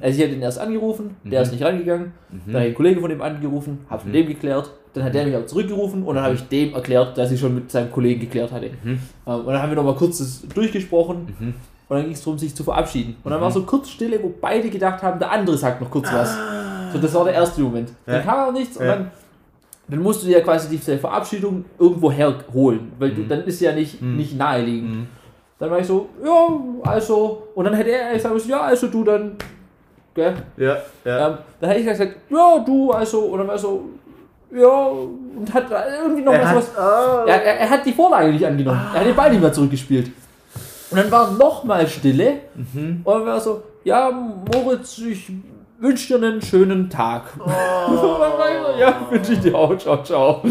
Also 0.00 0.18
ich 0.18 0.24
habe 0.24 0.34
ihn 0.34 0.42
erst 0.42 0.58
angerufen, 0.58 1.16
der 1.24 1.42
ist 1.42 1.52
nicht 1.52 1.62
rangegangen. 1.62 2.12
Dann 2.30 2.54
habe 2.54 2.62
ich 2.62 2.66
einen 2.68 2.74
Kollegen 2.74 3.00
von 3.00 3.10
dem 3.10 3.20
angerufen, 3.22 3.78
habe 3.88 4.06
mit 4.06 4.14
dem 4.14 4.26
geklärt. 4.26 4.70
Dann 4.94 5.04
hat 5.04 5.14
der 5.14 5.26
mich 5.26 5.36
auch 5.36 5.46
zurückgerufen 5.46 6.02
und 6.02 6.14
dann 6.16 6.24
habe 6.24 6.34
ich 6.34 6.42
dem 6.48 6.74
erklärt, 6.74 7.16
dass 7.16 7.30
ich 7.30 7.38
schon 7.38 7.54
mit 7.54 7.70
seinem 7.70 7.92
Kollegen 7.92 8.20
geklärt 8.20 8.50
hatte. 8.50 8.70
Ähm, 8.84 8.98
und 9.26 9.46
dann 9.46 9.62
haben 9.62 9.70
wir 9.70 9.76
noch 9.76 9.84
mal 9.84 9.94
kurz 9.94 10.18
das 10.18 10.42
durchgesprochen. 10.54 11.54
Und 11.90 11.96
dann 11.96 12.04
ging 12.04 12.12
es 12.14 12.22
darum, 12.22 12.38
sich 12.38 12.54
zu 12.54 12.62
verabschieden. 12.62 13.16
Und 13.24 13.32
dann 13.32 13.40
war 13.40 13.50
so 13.50 13.62
kurz 13.64 13.90
Stille, 13.90 14.22
wo 14.22 14.32
beide 14.40 14.70
gedacht 14.70 15.02
haben, 15.02 15.18
der 15.18 15.30
andere 15.32 15.58
sagt 15.58 15.80
noch 15.80 15.90
kurz 15.90 16.10
was. 16.12 16.34
So, 16.92 16.98
das 17.00 17.12
war 17.14 17.24
der 17.24 17.34
erste 17.34 17.60
Moment. 17.60 17.90
Dann 18.06 18.14
Ja. 18.14 18.20
kam 18.22 18.48
auch 18.48 18.52
nichts 18.52 18.76
und 18.76 18.86
Ja. 18.86 18.94
dann, 18.94 19.10
dann 19.88 20.00
musst 20.00 20.22
du 20.22 20.28
dir 20.28 20.38
ja 20.38 20.44
quasi 20.44 20.68
diese 20.68 20.96
Verabschiedung 20.98 21.64
irgendwo 21.78 22.10
herholen, 22.12 22.92
weil 22.98 23.10
du, 23.10 23.24
dann 23.24 23.42
ist 23.42 23.58
sie 23.58 23.64
ja 23.64 23.72
nicht, 23.72 24.00
nicht 24.00 24.38
naheliegend. 24.38 25.08
Dann 25.58 25.68
war 25.70 25.80
ich 25.80 25.86
so, 25.86 26.08
ja, 26.24 26.90
also, 26.90 27.42
und 27.56 27.64
dann 27.64 27.74
hätte 27.74 27.90
er 27.90 28.14
gesagt, 28.14 28.46
ja, 28.46 28.60
also 28.60 28.86
du 28.86 29.02
dann, 29.04 29.32
gell? 30.14 30.32
Ja, 30.56 30.76
ja. 31.04 31.28
Ähm, 31.28 31.38
dann 31.60 31.70
hätte 31.70 31.80
ich 31.82 31.86
gesagt, 31.88 32.14
ja, 32.30 32.58
du, 32.64 32.92
also, 32.92 33.18
und 33.20 33.38
dann 33.40 33.46
war 33.48 33.54
er 33.56 33.58
so, 33.58 33.84
ja, 34.54 34.68
und 34.68 35.52
hat 35.52 35.64
irgendwie 36.02 36.22
noch 36.22 36.32
Er 36.32 36.40
was, 36.42 36.48
hat- 36.48 36.56
was 36.56 36.70
oh. 36.78 37.28
er, 37.28 37.42
er, 37.44 37.60
er 37.60 37.70
hat 37.70 37.84
die 37.84 37.92
Vorlage 37.92 38.30
nicht 38.32 38.46
angenommen. 38.46 38.80
Er 38.94 39.00
hat 39.00 39.06
den 39.06 39.14
Ball 39.16 39.30
nicht 39.30 39.40
mehr 39.42 39.52
zurückgespielt. 39.52 40.10
Und 40.90 40.96
dann 40.96 41.10
war 41.10 41.32
nochmal 41.32 41.86
Stille. 41.88 42.40
Mhm. 42.54 43.00
Und 43.04 43.14
dann 43.14 43.26
war 43.26 43.34
er 43.34 43.40
so, 43.40 43.62
ja, 43.84 44.10
Moritz, 44.10 44.98
ich 44.98 45.30
wünsche 45.78 46.18
dir 46.18 46.26
einen 46.26 46.42
schönen 46.42 46.90
Tag. 46.90 47.24
Oh. 47.38 47.42
Und 47.42 47.96
dann 47.96 48.38
war 48.38 48.50
ich 48.50 48.66
so, 48.66 48.80
ja, 48.80 49.06
wünsche 49.10 49.32
ich 49.32 49.40
dir 49.40 49.54
auch. 49.54 49.76
Ciao, 49.78 50.02
ciao. 50.02 50.42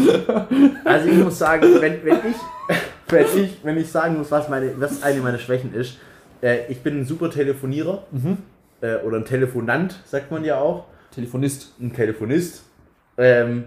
Also 0.84 1.08
ich 1.08 1.18
muss 1.18 1.38
sagen, 1.38 1.62
wenn, 1.80 2.04
wenn, 2.04 2.16
ich, 2.16 2.36
wenn, 3.08 3.44
ich, 3.44 3.58
wenn 3.62 3.76
ich 3.76 3.90
sagen 3.90 4.18
muss, 4.18 4.30
was, 4.30 4.48
meine, 4.48 4.72
was 4.80 5.02
eine 5.02 5.20
meiner 5.20 5.38
Schwächen 5.38 5.74
ist, 5.74 5.98
äh, 6.42 6.70
ich 6.70 6.82
bin 6.82 7.00
ein 7.00 7.04
super 7.04 7.30
Telefonierer 7.30 8.04
äh, 8.80 8.96
oder 8.96 9.18
ein 9.18 9.24
Telefonant, 9.24 10.00
sagt 10.04 10.30
man 10.30 10.44
ja 10.44 10.58
auch, 10.58 10.84
Telefonist. 11.14 11.74
ein 11.80 11.92
Telefonist. 11.92 12.64
Ähm, 13.18 13.64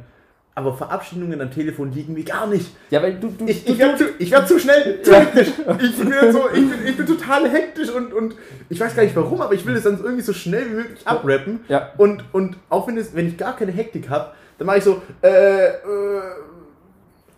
aber 0.56 0.74
Verabschiedungen 0.74 1.42
am 1.42 1.50
Telefon 1.52 1.92
liegen 1.92 2.14
mir 2.14 2.24
gar 2.24 2.46
nicht. 2.48 2.72
Ja, 2.92 3.02
weil 3.02 3.16
du, 3.16 3.30
du, 3.30 3.46
Ich, 3.46 3.68
ich 3.68 3.78
werde 3.80 3.98
zu, 3.98 4.04
ich 4.20 4.32
werd 4.32 4.48
zu 4.48 4.60
schnell, 4.60 5.02
zu 5.02 5.14
hektisch. 5.16 5.48
Ich 5.82 5.98
bin, 5.98 6.32
so, 6.32 6.42
ich, 6.54 6.70
bin, 6.70 6.74
ich 6.86 6.96
bin 6.98 7.06
total 7.08 7.50
hektisch 7.50 7.90
und, 7.90 8.14
und 8.14 8.36
ich 8.70 8.80
weiß 8.80 8.96
gar 8.96 9.04
nicht 9.04 9.16
warum, 9.16 9.42
aber 9.42 9.54
ich 9.54 9.66
will 9.66 9.76
es 9.76 9.84
dann 9.84 10.00
irgendwie 10.02 10.22
so 10.22 10.34
schnell 10.34 10.70
wie 10.70 10.76
möglich 10.76 11.00
abrappen. 11.08 11.62
Ja. 11.70 11.90
Und, 11.98 12.24
und 12.34 12.58
auch 12.70 12.88
wenn, 12.88 12.98
es, 12.98 13.16
wenn 13.16 13.28
ich 13.28 13.38
gar 13.38 13.56
keine 13.56 13.72
Hektik 13.72 14.10
habe, 14.10 14.32
dann 14.60 14.68
mache 14.68 14.78
ich 14.78 14.84
so, 14.84 15.02
äh, 15.24 15.68
äh, 15.68 15.72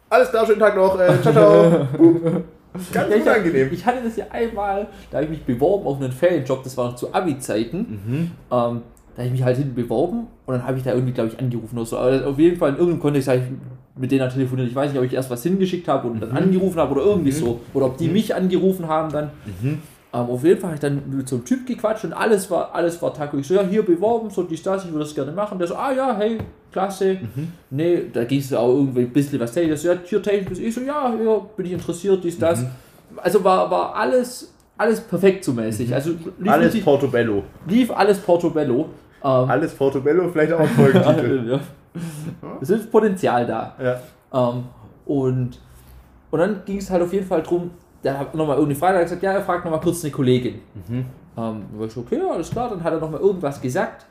alles 0.09 0.29
klar, 0.29 0.45
schönen 0.45 0.59
Tag 0.59 0.75
noch, 0.75 0.99
äh, 0.99 1.21
ciao, 1.21 1.33
ciao. 1.33 1.87
Ganz 2.91 3.09
Ja, 3.09 3.15
ich, 3.15 3.21
unangenehm. 3.21 3.69
ich 3.71 3.85
hatte 3.85 3.99
das 4.03 4.17
ja 4.17 4.25
einmal, 4.31 4.87
da 5.09 5.17
habe 5.19 5.23
ich 5.25 5.29
mich 5.31 5.45
beworben 5.45 5.87
auf 5.87 6.01
einen 6.01 6.11
Ferienjob, 6.11 6.61
das 6.63 6.75
war 6.75 6.89
noch 6.91 6.95
zu 6.97 7.13
Abi-Zeiten. 7.13 7.77
Mhm. 8.05 8.31
Ähm, 8.51 8.81
da 9.15 9.19
habe 9.21 9.27
ich 9.27 9.31
mich 9.31 9.43
halt 9.43 9.57
hinten 9.57 9.75
beworben 9.75 10.27
und 10.45 10.53
dann 10.53 10.67
habe 10.67 10.77
ich 10.77 10.83
da 10.83 10.93
irgendwie, 10.93 11.13
glaube 11.13 11.29
ich, 11.29 11.39
angerufen 11.39 11.77
oder 11.77 11.85
so. 11.85 11.97
Aber 11.97 12.27
auf 12.27 12.37
jeden 12.37 12.57
Fall 12.57 12.69
in 12.71 12.75
irgendeinem 12.75 13.01
Kontext 13.01 13.27
habe 13.29 13.39
ich 13.39 13.43
mit 13.97 14.11
denen 14.11 14.19
dann 14.19 14.29
telefoniert. 14.29 14.67
Ich 14.67 14.75
weiß 14.75 14.91
nicht, 14.91 14.99
ob 14.99 15.05
ich 15.05 15.13
erst 15.13 15.29
was 15.29 15.41
hingeschickt 15.43 15.87
habe 15.87 16.09
und 16.09 16.19
dann 16.21 16.31
Mhm. 16.31 16.37
angerufen 16.37 16.77
habe 16.79 16.91
oder 16.95 17.03
irgendwie 17.05 17.31
so. 17.31 17.61
Oder 17.73 17.85
ob 17.87 17.97
die 17.97 18.09
mich 18.09 18.35
angerufen 18.35 18.87
haben 18.87 19.11
dann. 19.11 19.29
Mhm. 19.61 19.79
Ähm, 20.13 20.19
auf 20.29 20.43
jeden 20.43 20.59
Fall 20.59 20.69
habe 20.71 20.75
ich 20.75 20.81
dann 20.81 21.01
mit 21.09 21.27
so 21.29 21.37
einem 21.37 21.45
Typ 21.45 21.65
gequatscht 21.65 22.03
und 22.05 22.13
alles 22.13 22.49
war, 22.51 22.73
alles 22.75 23.01
war 23.01 23.13
taco. 23.13 23.37
Ich 23.37 23.47
so, 23.47 23.53
ja, 23.53 23.63
hier 23.63 23.83
beworben, 23.85 24.29
so 24.29 24.43
dies, 24.43 24.61
das, 24.63 24.83
ich 24.83 24.91
würde 24.91 25.05
das 25.05 25.15
gerne 25.15 25.31
machen. 25.31 25.57
Der 25.59 25.67
so, 25.67 25.75
ah 25.75 25.93
ja, 25.93 26.15
hey, 26.17 26.37
klasse. 26.73 27.13
Mhm. 27.15 27.51
Nee, 27.69 28.01
da 28.11 28.23
ging 28.25 28.39
es 28.39 28.53
auch 28.53 28.67
irgendwie 28.69 29.01
ein 29.01 29.09
bisschen 29.13 29.39
was 29.39 29.51
technisch. 29.53 29.83
Ja, 29.83 29.93
hier 30.03 30.21
technisch. 30.21 30.59
Ich 30.59 30.73
so, 30.75 30.81
ja, 30.81 31.13
ja, 31.15 31.37
bin 31.55 31.65
ich 31.65 31.71
interessiert, 31.73 32.21
dies, 32.23 32.37
das. 32.37 32.61
Mhm. 32.61 32.67
Also 33.17 33.41
war, 33.45 33.71
war 33.71 33.95
alles, 33.95 34.53
alles 34.77 34.99
perfekt 35.01 35.43
so 35.45 35.53
mäßig. 35.53 35.93
Also 35.93 36.11
lief, 36.37 36.51
Alles 36.51 36.65
richtig- 36.67 36.83
Portobello. 36.83 37.43
lief 37.67 37.91
alles 37.91 38.17
Portobello. 38.19 38.87
Ähm, 39.25 39.49
Alles 39.49 39.73
Portobello, 39.73 40.29
vielleicht 40.29 40.53
auch 40.53 40.59
ein 40.59 40.67
Folgentitel. 40.67 41.49
ja. 41.51 41.59
Es 42.61 42.69
ist 42.69 42.91
Potenzial 42.91 43.45
da. 43.47 43.75
ja. 43.81 43.99
Ähm, 44.33 44.65
und, 45.05 45.59
und 46.31 46.39
dann 46.39 46.61
ging 46.65 46.77
es 46.77 46.89
halt 46.91 47.01
auf 47.01 47.11
jeden 47.13 47.25
Fall 47.25 47.41
drum, 47.41 47.71
der 48.03 48.19
hat 48.19 48.35
nochmal 48.35 48.57
irgendeine 48.57 48.79
Frage, 48.79 48.97
hat 48.97 49.03
gesagt, 49.05 49.23
ja, 49.23 49.31
er 49.33 49.41
fragt 49.41 49.65
nochmal 49.65 49.79
kurz 49.81 50.03
eine 50.03 50.11
Kollegin. 50.11 50.59
Ähm, 50.89 51.05
dann 51.35 51.65
war 51.79 51.87
ich 51.87 51.93
so, 51.93 52.01
okay, 52.01 52.19
alles 52.31 52.51
klar, 52.51 52.69
dann 52.69 52.83
hat 52.83 52.93
er 52.93 52.99
nochmal 52.99 53.19
irgendwas 53.21 53.59
gesagt. 53.61 54.05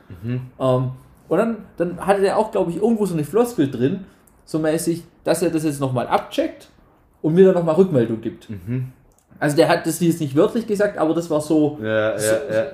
Ähm, 0.58 0.90
und 1.28 1.38
dann, 1.38 1.56
dann 1.76 2.04
hatte 2.04 2.26
er 2.26 2.36
auch, 2.36 2.50
glaube 2.50 2.70
ich, 2.70 2.76
irgendwo 2.82 3.06
so 3.06 3.14
eine 3.14 3.24
Floskel 3.24 3.70
drin, 3.70 4.04
so 4.44 4.58
mäßig, 4.58 5.04
dass 5.22 5.42
er 5.42 5.50
das 5.50 5.64
jetzt 5.64 5.80
nochmal 5.80 6.06
abcheckt 6.08 6.68
und 7.22 7.34
mir 7.34 7.46
dann 7.46 7.54
nochmal 7.54 7.76
Rückmeldung 7.76 8.20
gibt. 8.20 8.48
Also 9.38 9.56
der 9.56 9.68
hat 9.68 9.86
das 9.86 10.00
jetzt 10.00 10.20
nicht 10.20 10.36
wörtlich 10.36 10.66
gesagt, 10.66 10.98
aber 10.98 11.14
das 11.14 11.28
war 11.30 11.40
so, 11.40 11.78
Ja, 11.82 12.18
so, 12.18 12.34
ja, 12.34 12.54
ja. 12.54 12.64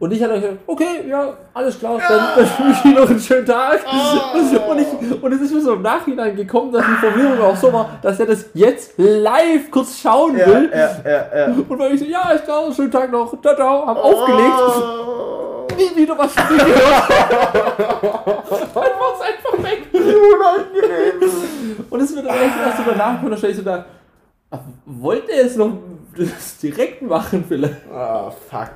Und 0.00 0.12
ich 0.12 0.22
hatte 0.22 0.34
gesagt, 0.40 0.56
okay, 0.66 1.04
ja, 1.08 1.34
alles 1.52 1.78
klar, 1.78 1.98
dann, 2.08 2.36
wünsche 2.36 2.72
ich 2.72 2.84
Ihnen 2.86 2.94
noch 2.94 3.10
einen 3.10 3.20
schönen 3.20 3.44
Tag. 3.44 3.80
Und, 4.70 4.78
ich, 4.80 5.22
und 5.22 5.32
es 5.34 5.40
ist 5.42 5.52
mir 5.54 5.60
so 5.60 5.74
im 5.74 5.82
Nachhinein 5.82 6.34
gekommen, 6.34 6.72
dass 6.72 6.84
die 6.86 7.06
Verwirrung 7.06 7.38
auch 7.42 7.54
so 7.56 7.70
war, 7.70 7.90
dass 8.00 8.18
er 8.18 8.24
das 8.26 8.46
jetzt 8.54 8.94
live 8.96 9.70
kurz 9.70 9.98
schauen 10.00 10.38
Ja, 10.38 10.46
will. 10.46 10.70
ja, 10.72 10.90
ja, 11.04 11.38
ja. 11.38 11.46
Und 11.68 11.78
weil 11.78 11.92
ich 11.92 12.00
so, 12.00 12.06
ja, 12.06 12.30
ist 12.30 12.44
klar, 12.44 12.72
schönen 12.72 12.90
Tag 12.90 13.12
noch, 13.12 13.38
ciao, 13.42 13.54
ciao, 13.54 13.86
hab 13.86 13.96
aufgelegt, 13.98 14.54
Oh. 14.58 15.66
nie 15.76 15.94
wieder 16.02 16.16
was 16.16 16.32
von 16.32 16.48
dir 16.48 16.64
gehört. 16.64 17.10
Dann 17.10 18.74
war 18.74 19.14
es 19.14 19.20
einfach 19.20 19.62
weg. 19.70 19.82
Unangenehm. 19.92 21.84
Und 21.90 22.00
es 22.00 22.16
wird 22.16 22.26
dann 22.26 22.34
echt 22.36 22.54
erst 22.64 22.78
danach, 22.86 23.22
und 23.22 23.28
dann 23.30 23.38
stelle 23.38 23.52
ich 23.52 23.58
so 23.58 23.64
da, 23.64 23.84
wollte 24.86 25.30
er 25.32 25.44
es 25.44 25.56
noch 25.56 25.72
das 26.16 26.56
direkt 26.62 27.02
machen 27.02 27.44
vielleicht? 27.46 27.74
Ah, 27.92 28.30
fuck. 28.50 28.70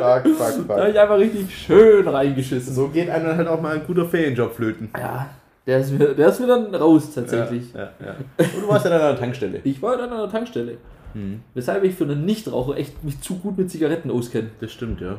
Fuck, 0.24 0.36
fuck, 0.36 0.68
Da 0.68 0.74
habe 0.74 0.82
fuck. 0.82 0.90
ich 0.90 1.00
einfach 1.00 1.18
richtig 1.18 1.56
schön 1.56 2.08
reingeschissen. 2.08 2.74
So 2.74 2.88
geht 2.88 3.10
einem 3.10 3.36
halt 3.36 3.48
auch 3.48 3.60
mal 3.60 3.76
ein 3.76 3.86
guter 3.86 4.06
Ferienjob 4.06 4.54
flöten. 4.54 4.90
Ja, 4.96 5.30
der 5.66 5.80
ist 5.80 5.92
mir, 5.92 6.14
der 6.14 6.28
ist 6.28 6.40
mir 6.40 6.46
dann 6.46 6.74
raus 6.74 7.12
tatsächlich. 7.14 7.72
Ja, 7.74 7.90
ja, 8.00 8.06
ja. 8.06 8.14
Und 8.38 8.62
du 8.62 8.68
warst 8.68 8.84
ja 8.84 8.90
dann 8.90 9.00
an 9.00 9.08
der 9.12 9.18
Tankstelle. 9.18 9.60
Ich 9.64 9.80
war 9.82 9.96
dann 9.96 10.10
an 10.10 10.18
der 10.18 10.30
Tankstelle. 10.30 10.78
Mhm. 11.14 11.40
Weshalb 11.54 11.84
ich 11.84 11.94
für 11.94 12.04
einen 12.04 12.24
Nichtraucher 12.24 12.76
echt 12.76 13.02
mich 13.04 13.20
zu 13.20 13.36
gut 13.36 13.58
mit 13.58 13.70
Zigaretten 13.70 14.10
auskenne. 14.10 14.50
Das 14.60 14.72
stimmt, 14.72 15.00
ja. 15.00 15.18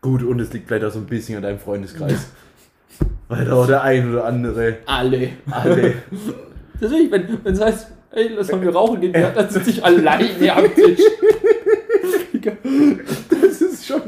Gut, 0.00 0.22
und 0.22 0.38
es 0.40 0.52
liegt 0.52 0.68
vielleicht 0.68 0.84
auch 0.84 0.90
so 0.90 0.98
ein 0.98 1.06
bisschen 1.06 1.36
an 1.36 1.42
deinem 1.42 1.58
Freundeskreis. 1.58 2.28
Weil 3.28 3.46
da 3.46 3.54
auch 3.54 3.66
der 3.66 3.82
ein 3.82 4.10
oder 4.12 4.24
andere. 4.26 4.76
Alle. 4.86 5.30
Alle. 5.50 5.94
Deswegen, 6.80 7.10
wenn 7.10 7.38
wenn 7.42 7.54
es 7.54 7.60
heißt, 7.60 7.88
ey, 8.10 8.30
lass 8.36 8.52
mal 8.52 8.60
wir 8.60 8.74
rauchen 8.74 9.00
gehen, 9.00 9.12
dann 9.12 9.48
sitze 9.48 9.70
ich 9.70 9.84
alleine 9.84 10.54
am 10.54 10.74
Tisch. 10.74 11.00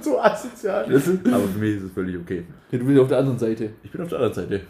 So 0.07 0.21
asozial. 0.21 0.87
Das 0.89 1.09
ist, 1.09 1.27
Aber 1.27 1.49
für 1.49 1.59
mich 1.59 1.79
ist 1.79 1.83
es 1.83 1.91
völlig 1.91 2.17
okay. 2.17 2.45
du 2.71 2.79
bist 2.79 3.01
auf 3.01 3.09
der 3.09 3.19
anderen 3.19 3.39
Seite. 3.41 3.71
Ich 3.83 3.91
bin 3.91 4.01
auf 4.03 4.09
der 4.09 4.19
anderen 4.19 4.35
Seite. 4.35 4.61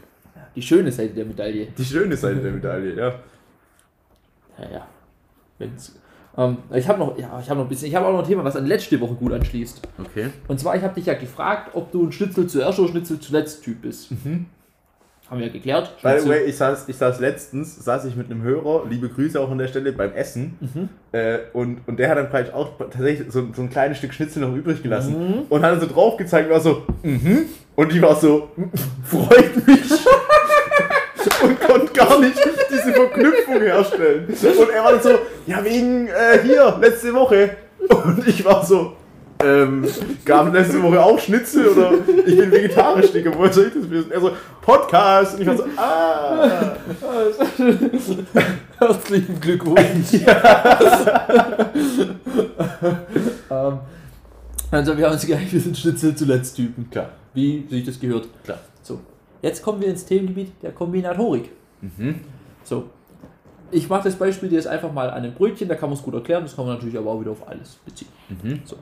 Die 0.54 0.62
schöne 0.62 0.90
Seite 0.90 1.12
der 1.12 1.26
Medaille. 1.26 1.68
Die 1.76 1.84
schöne 1.84 2.16
Seite 2.16 2.40
der 2.40 2.52
Medaille, 2.52 2.94
ja. 2.94 3.14
Ja, 4.58 4.70
ja. 4.72 4.88
Wenn's, 5.58 5.94
ähm, 6.38 6.56
ich 6.74 6.88
habe 6.88 6.98
noch, 6.98 7.18
ja, 7.18 7.38
ich 7.38 7.50
habe 7.50 7.60
noch 7.60 7.66
ein 7.66 7.68
bisschen, 7.68 7.88
ich 7.88 7.94
habe 7.94 8.06
auch 8.06 8.12
noch 8.12 8.20
ein 8.20 8.26
Thema, 8.26 8.44
was 8.44 8.56
an 8.56 8.64
letzte 8.64 8.98
Woche 8.98 9.14
gut 9.14 9.34
anschließt. 9.34 9.82
Okay. 9.98 10.30
Und 10.48 10.58
zwar, 10.58 10.74
ich 10.74 10.82
habe 10.82 10.94
dich 10.94 11.04
ja 11.04 11.12
gefragt, 11.12 11.72
ob 11.74 11.92
du 11.92 12.06
ein 12.06 12.12
Schnitzel 12.12 12.46
zuerst 12.46 12.78
oder 12.78 12.88
Schnitzel 12.88 13.20
zuletzt 13.20 13.62
Typ 13.62 13.82
bist. 13.82 14.08
Haben 15.28 15.40
wir 15.40 15.48
ja 15.48 15.52
geklärt. 15.52 15.92
By 16.02 16.20
the 16.20 16.28
way, 16.28 16.44
ich 16.44 16.56
saß, 16.56 16.88
ich 16.88 16.96
saß 16.96 17.18
letztens, 17.18 17.84
saß 17.84 18.04
ich 18.04 18.14
mit 18.14 18.30
einem 18.30 18.42
Hörer, 18.42 18.84
liebe 18.88 19.08
Grüße 19.08 19.40
auch 19.40 19.50
an 19.50 19.58
der 19.58 19.66
Stelle, 19.66 19.92
beim 19.92 20.12
Essen. 20.12 20.56
Äh, 21.10 21.38
und, 21.52 21.78
und 21.86 21.98
der 21.98 22.10
hat 22.10 22.18
dann 22.18 22.28
vielleicht 22.28 22.54
auch 22.54 22.78
tatsächlich 22.78 23.32
so, 23.32 23.48
so 23.52 23.62
ein 23.62 23.70
kleines 23.70 23.98
Stück 23.98 24.14
Schnitzel 24.14 24.42
noch 24.42 24.54
übrig 24.54 24.82
gelassen. 24.84 25.14
Und 25.48 25.62
hat 25.62 25.72
dann 25.72 25.80
so 25.80 25.88
drauf 25.88 26.16
gezeigt, 26.16 26.48
war 26.48 26.60
so, 26.60 26.82
mhm. 27.02 27.46
Und 27.74 27.92
die 27.92 28.00
war 28.00 28.14
so, 28.16 28.50
freut 29.04 29.66
mich. 29.66 29.90
und 31.42 31.60
konnte 31.60 31.92
gar 31.92 32.20
nicht 32.20 32.38
diese 32.70 32.92
Verknüpfung 32.92 33.60
herstellen. 33.60 34.26
Und 34.28 34.70
er 34.70 34.84
war 34.84 34.92
dann 34.92 35.02
so, 35.02 35.10
ja, 35.46 35.64
wegen 35.64 36.08
äh, 36.08 36.38
hier, 36.42 36.78
letzte 36.80 37.12
Woche. 37.12 37.50
Und 37.88 38.26
ich 38.26 38.44
war 38.44 38.64
so, 38.64 38.94
ähm, 39.42 39.86
gab 40.24 40.46
es 40.48 40.52
letzte 40.52 40.82
Woche 40.82 41.02
auch 41.02 41.18
Schnitzel 41.18 41.68
oder 41.68 41.92
ich 42.24 42.36
bin 42.38 42.50
vegetarisch, 42.50 43.12
Digga, 43.12 43.30
woher 43.36 43.52
soll 43.52 43.66
ich 43.66 43.74
das 43.74 43.90
wissen? 43.90 44.10
Er 44.10 44.20
so, 44.20 44.30
Podcast. 44.60 45.34
Und 45.34 45.42
ich 45.42 45.46
war 45.46 45.56
so, 45.56 45.64
ah. 45.76 46.76
Herzlichen 48.78 49.40
Glückwunsch. 49.40 50.12
ähm, 53.50 53.78
also 54.70 54.96
wir 54.96 55.06
haben 55.06 55.12
uns 55.12 55.26
gedacht, 55.26 55.52
wir 55.52 55.60
sind 55.60 55.76
Schnitzel 55.76 56.14
zuletzt 56.14 56.56
Typen. 56.56 56.88
Klar, 56.90 57.10
Wie 57.34 57.66
sich 57.68 57.84
das 57.84 58.00
gehört. 58.00 58.28
klar. 58.44 58.58
So, 58.82 59.00
jetzt 59.42 59.62
kommen 59.62 59.80
wir 59.80 59.88
ins 59.88 60.04
Themengebiet 60.04 60.52
der 60.62 60.72
Kombinatorik. 60.72 61.50
Mhm. 61.80 62.20
So, 62.64 62.90
ich 63.70 63.88
mache 63.88 64.04
das 64.04 64.16
Beispiel 64.16 64.48
dir 64.48 64.56
jetzt 64.56 64.68
einfach 64.68 64.92
mal 64.92 65.10
an 65.10 65.16
einem 65.16 65.34
Brötchen, 65.34 65.68
da 65.68 65.74
kann 65.74 65.88
man 65.90 65.98
es 65.98 66.04
gut 66.04 66.14
erklären, 66.14 66.42
das 66.44 66.54
kann 66.56 66.66
man 66.66 66.74
natürlich 66.74 66.96
aber 66.96 67.10
auch 67.10 67.20
wieder 67.20 67.32
auf 67.32 67.48
alles 67.48 67.78
beziehen. 67.84 68.08
Mhm. 68.28 68.60
So, 68.64 68.76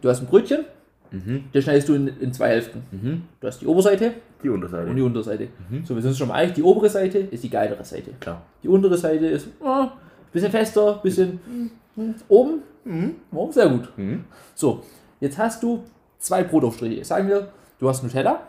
du 0.00 0.08
hast 0.08 0.20
ein 0.20 0.26
Brötchen, 0.26 0.64
Mhm. 1.12 1.44
das 1.52 1.64
schneidest 1.64 1.88
du 1.88 1.94
in, 1.94 2.06
in 2.20 2.32
zwei 2.32 2.50
Hälften. 2.50 2.82
Mhm. 2.92 3.22
Du 3.40 3.46
hast 3.48 3.60
die 3.60 3.66
Oberseite 3.66 4.12
Die 4.44 4.48
Unterseite. 4.48 4.88
und 4.88 4.94
die 4.94 5.02
Unterseite. 5.02 5.48
Mhm. 5.68 5.84
So, 5.84 5.96
wir 5.96 6.02
sind 6.02 6.10
uns 6.10 6.18
schon 6.18 6.28
mal 6.28 6.34
einig, 6.34 6.54
die 6.54 6.62
obere 6.62 6.88
Seite 6.88 7.18
ist 7.18 7.42
die 7.42 7.50
geilere 7.50 7.82
Seite. 7.84 8.12
Klar. 8.20 8.42
Die 8.62 8.68
untere 8.68 8.96
Seite 8.96 9.26
ist 9.26 9.48
äh, 9.48 9.86
bisschen 10.32 10.52
fester, 10.52 11.00
bisschen 11.02 11.40
mm, 11.96 12.10
oben. 12.28 12.62
Mhm. 12.84 13.14
Oh, 13.32 13.50
sehr 13.50 13.68
gut. 13.68 13.88
Mhm. 13.96 14.24
So, 14.54 14.84
jetzt 15.18 15.36
hast 15.36 15.60
du 15.64 15.82
zwei 16.20 16.44
Brotaufstriche. 16.44 17.04
Sagen 17.04 17.26
wir, 17.26 17.48
du 17.80 17.88
hast 17.88 18.04
Nutella 18.04 18.42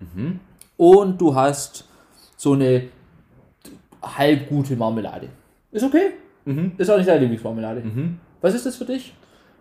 Mhm. 0.00 0.40
und 0.76 1.20
du 1.20 1.32
hast 1.36 1.84
so 2.36 2.54
eine 2.54 2.88
halb 4.02 4.48
gute 4.48 4.74
Marmelade. 4.76 5.28
Ist 5.70 5.84
okay. 5.84 6.10
Mhm. 6.44 6.72
Ist 6.78 6.90
auch 6.90 6.96
nicht 6.96 7.08
deine 7.08 7.20
Lieblingsmarmelade. 7.20 7.80
Mhm. 7.82 8.18
Was 8.40 8.54
ist 8.54 8.66
das 8.66 8.74
für 8.76 8.84
dich? 8.86 9.14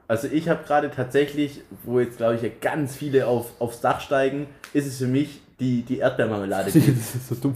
Also 0.07 0.27
ich 0.31 0.47
habe 0.47 0.63
gerade 0.65 0.89
tatsächlich, 0.89 1.61
wo 1.83 1.99
jetzt 1.99 2.17
glaube 2.17 2.35
ich 2.35 2.41
ja 2.41 2.49
ganz 2.61 2.95
viele 2.95 3.27
auf, 3.27 3.51
aufs 3.59 3.81
Dach 3.81 3.99
steigen, 3.99 4.47
ist 4.73 4.87
es 4.87 4.97
für 4.99 5.07
mich 5.07 5.41
die, 5.59 5.81
die 5.81 5.99
Erdbeermarmelade. 5.99 6.69
ich 6.73 6.87
ist 6.87 7.27
so 7.27 7.35
dumm. 7.35 7.55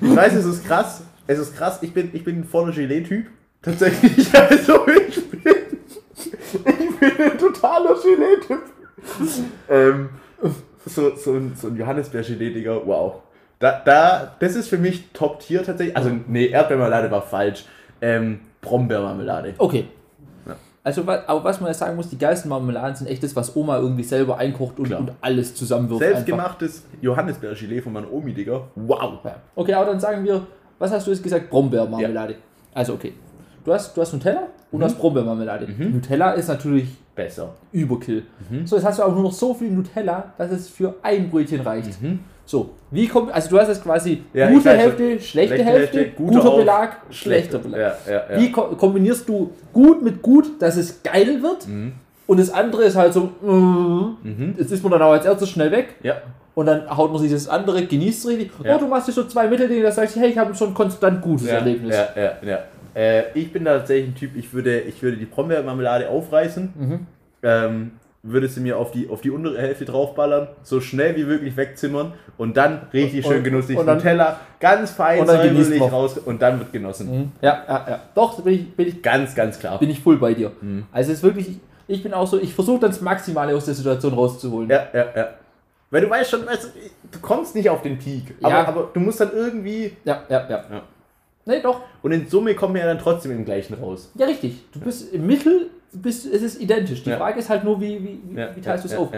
weiß, 0.00 0.34
es 0.34 0.44
ist 0.44 0.66
krass. 0.66 1.02
Es 1.26 1.38
ist 1.38 1.56
krass. 1.56 1.78
Ich 1.82 1.92
bin, 1.92 2.10
ich 2.12 2.24
bin 2.24 2.40
ein 2.40 2.44
voller 2.44 2.72
Gelee-Typ. 2.72 3.26
Tatsächlich. 3.62 4.28
Also 4.34 4.86
ich 4.88 5.30
bin, 5.30 5.40
ich 6.64 7.00
bin 7.00 7.24
ein 7.24 7.38
totaler 7.38 7.94
Gelee-Typ. 7.94 8.62
ähm, 9.68 10.08
so, 10.86 11.14
so 11.16 11.34
ein, 11.34 11.54
so 11.56 11.68
ein 11.68 11.76
Johannisbeer-Gelee, 11.76 12.50
Digga. 12.50 12.80
Wow. 12.84 13.22
Da, 13.58 13.80
da, 13.84 14.36
das 14.38 14.56
ist 14.56 14.68
für 14.68 14.78
mich 14.78 15.10
Top-Tier 15.12 15.62
tatsächlich. 15.62 15.96
Also, 15.96 16.10
nee, 16.26 16.46
Erdbeermarmelade 16.46 17.10
war 17.10 17.22
falsch. 17.22 17.64
Ähm, 18.00 18.40
Brombeermarmelade. 18.60 19.54
Okay. 19.58 19.86
Ja. 20.84 20.88
Also, 20.90 21.06
wa- 21.06 21.22
aber 21.26 21.44
was 21.44 21.60
man 21.60 21.68
jetzt 21.68 21.78
sagen 21.78 21.96
muss, 21.96 22.10
die 22.10 22.18
geilsten 22.18 22.48
Marmeladen 22.50 22.94
sind 22.94 23.06
echt 23.08 23.22
das, 23.22 23.34
was 23.34 23.56
Oma 23.56 23.78
irgendwie 23.78 24.02
selber 24.04 24.36
einkocht 24.38 24.78
und, 24.78 24.86
Klar. 24.86 25.00
und 25.00 25.12
alles 25.22 25.54
zusammenwirft. 25.54 26.00
Selbstgemachtes 26.02 26.84
Johannisbeer-Gelee 27.00 27.80
von 27.80 27.92
meiner 27.94 28.12
Omi, 28.12 28.32
Digga. 28.34 28.60
Wow. 28.74 29.20
Ja. 29.24 29.36
Okay, 29.54 29.72
aber 29.74 29.86
dann 29.86 29.98
sagen 30.00 30.24
wir, 30.24 30.46
was 30.78 30.90
hast 30.92 31.06
du 31.06 31.10
jetzt 31.10 31.22
gesagt? 31.22 31.48
Brombeermarmelade. 31.50 32.34
Also, 32.74 32.94
okay. 32.94 33.14
Du 33.64 33.72
hast, 33.72 33.96
du 33.96 34.00
hast 34.02 34.12
Nutella 34.12 34.42
und 34.70 34.80
du 34.80 34.84
hast 34.86 34.98
Brombeermarmelade. 34.98 35.66
Nutella 35.78 36.32
ist 36.32 36.48
natürlich 36.48 36.88
Besser. 37.14 37.54
Überkill. 37.70 38.24
So, 38.64 38.74
jetzt 38.76 38.84
hast 38.84 38.98
du 38.98 39.04
auch 39.04 39.14
nur 39.14 39.22
noch 39.22 39.32
so 39.32 39.54
viel 39.54 39.70
Nutella, 39.70 40.32
dass 40.36 40.50
es 40.50 40.68
für 40.68 40.96
ein 41.02 41.30
Brötchen 41.30 41.60
reicht. 41.60 42.02
Mhm. 42.02 42.18
So, 42.46 42.70
wie 42.90 43.08
kommt, 43.08 43.32
also 43.32 43.48
du 43.50 43.58
hast 43.58 43.68
jetzt 43.68 43.82
quasi 43.82 44.22
Ja, 44.34 44.48
gute 44.50 44.70
Hälfte, 44.70 45.02
schlechte, 45.20 45.24
Schlechte 45.24 45.64
Hälfte, 45.64 45.98
Hälfte, 45.98 46.16
guter 46.22 46.40
guter 46.40 46.56
Belag, 46.56 46.96
schlechter 47.10 47.58
Belag. 47.58 47.96
Ja, 48.06 48.12
ja. 48.12 48.38
Wie 48.40 48.52
ko 48.52 48.62
kombinierst 48.76 49.28
du 49.28 49.50
gut 49.72 50.02
mit 50.02 50.20
gut, 50.20 50.60
dass 50.60 50.76
es 50.76 51.02
geil 51.02 51.42
wird? 51.42 51.66
Mhm. 51.66 51.92
Und 52.26 52.40
das 52.40 52.50
andere 52.52 52.84
ist 52.84 52.96
halt 52.96 53.12
so, 53.14 53.30
mm, 53.42 54.16
Mhm. 54.22 54.54
jetzt 54.58 54.72
ist 54.72 54.82
man 54.82 54.92
dann 54.92 55.02
auch 55.02 55.12
als 55.12 55.24
erstes 55.26 55.48
schnell 55.50 55.70
weg. 55.70 55.94
Und 56.54 56.66
dann 56.66 56.88
haut 56.96 57.10
man 57.12 57.20
sich 57.20 57.32
das 57.32 57.48
andere, 57.48 57.84
genießt 57.84 58.20
es 58.24 58.30
richtig. 58.30 58.50
Oh, 58.60 58.78
du 58.78 58.86
machst 58.86 59.08
dir 59.08 59.12
so 59.12 59.24
zwei 59.24 59.48
Mitteldinge, 59.48 59.82
da 59.82 59.90
sagst 59.90 60.14
du, 60.16 60.20
hey, 60.20 60.30
ich 60.30 60.38
habe 60.38 60.54
schon 60.54 60.72
konstant 60.72 61.20
gutes 61.22 61.46
Erlebnis. 61.48 61.96
ja, 61.96 62.08
ja, 62.22 62.32
ja. 62.42 62.58
Äh, 62.94 63.24
ich 63.34 63.52
bin 63.52 63.64
da 63.64 63.78
tatsächlich 63.78 64.10
ein 64.10 64.14
Typ, 64.14 64.36
ich 64.36 64.52
würde, 64.54 64.80
ich 64.82 65.02
würde 65.02 65.16
die 65.16 65.24
Brombeermarmelade 65.24 66.08
aufreißen, 66.08 66.72
Mhm. 66.78 67.06
ähm, 67.42 67.90
würde 68.26 68.48
sie 68.48 68.60
mir 68.60 68.78
auf 68.78 68.90
die, 68.90 69.08
auf 69.10 69.20
die 69.20 69.30
untere 69.30 69.60
Hälfte 69.60 69.84
draufballern, 69.84 70.48
so 70.62 70.80
schnell 70.80 71.14
wie 71.16 71.24
möglich 71.24 71.56
wegzimmern 71.56 72.14
und 72.38 72.56
dann 72.56 72.88
richtig 72.92 73.24
Und- 73.24 73.32
schön 73.32 73.44
genusslich 73.44 73.76
und 73.78 73.86
dann- 73.86 73.98
Nutella, 73.98 74.40
ganz 74.60 74.90
fein 74.92 75.20
und 75.20 75.28
dann 75.28 75.82
raus 75.82 76.16
und 76.18 76.40
dann 76.40 76.58
wird 76.58 76.72
genossen. 76.72 77.10
Mhm. 77.10 77.32
Ja, 77.42 77.62
ja, 77.68 77.86
ja. 77.88 78.00
Doch, 78.14 78.40
bin 78.40 78.54
ich, 78.54 78.74
bin 78.74 78.88
ich, 78.88 79.02
Ganz, 79.02 79.34
ganz 79.34 79.58
klar. 79.58 79.78
bin 79.78 79.90
ich 79.90 80.00
voll 80.00 80.16
bei 80.16 80.32
dir. 80.34 80.52
Mhm. 80.60 80.86
Also 80.90 81.12
es 81.12 81.18
ist 81.18 81.22
wirklich, 81.22 81.58
ich 81.86 82.02
bin 82.02 82.14
auch 82.14 82.26
so, 82.26 82.40
ich 82.40 82.54
versuche 82.54 82.80
dann 82.80 82.90
das 82.90 83.02
Maximale 83.02 83.54
aus 83.54 83.66
der 83.66 83.74
Situation 83.74 84.14
rauszuholen. 84.14 84.70
Ja, 84.70 84.86
ja, 84.94 85.06
ja. 85.14 85.28
Weil 85.90 86.00
du 86.00 86.08
weißt 86.10 86.30
schon, 86.30 86.46
weißt 86.46 86.64
du, 86.64 86.68
du 87.12 87.18
kommst 87.20 87.54
nicht 87.54 87.68
auf 87.68 87.82
den 87.82 87.98
Peak, 87.98 88.34
aber, 88.42 88.54
Ja. 88.54 88.66
aber 88.66 88.88
du 88.92 89.00
musst 89.00 89.20
dann 89.20 89.32
irgendwie, 89.34 89.92
ja, 90.04 90.22
ja. 90.30 90.48
ja. 90.48 90.64
Ja. 90.70 90.82
Nee, 91.46 91.60
doch. 91.60 91.82
und 92.02 92.10
in 92.12 92.26
Summe 92.26 92.54
kommen 92.54 92.72
wir 92.74 92.80
ja 92.80 92.86
dann 92.86 92.98
trotzdem 92.98 93.30
im 93.32 93.44
gleichen 93.44 93.74
raus. 93.74 94.10
Ja, 94.14 94.24
richtig. 94.24 94.64
Du 94.72 94.80
bist 94.80 95.12
im 95.12 95.26
Mittel, 95.26 95.66
bist, 96.02 96.26
es 96.26 96.42
ist 96.42 96.60
identisch. 96.60 97.02
Die 97.02 97.10
Ja. 97.10 97.16
Frage 97.16 97.38
ist 97.38 97.48
halt 97.48 97.64
nur, 97.64 97.80
wie, 97.80 98.02
wie, 98.02 98.20
wie, 98.28 98.38
Ja, 98.38 98.54
wie 98.54 98.60
teilst 98.60 98.84
du 98.84 98.88
es 98.88 98.94
auf? 98.96 99.08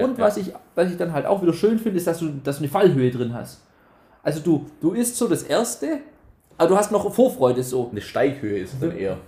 Und 0.00 0.18
was 0.18 0.36
ich, 0.36 0.52
was 0.74 0.90
ich 0.90 0.96
dann 0.96 1.12
halt 1.12 1.26
auch 1.26 1.42
wieder 1.42 1.52
schön 1.52 1.78
finde, 1.78 1.98
ist, 1.98 2.06
dass 2.06 2.18
du, 2.18 2.28
dass 2.42 2.56
du 2.58 2.62
eine 2.64 2.70
Fallhöhe 2.70 3.10
drin 3.10 3.32
hast. 3.34 3.62
Also 4.22 4.40
du, 4.40 4.66
du 4.80 4.92
isst 4.92 5.16
so 5.16 5.28
das 5.28 5.42
erste, 5.42 5.98
aber 6.56 6.68
du 6.70 6.76
hast 6.76 6.92
noch 6.92 7.12
Vorfreude 7.12 7.62
so. 7.62 7.88
Eine 7.90 8.00
Steighöhe 8.00 8.58
ist 8.58 8.74
es 8.74 8.80
dann 8.80 8.96
eher. 8.96 9.18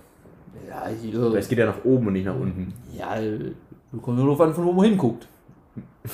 Ja, 0.67 0.83
Weil 0.85 0.95
hier. 0.95 1.33
es 1.35 1.47
geht 1.47 1.59
ja 1.59 1.67
nach 1.67 1.83
oben 1.85 2.07
und 2.07 2.13
nicht 2.13 2.25
nach 2.25 2.35
unten. 2.35 2.73
Ja, 2.97 3.15
du 3.19 4.01
kommst 4.01 4.17
nur 4.21 4.25
darauf 4.35 4.41
an, 4.41 4.53
von 4.53 4.65
wo 4.65 4.71
man 4.71 4.85
hinguckt. 4.85 5.27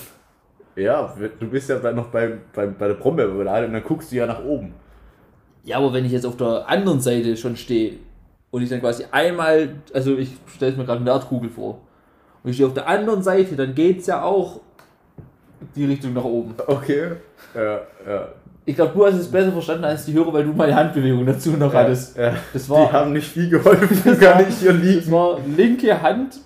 Ja, 0.76 1.14
du 1.40 1.48
bist 1.48 1.70
ja 1.70 1.92
noch 1.92 2.08
bei, 2.08 2.40
bei, 2.52 2.66
bei 2.66 2.88
der 2.88 2.96
Brombeermarmelade 2.96 3.68
und 3.68 3.74
dann 3.74 3.84
guckst 3.84 4.12
du 4.12 4.16
ja 4.16 4.26
nach 4.26 4.44
oben. 4.44 4.74
Ja, 5.64 5.78
aber 5.78 5.94
wenn 5.94 6.04
ich 6.04 6.12
jetzt 6.12 6.26
auf 6.26 6.36
der 6.36 6.68
anderen 6.68 7.00
Seite 7.00 7.38
schon 7.38 7.56
stehe 7.56 7.98
und 8.54 8.62
ich 8.62 8.70
dann 8.70 8.80
quasi 8.82 9.04
einmal, 9.12 9.70
also 9.94 10.16
ich 10.16 10.30
stelle 10.56 10.78
mir 10.78 10.86
gerade 10.86 11.02
eine 11.02 11.10
Erdkugel 11.10 11.50
vor 11.50 11.80
Und 12.44 12.52
ich 12.52 12.56
stehe 12.56 12.68
auf 12.68 12.74
der 12.76 12.88
anderen 12.88 13.24
Seite, 13.24 13.56
dann 13.56 13.74
geht 13.74 14.02
es 14.02 14.06
ja 14.08 14.22
auch 14.24 14.60
die 15.76 15.86
Richtung 15.86 16.14
nach 16.14 16.24
oben. 16.24 16.54
Okay. 16.68 17.14
Ja, 17.56 17.82
ja. 18.08 18.28
Ich 18.66 18.76
glaube, 18.76 18.92
du 18.94 19.06
hast 19.06 19.16
es 19.16 19.28
besser 19.28 19.52
verstanden 19.52 19.86
als 19.86 20.06
die 20.06 20.14
Hörer, 20.14 20.32
weil 20.34 20.44
du 20.46 20.54
meine 20.54 20.76
Handbewegung 20.76 21.26
dazu 21.26 21.50
noch 21.52 21.74
hattest. 21.74 22.16
Ja. 22.16 22.34
Das 22.54 22.66
Die 22.66 22.70
war, 22.70 22.92
haben 22.92 23.12
nicht 23.14 23.28
viel 23.28 23.50
geholfen, 23.50 24.02
Das 24.06 24.20
gar 24.20 24.36
war- 24.36 24.42
nicht 24.44 24.60
hier 24.60 24.72
das 24.74 24.82
liegen. 24.82 25.12
war 25.12 25.40
linke 25.58 26.02
Hand, 26.02 26.40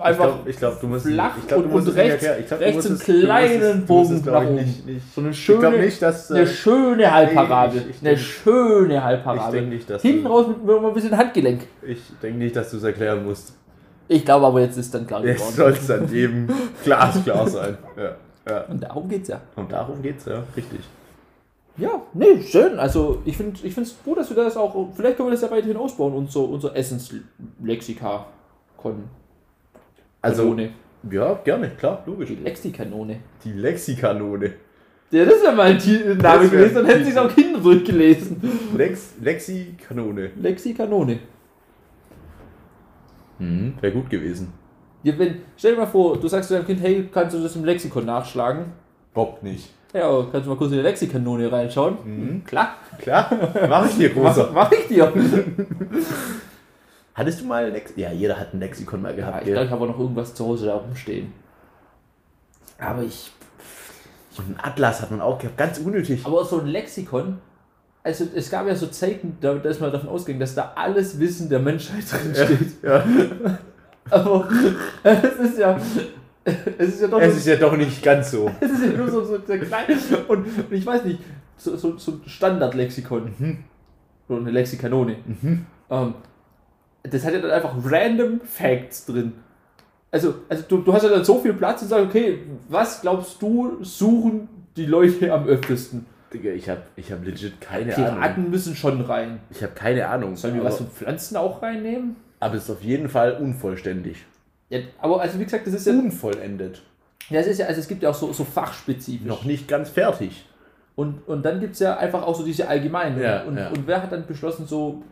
einfach 0.00 0.38
ich 0.46 0.56
glaube, 0.56 0.74
glaub, 0.76 0.80
du 0.80 0.86
musst 0.88 1.06
flach 1.06 1.36
ich 1.38 1.46
glaub, 1.48 1.64
und- 1.64 1.72
und 1.72 1.88
rechts-. 1.88 2.26
Ich 2.40 2.46
glaub, 2.46 2.60
rechts 2.60 2.86
einen 2.86 2.98
kleinen 2.98 3.86
Bogen 3.86 4.22
glaub 4.22 4.34
nach 4.34 4.42
ich, 4.42 4.48
oben. 4.48 4.56
Nicht, 4.56 4.86
nicht. 4.86 5.14
so 5.14 5.20
eine 5.20 5.30
Ich 5.30 5.38
schöne, 5.44 5.70
nicht, 5.78 6.02
dass. 6.02 6.30
eine 6.32 6.40
äh, 6.42 6.46
schöne 6.46 7.12
Halbparabel. 7.12 7.82
ich- 7.90 7.96
ich 8.02 8.06
eine 8.06 8.16
schöne 8.18 8.94
Ich 8.96 9.00
Halbparabel. 9.00 9.60
denke 9.60 9.74
nicht, 9.76 9.90
dass 9.90 10.02
Hinten 10.02 10.24
du, 10.24 10.30
raus 10.30 10.46
mit, 10.48 10.64
mit 10.64 10.84
ein 10.84 10.94
bisschen 10.94 11.16
Handgelenk. 11.16 11.62
ich 11.82 12.00
denk 12.22 12.36
nicht, 12.36 12.54
dass 12.56 12.70
du 12.70 12.76
es 12.78 12.82
erklären 12.84 13.24
musst. 13.24 13.54
Ich 14.08 14.24
glaube 14.24 14.46
aber 14.46 14.60
jetzt 14.60 14.76
ist 14.78 14.94
dann 14.94 15.06
klar 15.06 15.20
geworden. 15.22 15.52
soll 15.54 15.70
es 15.72 15.90
an 15.90 16.08
jedem 16.10 16.48
glasklar 16.82 17.46
sein. 17.48 17.76
Ja, 17.96 18.16
ja. 18.50 18.60
Und 18.62 18.82
darum 18.82 19.08
geht's 19.08 19.28
ja. 19.28 19.40
Und 19.56 19.70
darum 19.70 20.00
geht's 20.00 20.24
ja, 20.24 20.42
richtig. 20.56 20.80
Ja, 21.76 21.90
nee, 22.12 22.42
schön. 22.42 22.78
Also 22.78 23.22
ich 23.24 23.36
finde 23.36 23.60
ich 23.62 23.76
es 23.78 23.94
gut, 24.04 24.18
dass 24.18 24.28
wir 24.34 24.36
das 24.42 24.56
auch, 24.56 24.74
vielleicht 24.96 25.16
können 25.16 25.28
wir 25.28 25.32
das 25.32 25.42
ja 25.42 25.50
weiterhin 25.50 25.76
ausbauen, 25.76 26.12
unser, 26.14 26.40
unser 26.40 26.74
Essenslexika. 26.74 28.26
Kon. 28.76 29.04
Also, 30.28 30.56
ja, 31.10 31.34
gerne, 31.44 31.70
klar, 31.70 32.02
logisch. 32.06 32.28
Die 32.30 32.36
Lexikanone. 32.36 33.20
Die 33.44 33.52
Lexikanone. 33.52 34.52
Ja, 35.10 35.24
das 35.24 35.34
ist 35.36 35.44
ja 35.44 35.52
mal 35.52 35.66
ein 35.68 35.78
Ti- 35.78 36.00
Name 36.04 36.18
Das 36.20 36.50
gewesen, 36.50 36.74
dann 36.74 36.86
hätten 36.86 37.04
sich 37.04 37.16
auch 37.18 37.34
Kinder 37.34 37.60
durchgelesen. 37.60 38.42
Lex, 38.76 39.14
Lexikanone. 39.20 40.30
Lexikanone. 40.40 41.18
Mhm, 43.38 43.74
Wäre 43.80 43.92
gut 43.92 44.10
gewesen. 44.10 44.52
Ja, 45.04 45.16
wenn, 45.18 45.36
stell 45.56 45.72
dir 45.74 45.78
mal 45.80 45.86
vor, 45.86 46.18
du 46.18 46.26
sagst 46.28 46.48
zu 46.48 46.54
deinem 46.54 46.66
Kind, 46.66 46.80
hey, 46.82 47.08
kannst 47.12 47.34
du 47.36 47.40
das 47.42 47.54
im 47.56 47.64
Lexikon 47.64 48.04
nachschlagen? 48.04 48.66
Bob 49.14 49.42
nicht. 49.42 49.70
Ja, 49.94 50.26
kannst 50.30 50.44
du 50.46 50.50
mal 50.50 50.56
kurz 50.58 50.72
in 50.72 50.78
die 50.78 50.82
Lexikanone 50.82 51.50
reinschauen? 51.50 51.96
Mhm. 52.04 52.44
Klar. 52.44 52.74
Klar, 52.98 53.30
mach 53.68 53.86
ich 53.88 53.96
dir, 53.96 54.10
Mach, 54.14 54.34
Großer. 54.34 54.50
mach 54.52 54.72
ich 54.72 54.86
dir. 54.88 55.10
Hattest 57.18 57.40
du 57.40 57.46
mal 57.46 57.64
ein 57.66 57.72
Lex 57.72 57.92
Ja, 57.96 58.12
jeder 58.12 58.38
hat 58.38 58.54
ein 58.54 58.60
Lexikon 58.60 59.02
mal 59.02 59.10
Ja, 59.10 59.16
gehabt. 59.16 59.38
ich 59.40 59.44
gell? 59.46 59.54
glaube, 59.54 59.66
ich 59.66 59.72
habe 59.72 59.84
auch 59.84 59.88
noch 59.88 59.98
irgendwas 59.98 60.34
zu 60.34 60.46
Hause 60.46 60.66
da 60.66 60.76
rumstehen. 60.76 61.32
Aber 62.78 63.02
ich. 63.02 63.32
Und 64.36 64.46
einen 64.46 64.60
Atlas 64.62 65.02
hat 65.02 65.10
man 65.10 65.20
auch 65.20 65.36
gehabt, 65.38 65.58
ganz 65.58 65.78
unnötig. 65.78 66.24
Aber 66.24 66.44
so 66.44 66.60
ein 66.60 66.68
Lexikon, 66.68 67.38
also 68.04 68.24
es 68.36 68.48
gab 68.48 68.68
ja 68.68 68.76
so 68.76 68.86
Zeiten, 68.86 69.36
da, 69.40 69.54
da 69.54 69.68
ist 69.68 69.80
man 69.80 69.90
davon 69.90 70.08
ausgegangen, 70.08 70.38
dass 70.38 70.54
da 70.54 70.72
alles 70.76 71.18
Wissen 71.18 71.48
der 71.50 71.58
Menschheit 71.58 72.04
drin 72.10 72.34
steht. 72.34 72.82
Ja. 72.84 73.04
Aber 74.10 74.48
es 75.02 75.34
ist 75.50 75.58
ja. 75.58 75.78
Es 76.78 76.88
ist 76.94 77.00
ja 77.02 77.08
doch 77.08 77.20
Es 77.20 77.36
ist 77.36 77.46
ja 77.46 77.56
doch 77.56 77.76
nicht 77.76 78.00
ganz 78.02 78.30
so. 78.30 78.48
es 78.60 78.70
ist 78.70 78.84
ja 78.84 78.92
nur 78.92 79.10
so, 79.10 79.24
so 79.24 79.38
klein. 79.40 79.86
Und, 80.28 80.46
und 80.46 80.72
ich 80.72 80.86
weiß 80.86 81.04
nicht, 81.04 81.18
so, 81.56 81.76
so, 81.76 81.98
so 81.98 82.12
ein 82.12 82.20
Standardlexikon. 82.26 83.34
Mhm. 83.38 83.64
Oder 84.28 84.40
eine 84.40 84.50
Lexikanone. 84.52 85.16
Ähm, 85.90 86.14
das 87.02 87.24
hat 87.24 87.32
ja 87.32 87.40
dann 87.40 87.50
einfach 87.50 87.74
random 87.84 88.40
Facts 88.40 89.06
drin. 89.06 89.32
Also, 90.10 90.34
also 90.48 90.64
du, 90.66 90.78
du 90.78 90.92
hast 90.92 91.02
ja 91.02 91.10
dann 91.10 91.24
so 91.24 91.38
viel 91.38 91.52
Platz 91.54 91.82
und 91.82 91.88
sagst, 91.88 92.06
okay, 92.06 92.38
was 92.68 93.02
glaubst 93.02 93.40
du, 93.42 93.82
suchen 93.82 94.48
die 94.76 94.86
Leute 94.86 95.32
am 95.32 95.46
öftesten? 95.46 96.06
Digga, 96.32 96.50
ich 96.50 96.68
hab, 96.68 96.86
ich 96.96 97.10
hab 97.10 97.24
legit 97.24 97.60
keine 97.60 97.94
Ahnung. 97.94 98.14
Piraten 98.14 98.50
müssen 98.50 98.76
schon 98.76 99.00
rein. 99.00 99.40
Ich 99.50 99.62
habe 99.62 99.72
keine 99.74 100.08
Ahnung. 100.08 100.36
Sollen 100.36 100.54
wir 100.54 100.64
was 100.64 100.78
von 100.78 100.88
Pflanzen 100.88 101.36
auch 101.36 101.62
reinnehmen? 101.62 102.16
aber 102.40 102.54
es 102.54 102.64
ist 102.64 102.70
auf 102.70 102.82
jeden 102.82 103.08
Fall 103.08 103.32
unvollständig. 103.32 104.24
Ja, 104.68 104.80
aber 105.00 105.20
also 105.20 105.38
wie 105.38 105.44
gesagt, 105.44 105.66
das 105.66 105.74
ist 105.74 105.86
ja, 105.86 105.92
Unvollendet. 105.92 106.82
ja, 107.30 107.40
es 107.40 107.46
ist 107.46 107.58
ja, 107.58 107.66
also 107.66 107.80
es 107.80 107.88
gibt 107.88 108.02
ja 108.02 108.10
auch 108.10 108.14
so, 108.14 108.32
so 108.32 108.44
fachspezifisch. 108.44 109.26
Noch 109.26 109.44
nicht 109.44 109.66
ganz 109.66 109.90
fertig. 109.90 110.46
Und, 110.94 111.26
und 111.28 111.44
dann 111.44 111.60
gibt 111.60 111.74
es 111.74 111.80
ja 111.80 111.96
einfach 111.96 112.22
auch 112.22 112.34
so 112.34 112.44
diese 112.44 112.68
allgemeinen. 112.68 113.20
Ja, 113.20 113.44
und, 113.44 113.56
ja. 113.56 113.68
und 113.68 113.86
wer 113.86 114.02
hat 114.02 114.12
dann 114.12 114.26
beschlossen, 114.26 114.66
so, 114.66 115.02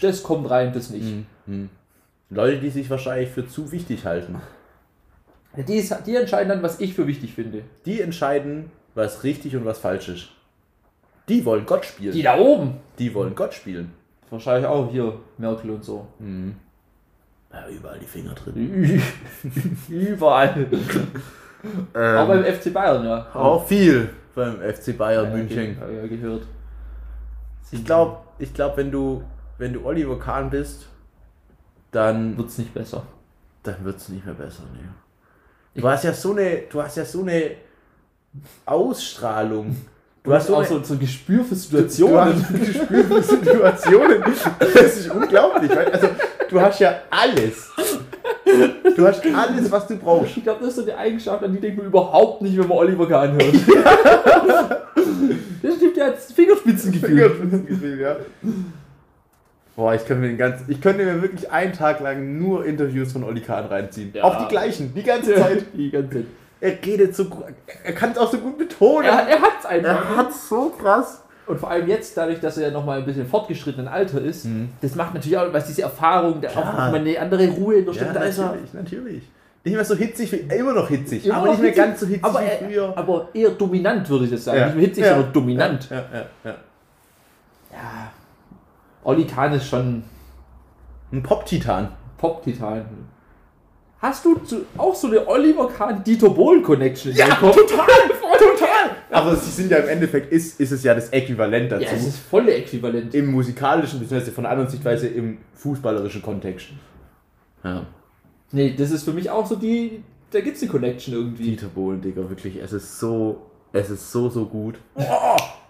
das 0.00 0.22
kommt 0.22 0.48
rein, 0.50 0.72
das 0.72 0.90
nicht. 0.90 1.26
Mhm. 1.46 1.68
Leute, 2.30 2.58
die 2.60 2.70
sich 2.70 2.90
wahrscheinlich 2.90 3.30
für 3.30 3.46
zu 3.48 3.72
wichtig 3.72 4.04
halten. 4.04 4.40
Die, 5.56 5.76
ist, 5.76 5.94
die 6.06 6.14
entscheiden 6.14 6.50
dann, 6.50 6.62
was 6.62 6.78
ich 6.80 6.94
für 6.94 7.06
wichtig 7.06 7.34
finde. 7.34 7.62
Die 7.86 8.00
entscheiden, 8.00 8.70
was 8.94 9.24
richtig 9.24 9.56
und 9.56 9.64
was 9.64 9.78
falsch 9.78 10.08
ist. 10.08 10.28
Die 11.28 11.44
wollen 11.44 11.66
Gott 11.66 11.84
spielen. 11.84 12.12
Die 12.12 12.22
da 12.22 12.38
oben. 12.38 12.76
Die 12.98 13.12
wollen 13.14 13.34
Gott 13.34 13.54
spielen. 13.54 13.92
Wahrscheinlich 14.30 14.66
auch 14.66 14.90
hier 14.90 15.14
Merkel 15.38 15.70
und 15.70 15.84
so. 15.84 16.06
Ja, 17.52 17.68
überall 17.68 17.98
die 17.98 18.06
Finger 18.06 18.34
drin. 18.34 19.02
Überall. 19.88 20.66
Ähm, 21.94 22.16
Auch 22.18 22.28
beim 22.28 22.44
FC 22.44 22.72
Bayern, 22.72 23.04
ja. 23.04 23.26
auch 23.34 23.66
viel 23.66 24.10
beim 24.34 24.58
FC 24.60 24.96
Bayern 24.96 25.24
Ja, 25.30 25.36
München. 25.36 25.76
Ja, 25.80 26.06
gehört. 26.06 26.42
Ich 27.72 27.84
glaube, 27.84 28.18
ich 28.38 28.54
glaub, 28.54 28.76
wenn 28.76 28.90
du 28.92 29.22
wenn 29.58 29.72
du 29.72 29.84
Oliver 29.84 30.18
Kahn 30.18 30.50
bist, 30.50 30.86
dann, 31.90 32.36
Wird 32.36 32.48
es 32.48 32.58
nicht 32.58 32.72
besser. 32.74 33.02
dann 33.62 33.76
wird 33.84 33.96
es 33.96 34.08
nicht 34.08 34.24
mehr 34.24 34.34
besser. 34.34 34.62
Nee. 34.72 35.80
Du 35.80 35.88
hast 35.88 36.04
ja 36.04 36.12
so 36.12 36.32
eine, 36.32 36.62
du 36.70 36.82
hast 36.82 36.96
ja 36.96 37.04
so 37.04 37.22
eine 37.22 37.52
Ausstrahlung. 38.66 39.76
Du 40.22 40.34
hast 40.34 40.48
so 40.48 40.56
auch 40.56 40.64
so, 40.64 40.82
so 40.82 40.94
ein 40.94 41.00
Gespür 41.00 41.42
für 41.44 41.50
Du 41.50 41.54
Situationen. 41.54 42.34
hast 42.42 42.50
ein 42.50 42.58
Gespür 42.60 43.04
für 43.04 43.22
Situationen. 43.22 44.22
Das 44.58 44.96
ist 44.98 45.10
unglaublich. 45.10 45.70
weil- 45.70 45.90
Also, 45.90 46.08
du 46.50 46.60
hast 46.60 46.80
ja 46.80 46.94
alles. 47.10 47.70
Du 48.96 49.06
hast 49.06 49.22
alles, 49.24 49.70
was 49.70 49.86
du 49.86 49.96
brauchst. 49.96 50.36
Ich 50.36 50.42
glaube, 50.42 50.60
das 50.60 50.70
ist 50.70 50.76
so 50.76 50.82
eine 50.82 50.96
Eigenschaft, 50.98 51.42
an 51.44 51.52
die 51.52 51.60
denkt 51.60 51.78
man 51.78 51.86
überhaupt 51.86 52.42
nicht, 52.42 52.58
wenn 52.58 52.66
man 52.68 52.78
Oliver 52.78 53.08
Kahn 53.08 53.32
hört. 53.32 53.54
das 55.62 55.76
stimmt 55.76 55.96
ja 55.96 56.04
als 56.06 56.32
Fingerspitzengefühl. 56.32 57.08
Fingerspitzengefühl, 57.30 58.00
ja. 58.00 58.16
Boah, 59.78 59.94
ich 59.94 60.04
könnte 60.04 60.22
mir 60.22 60.26
den 60.30 60.38
ganzen, 60.38 60.68
ich 60.68 60.80
könnte 60.80 61.04
mir 61.04 61.22
wirklich 61.22 61.52
einen 61.52 61.72
Tag 61.72 62.00
lang 62.00 62.36
nur 62.36 62.66
Interviews 62.66 63.12
von 63.12 63.22
Oli 63.22 63.40
Kahn 63.40 63.66
reinziehen. 63.66 64.10
Ja. 64.12 64.24
Auch 64.24 64.36
die 64.36 64.48
gleichen, 64.48 64.92
die 64.92 65.04
ganze 65.04 65.36
Zeit. 65.36 65.66
Die 65.72 65.88
ganze 65.92 66.10
Zeit. 66.16 66.24
Er 66.60 66.72
redet 66.84 67.14
so 67.14 67.26
gut, 67.26 67.44
er 67.84 67.92
kann 67.92 68.10
es 68.10 68.18
auch 68.18 68.28
so 68.32 68.38
gut 68.38 68.58
betonen. 68.58 69.04
Er, 69.04 69.28
er 69.28 69.40
hat's 69.40 69.64
einfach. 69.64 69.88
er 70.10 70.16
hat's 70.16 70.48
so 70.48 70.70
krass. 70.70 71.22
Und 71.46 71.60
vor 71.60 71.70
allem 71.70 71.86
jetzt, 71.86 72.16
dadurch, 72.16 72.40
dass 72.40 72.58
er 72.58 72.66
ja 72.66 72.72
nochmal 72.72 72.98
ein 72.98 73.04
bisschen 73.06 73.28
fortgeschrittenen 73.28 73.86
Alter 73.86 74.20
ist, 74.20 74.48
das 74.80 74.96
macht 74.96 75.14
natürlich 75.14 75.38
auch, 75.38 75.52
was 75.52 75.68
diese 75.68 75.82
Erfahrung, 75.82 76.40
der 76.40 76.50
auch 76.50 76.64
nochmal 76.64 76.96
eine 76.96 77.16
andere 77.20 77.46
Ruhe 77.46 77.76
in 77.76 77.84
der 77.84 77.94
Ja, 77.94 78.00
Stimme, 78.00 78.14
da 78.14 78.24
ist 78.24 78.38
er. 78.38 78.46
natürlich, 78.46 78.72
natürlich. 78.74 79.22
Nicht 79.62 79.74
mehr 79.76 79.84
so 79.84 79.94
hitzig, 79.94 80.32
wie, 80.32 80.36
immer 80.56 80.72
noch 80.72 80.88
hitzig, 80.88 81.24
Immer 81.24 81.36
aber 81.36 81.46
noch 81.46 81.52
nicht 81.52 81.62
mehr 81.62 81.70
hitzig, 81.70 81.84
ganz 81.84 82.00
so 82.00 82.06
hitzig 82.06 82.24
aber, 82.24 82.40
wie 82.40 82.44
er, 82.46 82.58
früher. 82.58 82.92
aber 82.98 83.28
eher 83.32 83.50
dominant, 83.50 84.10
würde 84.10 84.24
ich 84.24 84.30
das 84.32 84.44
sagen. 84.44 84.58
Nicht 84.64 84.74
mehr 84.76 84.84
hitzig, 84.86 85.04
Ja. 85.04 85.14
sondern 85.14 85.32
dominant. 85.32 85.88
Ja, 85.88 85.96
ja, 85.96 86.26
ja. 86.44 86.54
Ja. 87.70 88.12
Olli 89.04 89.24
Kahn 89.26 89.52
ist 89.54 89.66
schon 89.66 90.02
Ein 91.12 91.22
Pop-Titan. 91.22 91.88
Pop-Titan. 92.18 92.84
Hast 94.00 94.24
du 94.24 94.36
zu, 94.36 94.64
auch 94.76 94.94
so 94.94 95.08
eine 95.08 95.26
Oliver 95.26 95.68
Kahn-Dieter 95.68 96.30
Bohlen-Connection? 96.30 97.10
in 97.12 97.18
Ja, 97.18 97.26
deinem 97.28 97.38
Kopf? 97.38 97.56
total, 97.56 97.86
total. 98.38 98.90
Aber 99.10 99.34
sie 99.34 99.50
sind 99.50 99.70
ja 99.72 99.78
im 99.78 99.88
Endeffekt, 99.88 100.30
ist, 100.32 100.60
ist 100.60 100.70
es 100.70 100.84
ja 100.84 100.94
das 100.94 101.08
Äquivalent 101.10 101.72
dazu. 101.72 101.84
Ja, 101.84 101.90
es 101.92 102.06
ist 102.06 102.18
volle 102.18 102.54
Äquivalent. 102.54 103.14
Im 103.14 103.26
musikalischen, 103.32 103.98
beziehungsweise 103.98 104.30
von 104.32 104.44
der 104.44 104.52
anderen 104.52 104.70
Sichtweise 104.70 105.08
im 105.08 105.38
fußballerischen 105.54 106.22
Kontext. 106.22 106.66
Ja. 107.64 107.86
Nee, 108.52 108.74
das 108.78 108.90
ist 108.92 109.02
für 109.04 109.12
mich 109.12 109.30
auch 109.30 109.46
so 109.46 109.56
die, 109.56 110.02
da 110.30 110.40
gibt's 110.40 110.62
eine 110.62 110.70
Connection 110.70 111.14
irgendwie. 111.14 111.42
Dieter 111.44 111.66
Bohlen, 111.68 112.00
Digga, 112.00 112.28
wirklich, 112.28 112.56
es 112.62 112.72
ist 112.72 113.00
so, 113.00 113.42
es 113.72 113.90
ist 113.90 114.12
so, 114.12 114.28
so 114.28 114.46
gut. 114.46 114.78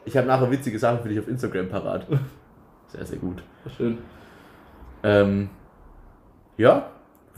Ich 0.05 0.16
habe 0.16 0.26
nachher 0.26 0.51
witzige 0.51 0.79
Sachen 0.79 1.01
für 1.01 1.09
dich 1.09 1.18
auf 1.18 1.29
Instagram 1.29 1.68
parat. 1.70 2.07
Sehr, 2.89 3.07
sehr 3.07 3.18
gut. 3.18 3.43
Schön. 3.76 3.99
Ähm, 5.03 5.51
ja, 6.57 6.91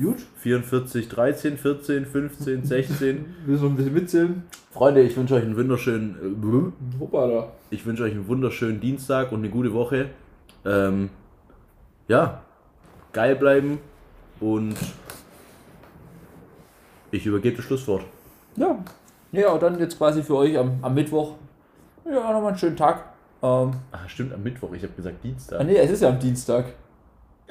Gut. 0.02 0.16
44, 0.38 1.10
13, 1.10 1.58
14, 1.58 2.06
15, 2.06 2.64
16. 2.64 3.34
Willst 3.44 3.62
du 3.62 3.66
ein 3.66 3.76
bisschen 3.76 3.92
mitzählen? 3.92 4.42
Freunde, 4.70 5.02
ich 5.02 5.14
wünsche 5.14 5.34
euch 5.34 5.42
einen 5.42 5.56
wunderschönen, 5.56 6.16
äh, 6.42 6.98
Hoppala. 7.00 7.48
ich 7.68 7.84
wünsche 7.84 8.04
euch 8.04 8.12
einen 8.12 8.26
wunderschönen 8.26 8.80
Dienstag 8.80 9.30
und 9.30 9.40
eine 9.40 9.50
gute 9.50 9.74
Woche. 9.74 10.08
Ähm, 10.64 11.10
ja, 12.08 12.40
geil 13.12 13.36
bleiben 13.36 13.78
und 14.40 14.74
ich 17.10 17.26
übergebe 17.26 17.56
das 17.56 17.66
Schlusswort. 17.66 18.04
Ja. 18.56 18.78
Ja, 19.32 19.50
und 19.52 19.62
dann 19.62 19.78
jetzt 19.78 19.98
quasi 19.98 20.22
für 20.22 20.36
euch 20.36 20.56
am, 20.56 20.78
am 20.80 20.94
Mittwoch. 20.94 21.34
Ja, 22.06 22.32
nochmal 22.32 22.48
einen 22.48 22.58
schönen 22.58 22.76
Tag. 22.76 23.04
Ähm, 23.42 23.72
Ah, 23.92 24.06
stimmt, 24.06 24.32
am 24.34 24.42
Mittwoch, 24.42 24.72
ich 24.74 24.82
habe 24.82 24.92
gesagt 24.92 25.16
ah, 25.18 25.22
Dienstag. 25.22 25.64
nee, 25.66 25.76
es 25.76 25.90
ist 25.90 26.02
ja 26.02 26.08
am 26.10 26.18
Dienstag. 26.18 26.66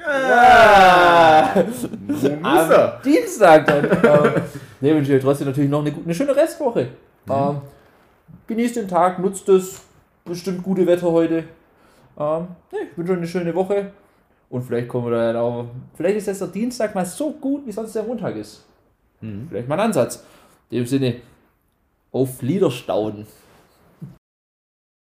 Ah, 0.02 1.52
Am 1.54 3.02
Dienstag 3.04 3.66
dann. 3.66 3.84
ähm, 3.84 4.42
ne, 4.80 4.94
wünsche 4.94 5.14
euch 5.14 5.22
trotzdem 5.22 5.48
natürlich 5.48 5.70
noch 5.70 5.80
eine, 5.84 5.92
eine 5.92 6.14
schöne 6.14 6.34
Restwoche. 6.34 6.88
Ähm, 7.28 7.60
genießt 8.46 8.76
den 8.76 8.88
Tag, 8.88 9.18
nutzt 9.18 9.48
es. 9.48 9.82
Bestimmt 10.24 10.62
gute 10.62 10.86
Wetter 10.86 11.10
heute. 11.10 11.44
Ähm, 12.18 12.46
ne, 12.72 12.78
ich 12.90 12.96
wünsche 12.96 13.12
euch 13.12 13.18
eine 13.18 13.26
schöne 13.26 13.54
Woche. 13.54 13.92
Und 14.48 14.62
vielleicht 14.62 14.88
kommen 14.88 15.10
wir 15.10 15.16
dann 15.16 15.36
auch, 15.36 15.66
vielleicht 15.94 16.16
ist 16.18 16.26
jetzt 16.26 16.40
der 16.40 16.48
Dienstag 16.48 16.94
mal 16.94 17.06
so 17.06 17.30
gut, 17.32 17.66
wie 17.66 17.72
sonst 17.72 17.94
der 17.94 18.02
Montag 18.02 18.36
ist. 18.36 18.64
Mhm. 19.20 19.46
Vielleicht 19.48 19.68
mal 19.68 19.74
ein 19.76 19.86
Ansatz. 19.86 20.24
In 20.70 20.78
dem 20.78 20.86
Sinne, 20.86 21.16
auf 22.12 22.42
Liederstauden. 22.42 23.26